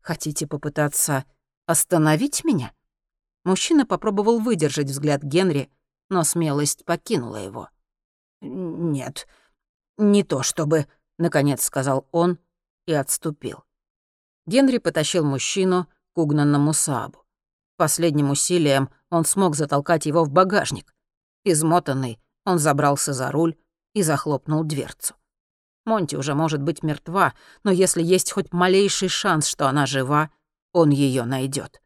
Хотите 0.00 0.46
попытаться 0.46 1.24
Остановить 1.66 2.44
меня? 2.44 2.72
Мужчина 3.44 3.86
попробовал 3.86 4.40
выдержать 4.40 4.88
взгляд 4.88 5.22
Генри, 5.22 5.70
но 6.10 6.24
смелость 6.24 6.84
покинула 6.84 7.36
его. 7.36 7.68
«Нет, 8.40 9.28
не 9.96 10.24
то 10.24 10.42
чтобы»,— 10.42 10.86
наконец 11.18 11.64
сказал 11.64 12.08
он 12.10 12.38
и 12.86 12.92
отступил. 12.92 13.64
Генри 14.46 14.78
потащил 14.78 15.24
мужчину 15.24 15.88
к 16.14 16.18
угнанному 16.18 16.72
Саабу. 16.72 17.24
Последним 17.76 18.30
усилием 18.30 18.90
он 19.08 19.24
смог 19.24 19.54
затолкать 19.54 20.06
его 20.06 20.24
в 20.24 20.30
багажник. 20.30 20.92
Измотанный, 21.44 22.18
он 22.44 22.58
забрался 22.58 23.12
за 23.12 23.30
руль 23.30 23.56
и 23.94 24.02
захлопнул 24.02 24.64
дверцу. 24.64 25.14
Монти 25.84 26.14
уже 26.14 26.34
может 26.34 26.62
быть 26.62 26.82
мертва, 26.82 27.34
но 27.64 27.70
если 27.70 28.02
есть 28.02 28.30
хоть 28.30 28.52
малейший 28.52 29.08
шанс, 29.08 29.46
что 29.46 29.66
она 29.66 29.86
жива, 29.86 30.30
он 30.72 30.90
ее 30.90 31.24
найдет. 31.24 31.82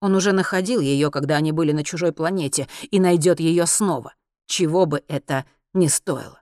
Он 0.00 0.14
уже 0.14 0.32
находил 0.32 0.80
ее, 0.80 1.10
когда 1.10 1.36
они 1.36 1.52
были 1.52 1.72
на 1.72 1.84
чужой 1.84 2.12
планете, 2.12 2.68
и 2.90 3.00
найдет 3.00 3.40
ее 3.40 3.66
снова, 3.66 4.14
чего 4.46 4.86
бы 4.86 5.02
это 5.08 5.44
ни 5.74 5.88
стоило. 5.88 6.40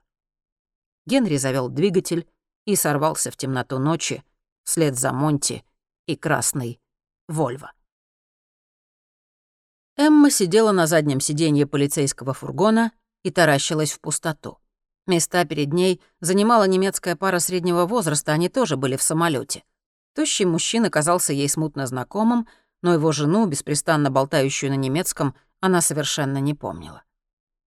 Генри 1.05 1.37
завел 1.37 1.69
двигатель 1.69 2.27
и 2.65 2.75
сорвался 2.75 3.31
в 3.31 3.37
темноту 3.37 3.79
ночи 3.79 4.23
вслед 4.63 4.97
за 4.97 5.11
Монти 5.11 5.65
и 6.05 6.15
красной 6.15 6.79
Вольво. 7.27 7.73
Эмма 10.01 10.31
сидела 10.31 10.71
на 10.71 10.87
заднем 10.87 11.19
сиденье 11.19 11.67
полицейского 11.67 12.33
фургона 12.33 12.93
и 13.23 13.31
таращилась 13.31 13.91
в 13.91 13.99
пустоту. 13.99 14.57
Места 15.07 15.43
перед 15.43 15.73
ней 15.73 16.01
занимала 16.21 16.63
немецкая 16.63 17.17
пара 17.17 17.39
среднего 17.39 17.85
возраста, 17.85 18.31
они 18.31 18.47
тоже 18.47 18.77
были 18.77 18.95
в 18.95 19.01
самолете. 19.01 19.65
Тощий 20.15 20.45
мужчина 20.45 20.89
казался 20.89 21.33
ей 21.33 21.49
смутно 21.49 21.85
знакомым, 21.85 22.47
но 22.81 22.93
его 22.93 23.11
жену, 23.11 23.45
беспрестанно 23.45 24.09
болтающую 24.09 24.71
на 24.71 24.77
немецком, 24.77 25.35
она 25.59 25.81
совершенно 25.81 26.37
не 26.37 26.53
помнила. 26.53 27.03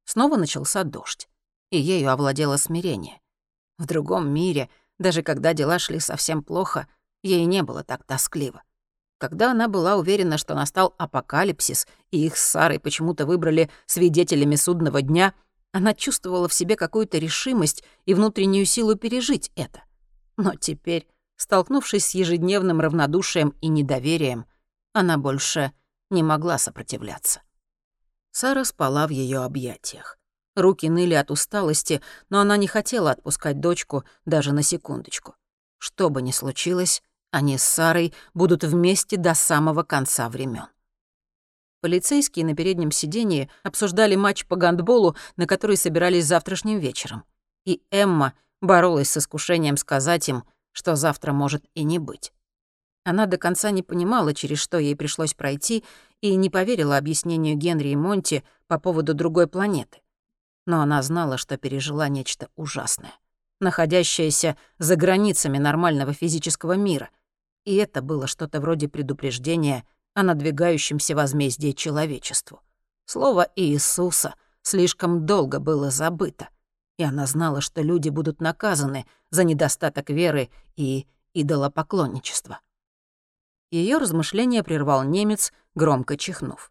Снова 0.07 0.39
начался 0.39 0.85
дождь, 0.85 1.29
и 1.71 1.79
ею 1.79 2.11
овладело 2.11 2.57
смирение. 2.57 3.21
В 3.77 3.85
другом 3.85 4.33
мире, 4.33 4.71
даже 4.99 5.23
когда 5.23 5.53
дела 5.53 5.79
шли 5.79 6.01
совсем 6.01 6.43
плохо, 6.43 6.89
ей 7.23 7.45
не 7.45 7.63
было 7.63 7.85
так 7.85 8.05
тоскливо. 8.05 8.63
Когда 9.23 9.53
она 9.53 9.69
была 9.69 9.95
уверена, 9.95 10.37
что 10.37 10.57
настал 10.57 10.97
апокалипсис, 10.99 11.87
и 12.11 12.27
их 12.27 12.37
с 12.37 12.43
Сарой 12.43 12.81
почему-то 12.81 13.25
выбрали 13.25 13.71
свидетелями 13.87 14.57
судного 14.57 15.01
дня, 15.01 15.33
она 15.71 15.95
чувствовала 15.95 16.49
в 16.49 16.53
себе 16.53 16.75
какую-то 16.75 17.19
решимость 17.19 17.85
и 18.05 18.15
внутреннюю 18.15 18.67
силу 18.67 18.97
пережить 18.97 19.53
это. 19.55 19.85
Но 20.37 20.57
теперь, 20.57 21.07
столкнувшись 21.37 22.07
с 22.07 22.15
ежедневным 22.17 22.81
равнодушием 22.81 23.55
и 23.61 23.69
недоверием, 23.69 24.45
она 24.93 25.19
больше 25.19 25.71
не 26.11 26.25
могла 26.25 26.59
сопротивляться. 26.59 27.43
Сара 28.33 28.65
спала 28.65 29.07
в 29.07 29.11
ее 29.11 29.45
объятиях. 29.45 30.19
Руки 30.57 30.89
ныли 30.91 31.15
от 31.15 31.31
усталости, 31.31 32.03
но 32.29 32.41
она 32.41 32.57
не 32.57 32.67
хотела 32.67 33.13
отпускать 33.13 33.61
дочку 33.61 34.03
даже 34.25 34.53
на 34.53 34.65
секундочку. 34.65 35.37
Что 35.79 36.11
бы 36.11 36.23
ни 36.23 36.33
случилось, 36.33 37.05
они 37.33 37.57
с 37.59 37.65
Сарой 37.65 38.15
будут 38.35 38.63
вместе 38.63 39.17
до 39.17 39.35
самого 39.35 39.83
конца 39.83 40.29
времен. 40.29 40.67
Полицейские 41.81 42.45
на 42.45 42.55
переднем 42.55 42.93
сидении 42.93 43.51
обсуждали 43.65 44.15
матч 44.15 44.47
по 44.47 44.55
гандболу, 44.55 45.17
на 45.37 45.47
который 45.47 45.77
собирались 45.77 46.27
завтрашним 46.27 46.79
вечером. 46.79 47.25
И 47.65 47.83
Эмма 47.91 48.35
боролась 48.61 49.11
с 49.11 49.17
искушением 49.17 49.77
сказать 49.77 50.29
им, 50.29 50.45
что 50.71 50.95
завтра 50.95 51.33
может 51.33 51.65
и 51.75 51.83
не 51.83 51.99
быть. 51.99 52.33
Она 53.05 53.27
до 53.27 53.39
конца 53.39 53.73
не 53.73 53.83
понимала, 53.83 54.33
через 54.33 54.59
что 54.59 54.79
ей 54.79 54.95
пришлось 54.95 55.35
пройти, 55.35 55.83
и 56.21 56.37
не 56.37 56.51
поверила 56.51 56.99
объяснению 56.99 57.57
Генри 57.57 57.89
и 57.89 57.97
Монти 57.97 58.45
по 58.69 58.79
поводу 58.79 59.15
другой 59.15 59.49
планеты. 59.49 60.03
Но 60.67 60.83
она 60.83 61.03
знала, 61.03 61.37
что 61.37 61.57
пережила 61.57 62.09
нечто 62.09 62.49
ужасное, 62.55 63.15
находящееся 63.59 64.57
за 64.79 64.95
границами 64.95 65.59
нормального 65.59 66.13
физического 66.13 66.75
мира— 66.75 67.09
и 67.65 67.77
это 67.77 68.03
было 68.03 68.27
что-то 68.27 68.61
вроде 68.61 68.89
предупреждения 68.89 69.85
о 70.15 70.23
надвигающемся 70.23 71.15
возмездии 71.15 71.73
человечеству. 71.73 72.61
Слово 73.05 73.49
Иисуса 73.57 74.35
слишком 74.63 75.27
долго 75.27 75.59
было 75.59 75.91
забыто, 75.91 76.49
и 76.99 77.05
она 77.05 77.27
знала, 77.27 77.61
что 77.61 77.83
люди 77.83 78.09
будут 78.09 78.41
наказаны 78.41 79.07
за 79.31 79.45
недостаток 79.45 80.11
веры 80.11 80.51
и 80.77 81.07
идолопоклонничества. 81.35 82.61
Ее 83.71 83.97
размышления 83.99 84.63
прервал 84.63 85.03
немец, 85.03 85.53
громко 85.75 86.17
чихнув. 86.17 86.71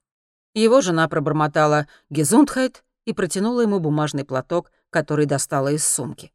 Его 0.53 0.81
жена 0.81 1.07
пробормотала 1.07 1.87
«Гезундхайт» 2.09 2.83
и 3.05 3.13
протянула 3.13 3.61
ему 3.61 3.79
бумажный 3.79 4.25
платок, 4.25 4.71
который 4.89 5.25
достала 5.25 5.69
из 5.69 5.87
сумки. 5.87 6.31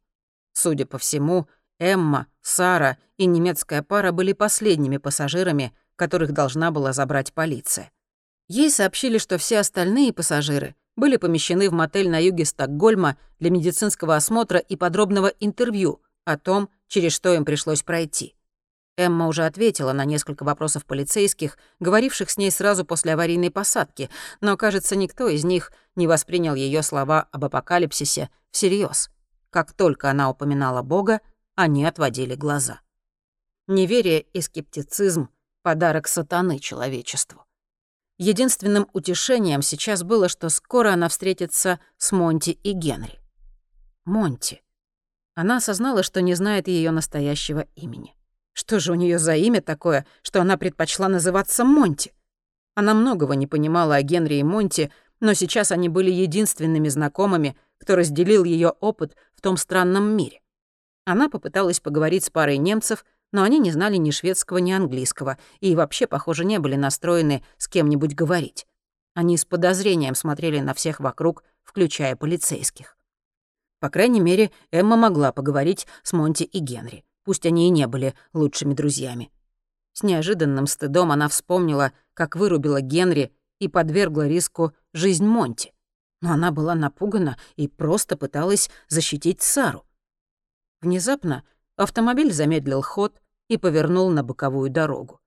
Судя 0.53 0.85
по 0.85 0.97
всему, 0.97 1.47
Эмма, 1.79 2.27
Сара 2.41 2.97
и 3.17 3.25
немецкая 3.25 3.83
пара 3.83 4.11
были 4.11 4.33
последними 4.33 4.97
пассажирами, 4.97 5.73
которых 5.95 6.31
должна 6.31 6.71
была 6.71 6.93
забрать 6.93 7.33
полиция. 7.33 7.91
Ей 8.47 8.69
сообщили, 8.69 9.17
что 9.17 9.37
все 9.37 9.59
остальные 9.59 10.13
пассажиры 10.13 10.75
были 10.95 11.17
помещены 11.17 11.69
в 11.69 11.73
мотель 11.73 12.09
на 12.09 12.23
юге 12.23 12.45
Стокгольма 12.45 13.17
для 13.39 13.49
медицинского 13.51 14.15
осмотра 14.15 14.59
и 14.59 14.75
подробного 14.75 15.27
интервью 15.39 16.01
о 16.25 16.37
том, 16.37 16.69
через 16.87 17.13
что 17.13 17.33
им 17.33 17.45
пришлось 17.45 17.83
пройти. 17.83 18.35
Эмма 18.97 19.27
уже 19.27 19.45
ответила 19.45 19.93
на 19.93 20.05
несколько 20.05 20.43
вопросов 20.43 20.85
полицейских, 20.85 21.57
говоривших 21.79 22.31
с 22.31 22.37
ней 22.37 22.49
сразу 22.49 22.83
после 22.83 23.13
аварийной 23.13 23.51
посадки, 23.51 24.09
но, 24.41 24.57
кажется, 24.57 24.95
никто 24.95 25.27
из 25.27 25.43
них 25.43 25.71
не 25.95 26.07
воспринял 26.07 26.55
ее 26.55 26.81
слова 26.81 27.27
об 27.31 27.45
апокалипсисе 27.45 28.31
всерьез. 28.49 29.11
Как 29.51 29.71
только 29.73 30.09
она 30.09 30.31
упоминала 30.31 30.81
Бога, 30.81 31.21
они 31.57 31.85
отводили 31.85 32.35
глаза. 32.35 32.81
Неверие 33.65 34.21
и 34.21 34.41
скептицизм— 34.41 35.29
подарок 35.63 36.07
сатаны 36.07 36.59
человечеству. 36.59 37.45
Единственным 38.19 38.87
утешением 38.93 39.63
сейчас 39.63 40.03
было, 40.03 40.29
что 40.29 40.49
скоро 40.49 40.93
она 40.93 41.09
встретится 41.09 41.79
с 41.97 42.11
Монти 42.11 42.51
и 42.51 42.73
Генри. 42.73 43.19
Монти. 44.05 44.61
Она 45.33 45.57
осознала, 45.57 46.03
что 46.03 46.21
не 46.21 46.35
знает 46.35 46.67
ее 46.67 46.91
настоящего 46.91 47.65
имени. 47.75 48.15
Что 48.53 48.79
же 48.79 48.91
у 48.91 48.95
нее 48.95 49.17
за 49.17 49.35
имя 49.35 49.59
такое, 49.59 50.05
что 50.21 50.39
она 50.41 50.57
предпочла 50.57 51.07
называться 51.07 51.65
Монти? 51.65 52.13
Она 52.75 52.93
многого 52.93 53.35
не 53.35 53.47
понимала 53.47 53.95
о 53.95 54.03
Генри 54.03 54.35
и 54.35 54.43
Монти, 54.43 54.91
но 55.19 55.33
сейчас 55.33 55.71
они 55.71 55.89
были 55.89 56.11
единственными 56.11 56.87
знакомыми, 56.87 57.57
кто 57.79 57.95
разделил 57.95 58.43
ее 58.43 58.69
опыт 58.79 59.15
в 59.33 59.41
том 59.41 59.57
странном 59.57 60.15
мире. 60.15 60.41
Она 61.07 61.29
попыталась 61.29 61.79
поговорить 61.79 62.25
с 62.25 62.29
парой 62.29 62.57
немцев, 62.57 63.05
но 63.31 63.43
они 63.43 63.59
не 63.59 63.71
знали 63.71 63.95
ни 63.95 64.11
шведского, 64.11 64.57
ни 64.57 64.73
английского 64.73 65.37
и 65.61 65.73
вообще, 65.73 66.05
похоже, 66.05 66.43
не 66.43 66.59
были 66.59 66.75
настроены 66.75 67.45
с 67.57 67.69
кем-нибудь 67.69 68.13
говорить. 68.13 68.67
Они 69.13 69.37
с 69.37 69.45
подозрением 69.45 70.15
смотрели 70.15 70.59
на 70.59 70.73
всех 70.73 70.99
вокруг, 70.99 71.45
включая 71.63 72.17
полицейских. 72.17 72.97
По 73.79 73.89
крайней 73.89 74.19
мере, 74.19 74.51
Эмма 74.69 74.97
могла 74.97 75.31
поговорить 75.31 75.87
с 76.03 76.11
Монти 76.11 76.43
и 76.43 76.59
Генри, 76.59 77.05
пусть 77.23 77.45
они 77.45 77.67
и 77.67 77.69
не 77.69 77.87
были 77.87 78.13
лучшими 78.33 78.73
друзьями. 78.73 79.31
С 79.93 80.03
неожиданным 80.03 80.67
стыдом 80.67 81.13
она 81.13 81.29
вспомнила, 81.29 81.93
как 82.15 82.35
вырубила 82.35 82.81
Генри 82.81 83.31
и 83.59 83.69
подвергла 83.69 84.27
риску 84.27 84.73
жизнь 84.91 85.25
Монти. 85.25 85.73
Но 86.21 86.33
она 86.33 86.51
была 86.51 86.75
напугана 86.75 87.37
и 87.55 87.69
просто 87.69 88.17
пыталась 88.17 88.69
защитить 88.89 89.41
Сару. 89.41 89.86
Внезапно 90.81 91.43
автомобиль 91.75 92.31
замедлил 92.31 92.81
ход 92.81 93.19
и 93.47 93.57
повернул 93.57 94.09
на 94.09 94.23
боковую 94.23 94.69
дорогу. 94.69 95.19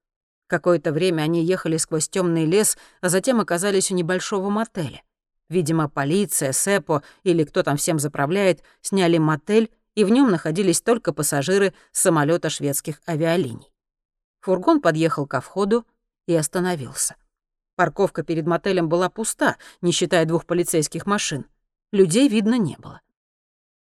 Какое-то 0.47 0.93
время 0.93 1.23
они 1.23 1.45
ехали 1.45 1.77
сквозь 1.77 2.09
темный 2.09 2.45
лес, 2.45 2.77
а 3.01 3.09
затем 3.09 3.41
оказались 3.41 3.91
у 3.91 3.95
небольшого 3.95 4.51
мотеля. 4.51 5.03
Видимо, 5.49 5.89
полиция, 5.89 6.53
СЭПО 6.53 7.03
или 7.25 7.45
кто 7.45 7.63
там 7.63 7.77
всем 7.77 7.99
заправляет, 7.99 8.63
сняли 8.81 9.19
мотель, 9.19 9.71
и 9.97 10.05
в 10.05 10.11
нем 10.11 10.31
находились 10.31 10.81
только 10.81 11.13
пассажиры 11.13 11.75
самолета 11.93 12.51
шведских 12.51 13.01
авиалиний. 13.09 13.73
Фургон 14.41 14.81
подъехал 14.81 15.27
ко 15.27 15.41
входу 15.41 15.85
и 16.27 16.35
остановился. 16.35 17.17
Парковка 17.77 18.23
перед 18.23 18.47
мотелем 18.47 18.89
была 18.89 19.09
пуста, 19.09 19.57
не 19.81 19.91
считая 19.93 20.25
двух 20.25 20.47
полицейских 20.47 21.07
машин. 21.07 21.47
Людей 21.93 22.29
видно 22.29 22.57
не 22.59 22.77
было. 22.77 23.01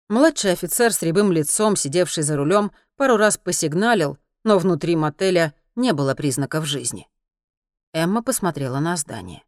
Младший 0.09 0.53
офицер 0.53 0.91
с 0.91 1.03
рябым 1.03 1.31
лицом, 1.31 1.75
сидевший 1.75 2.23
за 2.23 2.35
рулем, 2.35 2.71
пару 2.95 3.15
раз 3.15 3.37
посигналил, 3.37 4.17
но 4.43 4.57
внутри 4.57 4.95
мотеля 4.95 5.53
не 5.75 5.93
было 5.93 6.15
признаков 6.15 6.65
жизни. 6.65 7.07
Эмма 7.93 8.23
посмотрела 8.23 8.79
на 8.79 8.97
здание. 8.97 9.43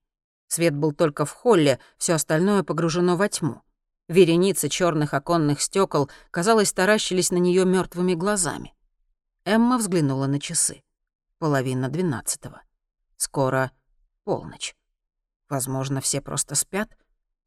Свет 0.48 0.76
был 0.76 0.92
только 0.92 1.26
в 1.26 1.32
холле, 1.32 1.80
все 1.98 2.14
остальное 2.14 2.62
погружено 2.62 3.18
во 3.18 3.28
тьму. 3.28 3.64
Вереницы 4.08 4.70
черных 4.70 5.16
оконных 5.16 5.62
стекол, 5.62 6.12
казалось, 6.30 6.74
таращились 6.74 7.32
на 7.32 7.38
нее 7.38 7.66
мертвыми 7.66 8.14
глазами. 8.14 8.76
Эмма 9.46 9.80
взглянула 9.80 10.28
на 10.28 10.40
часы. 10.40 10.84
Половина 11.40 11.90
двенадцатого. 11.90 12.62
Скоро 13.18 13.72
полночь. 14.26 14.76
Возможно, 15.50 16.02
все 16.02 16.22
просто 16.22 16.54
спят. 16.54 16.96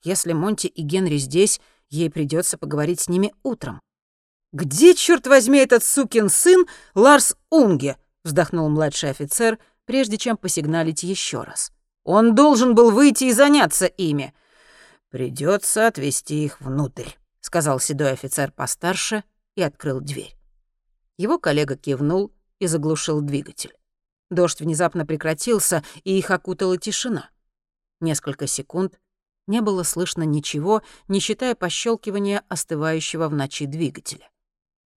Если 0.03 0.33
Монти 0.33 0.67
и 0.67 0.83
Генри 0.83 1.19
здесь, 1.19 1.61
ей 1.95 2.11
придется 2.11 2.59
поговорить 2.59 3.01
с 3.01 3.09
ними 3.09 3.33
утром. 3.43 3.81
«Где, 4.53 4.95
черт 4.95 5.27
возьми, 5.27 5.59
этот 5.59 5.85
сукин 5.85 6.29
сын 6.29 6.67
Ларс 6.95 7.37
Унге?»— 7.51 7.97
вздохнул 8.25 8.69
младший 8.69 9.11
офицер, 9.11 9.59
прежде 9.85 10.17
чем 10.17 10.37
посигналить 10.37 11.03
еще 11.03 11.43
раз. 11.43 11.73
«Он 12.05 12.35
должен 12.35 12.75
был 12.75 12.91
выйти 12.91 13.25
и 13.25 13.33
заняться 13.33 13.87
ими». 13.87 14.35
«Придется 15.11 15.87
отвезти 15.87 16.45
их 16.45 16.61
внутрь»,— 16.61 17.11
сказал 17.41 17.81
седой 17.81 18.13
офицер 18.13 18.53
постарше 18.53 19.25
и 19.55 19.63
открыл 19.63 20.01
дверь. 20.01 20.37
Его 21.17 21.39
коллега 21.39 21.77
кивнул 21.77 22.33
и 22.59 22.67
заглушил 22.67 23.21
двигатель. 23.21 23.75
Дождь 24.31 24.61
внезапно 24.61 25.07
прекратился, 25.07 25.85
и 26.03 26.19
их 26.19 26.31
окутала 26.31 26.77
тишина. 26.77 27.31
Несколько 28.01 28.47
секунд 28.47 28.99
не 29.47 29.61
было 29.61 29.83
слышно 29.83 30.23
ничего, 30.23 30.83
не 31.09 31.21
считая 31.21 31.55
пощелкивания 31.55 32.43
остывающего 32.49 33.29
в 33.29 33.35
ночи 33.35 33.67
двигателя. 33.67 34.31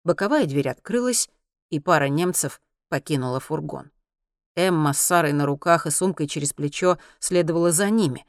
Боковая 0.04 0.46
дверь 0.46 0.68
открылась, 0.68 1.28
и 1.70 1.80
пара 1.80 2.08
немцев 2.08 2.60
покинула 2.88 3.40
фургон. 3.40 3.90
Эмма 4.54 4.92
с 4.92 5.00
Сарой 5.00 5.32
на 5.32 5.46
руках 5.46 5.86
и 5.86 5.90
сумкой 5.90 6.26
через 6.26 6.52
плечо 6.52 6.98
следовала 7.18 7.72
за 7.72 7.90
ними. 7.90 8.24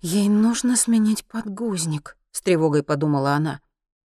«Ей 0.00 0.28
нужно 0.28 0.76
сменить 0.76 1.24
подгузник»,— 1.26 2.16
с 2.30 2.40
тревогой 2.40 2.82
подумала 2.82 3.32
она. 3.32 3.60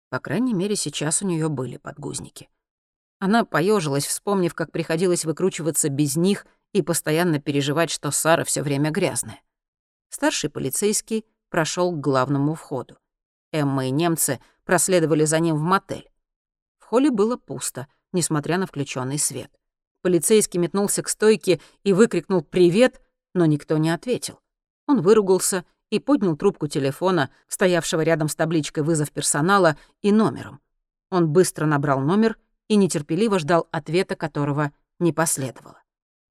По 0.10 0.20
крайней 0.20 0.54
мере, 0.54 0.76
сейчас 0.76 1.22
у 1.22 1.28
нее 1.28 1.50
были 1.50 1.78
подгузники. 1.78 2.50
Она 3.20 3.46
поежилась, 3.46 4.06
вспомнив, 4.06 4.54
как 4.54 4.72
приходилось 4.72 5.24
выкручиваться 5.24 5.90
без 5.90 6.18
них 6.18 6.46
и 6.74 6.82
постоянно 6.82 7.40
переживать, 7.40 7.90
что 7.90 8.12
Сара 8.12 8.44
все 8.44 8.62
время 8.62 8.92
грязная. 8.92 9.42
Старший 10.10 10.50
полицейский 10.50 11.26
прошел 11.54 11.92
к 11.92 12.00
главному 12.00 12.56
входу. 12.56 12.98
Эмма 13.52 13.86
и 13.86 13.92
немцы 13.92 14.40
проследовали 14.66 15.24
за 15.24 15.40
ним 15.40 15.56
в 15.56 15.62
мотель. 15.62 16.10
В 16.80 16.86
холле 16.86 17.12
было 17.12 17.38
пусто, 17.38 17.86
несмотря 18.12 18.58
на 18.58 18.66
включенный 18.66 19.20
свет. 19.20 19.52
Полицейский 20.02 20.60
метнулся 20.60 21.04
к 21.04 21.10
стойке 21.10 21.62
и 21.84 21.94
выкрикнул 21.94 22.42
«Привет!», 22.42 23.00
но 23.36 23.46
никто 23.46 23.78
не 23.78 23.92
ответил. 23.92 24.40
Он 24.88 25.02
выругался 25.02 25.64
и 25.92 26.00
поднял 26.00 26.36
трубку 26.36 26.68
телефона, 26.68 27.30
стоявшего 27.48 28.02
рядом 28.02 28.30
с 28.30 28.36
табличкой 28.36 28.82
«Вызов 28.82 29.12
персонала» 29.12 29.78
и 30.02 30.12
номером. 30.12 30.60
Он 31.12 31.30
быстро 31.30 31.68
набрал 31.68 32.00
номер 32.00 32.40
и 32.68 32.78
нетерпеливо 32.78 33.38
ждал 33.38 33.68
ответа, 33.72 34.16
которого 34.16 34.72
не 34.98 35.14
последовало. 35.14 35.83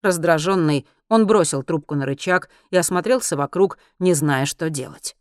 Раздраженный, 0.03 0.87
он 1.09 1.27
бросил 1.27 1.63
трубку 1.63 1.95
на 1.95 2.07
рычаг 2.07 2.51
и 2.71 2.77
осмотрелся 2.77 3.37
вокруг, 3.37 3.79
не 3.99 4.15
зная, 4.15 4.47
что 4.47 4.69
делать. 4.69 5.17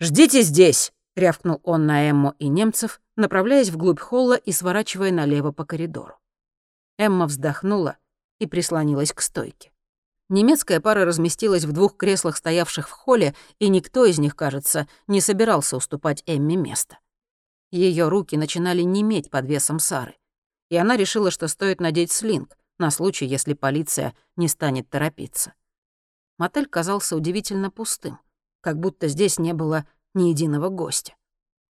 «Ждите 0.00 0.42
здесь!»— 0.42 0.92
рявкнул 1.16 1.60
он 1.62 1.86
на 1.86 2.10
Эмму 2.10 2.34
и 2.38 2.48
немцев, 2.48 3.00
направляясь 3.16 3.70
вглубь 3.70 4.00
холла 4.00 4.34
и 4.34 4.52
сворачивая 4.52 5.12
налево 5.12 5.52
по 5.52 5.64
коридору. 5.64 6.18
Эмма 6.98 7.26
вздохнула 7.26 7.96
и 8.40 8.46
прислонилась 8.46 9.12
к 9.12 9.20
стойке. 9.20 9.72
Немецкая 10.28 10.80
пара 10.80 11.04
разместилась 11.04 11.64
в 11.64 11.72
двух 11.72 11.96
креслах, 11.96 12.36
стоявших 12.36 12.88
в 12.88 12.92
холле, 12.92 13.34
и 13.58 13.68
никто 13.68 14.04
из 14.04 14.18
них, 14.18 14.36
кажется, 14.36 14.86
не 15.06 15.20
собирался 15.20 15.76
уступать 15.76 16.22
Эмме 16.26 16.56
место. 16.56 16.98
Ее 17.70 18.08
руки 18.08 18.36
начинали 18.36 18.82
неметь 18.82 19.30
под 19.30 19.46
весом 19.46 19.78
Сары, 19.78 20.16
и 20.70 20.76
она 20.76 20.96
решила, 20.96 21.30
что 21.30 21.48
стоит 21.48 21.80
надеть 21.80 22.12
слинг 22.12 22.57
на 22.78 22.90
случай, 22.90 23.26
если 23.26 23.54
полиция 23.54 24.14
не 24.36 24.48
станет 24.48 24.88
торопиться. 24.88 25.54
Мотель 26.38 26.66
казался 26.66 27.16
удивительно 27.16 27.70
пустым 27.70 28.18
как 28.60 28.78
будто 28.78 29.08
здесь 29.08 29.38
не 29.38 29.52
было 29.52 29.86
ни 30.14 30.28
единого 30.28 30.68
гостя. 30.68 31.14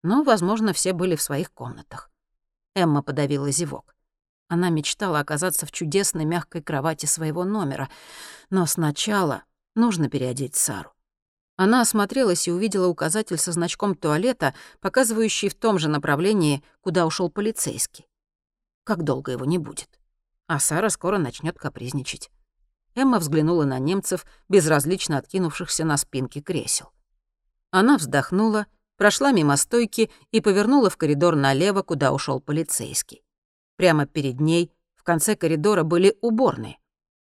Но, 0.03 0.23
возможно, 0.23 0.73
все 0.73 0.93
были 0.93 1.17
в 1.17 1.23
своих 1.23 1.53
комнатах. 1.53 2.11
Эмма 2.75 3.03
подавила 3.03 3.51
зевок. 3.51 3.95
Она 4.49 4.69
мечтала 4.69 5.21
оказаться 5.21 5.65
в 5.65 5.73
чудесной 5.73 6.25
мягкой 6.25 6.63
кровати 6.63 7.07
своего 7.07 7.45
номера, 7.45 7.89
но 8.51 8.67
сначала 8.67 9.45
нужно 9.75 10.11
переодеть 10.11 10.55
Сару. 10.55 10.93
Она 11.57 11.81
осмотрелась 11.81 12.47
и 12.47 12.53
увидела 12.53 12.89
указатель 12.89 13.39
со 13.39 13.53
значком 13.53 13.95
туалета, 13.95 14.55
показывающий 14.81 15.49
в 15.49 15.55
том 15.55 15.79
же 15.79 15.89
направлении, 15.89 16.63
куда 16.81 17.07
ушел 17.07 17.31
полицейский. 17.31 18.07
Как 18.83 19.03
долго 19.05 19.33
его 19.33 19.45
не 19.45 19.59
будет. 19.59 19.89
А 20.47 20.59
Сара 20.59 20.91
скоро 20.91 21.19
начнет 21.19 21.59
капризничать. 21.59 22.31
Эмма 22.95 23.19
взглянула 23.19 23.65
на 23.65 23.79
немцев, 23.79 24.25
безразлично 24.49 25.19
откинувшихся 25.19 25.85
на 25.85 25.97
спинки 25.97 26.41
кресел. 26.41 26.91
Она 27.71 27.97
вздохнула, 27.97 28.67
прошла 28.97 29.33
мимо 29.33 29.57
стойки 29.57 30.11
и 30.31 30.41
повернула 30.41 30.91
в 30.91 30.97
коридор 30.97 31.35
налево, 31.35 31.83
куда 31.83 32.13
ушел 32.13 32.41
полицейский. 32.41 33.25
Прямо 33.77 34.07
перед 34.07 34.41
ней, 34.41 34.71
в 34.95 35.03
конце 35.03 35.35
коридора, 35.35 35.83
были 35.83 36.17
уборные. 36.21 36.79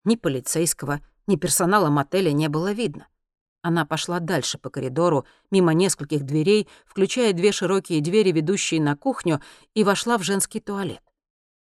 Ни 0.04 0.16
полицейского, 0.16 1.00
ни 1.26 1.36
персонала 1.36 1.90
мотеля 1.90 2.32
не 2.32 2.48
было 2.48 2.72
видно. 2.72 3.08
Она 3.60 3.84
пошла 3.84 4.20
дальше 4.20 4.56
по 4.56 4.70
коридору, 4.70 5.26
мимо 5.50 5.74
нескольких 5.74 6.24
дверей, 6.24 6.68
включая 6.86 7.32
две 7.32 7.52
широкие 7.52 8.00
двери, 8.00 8.32
ведущие 8.32 8.80
на 8.80 8.96
кухню, 8.96 9.42
и 9.74 9.84
вошла 9.84 10.16
в 10.16 10.22
женский 10.22 10.60
туалет. 10.60 11.02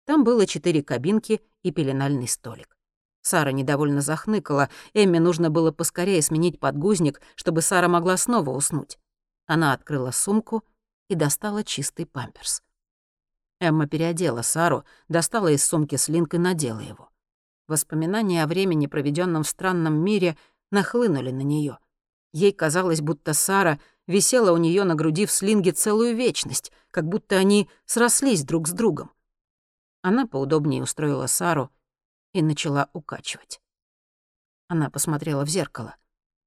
Там 0.06 0.24
было 0.24 0.46
четыре 0.46 0.82
кабинки 0.82 1.42
и 1.62 1.72
пеленальный 1.72 2.28
столик. 2.28 2.76
Сара 3.22 3.50
недовольно 3.50 4.02
захныкала. 4.02 4.70
Эмме 4.94 5.18
нужно 5.18 5.50
было 5.50 5.72
поскорее 5.72 6.22
сменить 6.22 6.60
подгузник, 6.60 7.20
чтобы 7.34 7.60
Сара 7.60 7.88
могла 7.88 8.16
снова 8.16 8.50
уснуть. 8.50 8.98
Она 9.46 9.72
открыла 9.72 10.12
сумку 10.12 10.62
и 11.08 11.16
достала 11.16 11.64
чистый 11.64 12.06
памперс. 12.06 12.62
Эмма 13.58 13.88
переодела 13.88 14.42
Сару, 14.42 14.84
достала 15.08 15.48
из 15.48 15.64
сумки 15.64 15.96
слинг 15.96 16.34
и 16.34 16.38
надела 16.38 16.80
его. 16.80 17.10
Воспоминания 17.66 18.44
о 18.44 18.46
времени, 18.46 18.86
проведенном 18.86 19.42
в 19.42 19.48
странном 19.48 19.94
мире, 19.94 20.36
нахлынули 20.70 21.32
на 21.32 21.40
нее. 21.40 21.78
Ей 22.32 22.52
казалось, 22.52 23.00
будто 23.00 23.34
Сара 23.34 23.80
висела 24.06 24.52
у 24.52 24.56
нее 24.56 24.84
на 24.84 24.94
груди 24.94 25.26
в 25.26 25.32
слинге 25.32 25.72
целую 25.72 26.14
вечность, 26.14 26.70
как 26.92 27.08
будто 27.08 27.36
они 27.36 27.68
срослись 27.86 28.44
друг 28.44 28.68
с 28.68 28.72
другом. 28.72 29.10
Она 30.06 30.24
поудобнее 30.24 30.84
устроила 30.84 31.26
Сару 31.26 31.68
и 32.32 32.40
начала 32.40 32.88
укачивать. 32.92 33.60
Она 34.68 34.88
посмотрела 34.88 35.44
в 35.44 35.48
зеркало. 35.48 35.96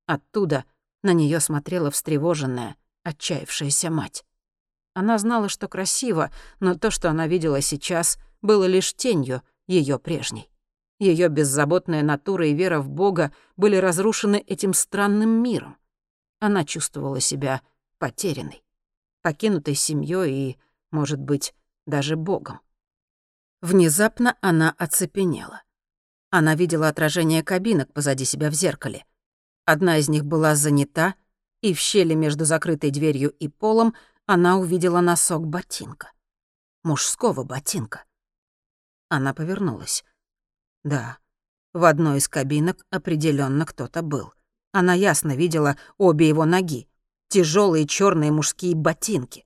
Оттуда 0.06 0.64
на 1.04 1.12
нее 1.12 1.42
смотрела 1.42 1.92
встревоженная, 1.92 2.78
отчаявшаяся 3.04 3.90
мать. 3.90 4.24
Она 4.94 5.18
знала, 5.18 5.50
что 5.50 5.68
красиво, 5.68 6.32
но 6.62 6.76
то, 6.76 6.90
что 6.90 7.10
она 7.10 7.28
видела 7.28 7.60
сейчас, 7.60 8.18
было 8.42 8.64
лишь 8.64 8.94
тенью 8.94 9.44
ее 9.68 10.00
прежней. 10.00 10.50
Ее 10.98 11.28
беззаботная 11.28 12.02
натура 12.02 12.48
и 12.48 12.54
вера 12.54 12.80
в 12.80 12.88
Бога 12.88 13.34
были 13.58 13.76
разрушены 13.76 14.38
этим 14.38 14.74
странным 14.74 15.44
миром. 15.44 15.76
Она 16.40 16.64
чувствовала 16.64 17.20
себя 17.20 17.62
потерянной, 17.98 18.64
покинутой 19.22 19.76
семьей 19.76 20.52
и, 20.52 20.58
может 20.92 21.20
быть, 21.20 21.54
даже 21.86 22.16
Богом. 22.16 22.62
Внезапно 23.62 24.38
она 24.42 24.74
оцепенела. 24.78 25.64
Она 26.30 26.56
видела 26.56 26.88
отражение 26.88 27.44
кабинок 27.44 27.92
позади 27.92 28.24
себя 28.24 28.50
в 28.50 28.54
зеркале. 28.54 29.06
Одна 29.66 29.98
из 29.98 30.08
них 30.08 30.26
была 30.26 30.56
занята, 30.56 31.16
и 31.62 31.74
в 31.74 31.80
щели 31.80 32.14
между 32.14 32.46
закрытой 32.46 32.92
дверью 32.92 33.32
и 33.32 33.50
полом 33.50 33.94
она 34.26 34.58
увидела 34.58 35.02
носок 35.02 35.46
ботинка. 35.46 36.12
Мужского 36.84 37.44
ботинка. 37.44 38.06
Она 39.10 39.34
повернулась. 39.34 40.06
Да, 40.84 41.18
в 41.74 41.84
одной 41.84 42.20
из 42.20 42.30
кабинок 42.30 42.86
определенно 42.90 43.66
кто-то 43.66 44.02
был. 44.02 44.34
Она 44.72 44.94
ясно 44.94 45.36
видела 45.36 45.76
обе 45.98 46.30
его 46.30 46.46
ноги, 46.46 46.88
тяжелые 47.28 47.88
черные 47.88 48.32
мужские 48.32 48.76
ботинки. 48.76 49.46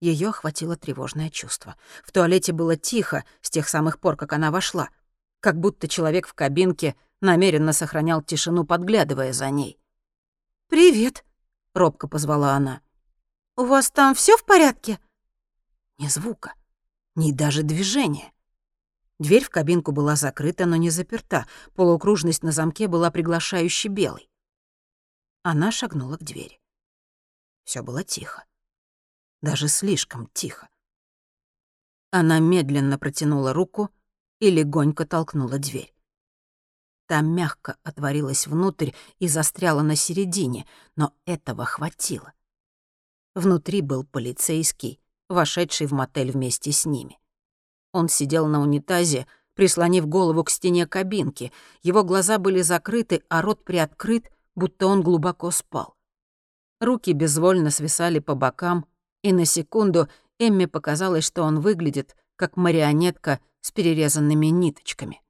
Ее 0.00 0.30
охватило 0.30 0.76
тревожное 0.76 1.30
чувство. 1.30 1.76
В 2.04 2.12
туалете 2.12 2.52
было 2.52 2.76
тихо 2.76 3.24
с 3.42 3.50
тех 3.50 3.68
самых 3.68 4.00
пор, 4.00 4.16
как 4.16 4.32
она 4.32 4.50
вошла— 4.50 4.88
как 5.40 5.58
будто 5.58 5.88
человек 5.88 6.28
в 6.28 6.34
кабинке 6.34 6.94
намеренно 7.20 7.72
сохранял 7.72 8.22
тишину, 8.22 8.64
подглядывая 8.64 9.32
за 9.32 9.50
ней. 9.50 9.78
«Привет»,— 10.68 11.24
робко 11.74 12.06
позвала 12.06 12.52
она. 12.52 12.82
«У 13.56 13.64
вас 13.64 13.90
там 13.90 14.14
все 14.14 14.36
в 14.36 14.44
порядке?» 14.44 15.00
Ни 15.98 16.08
звука, 16.08 16.54
ни 17.14 17.32
даже 17.32 17.62
движения. 17.62 18.32
Дверь 19.18 19.44
в 19.44 19.50
кабинку 19.50 19.92
была 19.92 20.16
закрыта, 20.16 20.64
но 20.64 20.76
не 20.76 20.88
заперта. 20.88 21.46
Полуокружность 21.74 22.42
на 22.42 22.52
замке 22.52 22.88
была 22.88 23.10
приглашающе 23.10 23.88
белой. 23.88 24.30
Она 25.42 25.72
шагнула 25.72 26.16
к 26.16 26.22
двери. 26.22 26.58
Все 27.64 27.82
было 27.82 28.02
тихо. 28.02 28.44
Даже 29.42 29.68
слишком 29.68 30.28
тихо. 30.32 30.68
Она 32.10 32.40
медленно 32.40 32.98
протянула 32.98 33.52
руку— 33.52 33.90
и 34.40 34.50
легонько 34.50 35.06
толкнула 35.06 35.58
дверь. 35.58 35.94
Та 37.06 37.22
мягко 37.22 37.76
отворилась 37.82 38.46
внутрь 38.46 38.90
и 39.18 39.28
застряла 39.28 39.82
на 39.82 39.96
середине, 39.96 40.66
но 40.96 41.12
этого 41.26 41.64
хватило. 41.64 42.32
Внутри 43.34 43.82
был 43.82 44.04
полицейский, 44.04 45.00
вошедший 45.28 45.86
в 45.86 45.92
мотель 45.92 46.32
вместе 46.32 46.72
с 46.72 46.86
ними. 46.86 47.18
Он 47.92 48.08
сидел 48.08 48.46
на 48.46 48.60
унитазе, 48.60 49.26
прислонив 49.54 50.06
голову 50.06 50.44
к 50.44 50.50
стене 50.50 50.86
кабинки. 50.86 51.52
Его 51.82 52.02
глаза 52.04 52.38
были 52.38 52.62
закрыты, 52.62 53.22
а 53.28 53.42
рот 53.42 53.64
приоткрыт, 53.64 54.30
будто 54.54 54.86
он 54.86 55.02
глубоко 55.02 55.50
спал. 55.50 55.96
Руки 56.80 57.12
безвольно 57.12 57.70
свисали 57.70 58.20
по 58.20 58.34
бокам, 58.34 58.86
и 59.22 59.32
на 59.32 59.44
секунду 59.44 60.08
Эмме 60.38 60.66
показалось, 60.66 61.24
что 61.24 61.42
он 61.42 61.60
выглядит 61.60 62.16
как 62.36 62.56
марионетка 62.56 63.40
с 63.60 63.70
перерезанными 63.70 64.46
ниточками. 64.46 65.22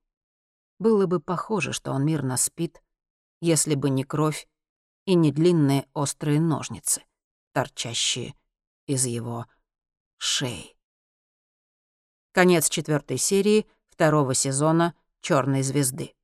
Было 0.78 1.06
бы 1.06 1.20
похоже, 1.20 1.72
что 1.72 1.92
он 1.92 2.04
мирно 2.04 2.36
спит, 2.36 2.82
если 3.40 3.74
бы 3.74 3.90
не 3.90 4.04
кровь 4.04 4.48
и 5.06 5.14
не 5.14 5.32
длинные 5.32 5.86
острые 5.92 6.40
ножницы, 6.40 7.02
торчащие 7.52 8.34
из 8.86 9.06
его 9.06 9.46
шеи. 10.18 10.76
Конец 12.32 12.68
четвертой 12.68 13.18
серии 13.18 13.66
второго 13.88 14.34
сезона 14.34 14.94
«Черной 15.20 15.62
звезды». 15.62 16.14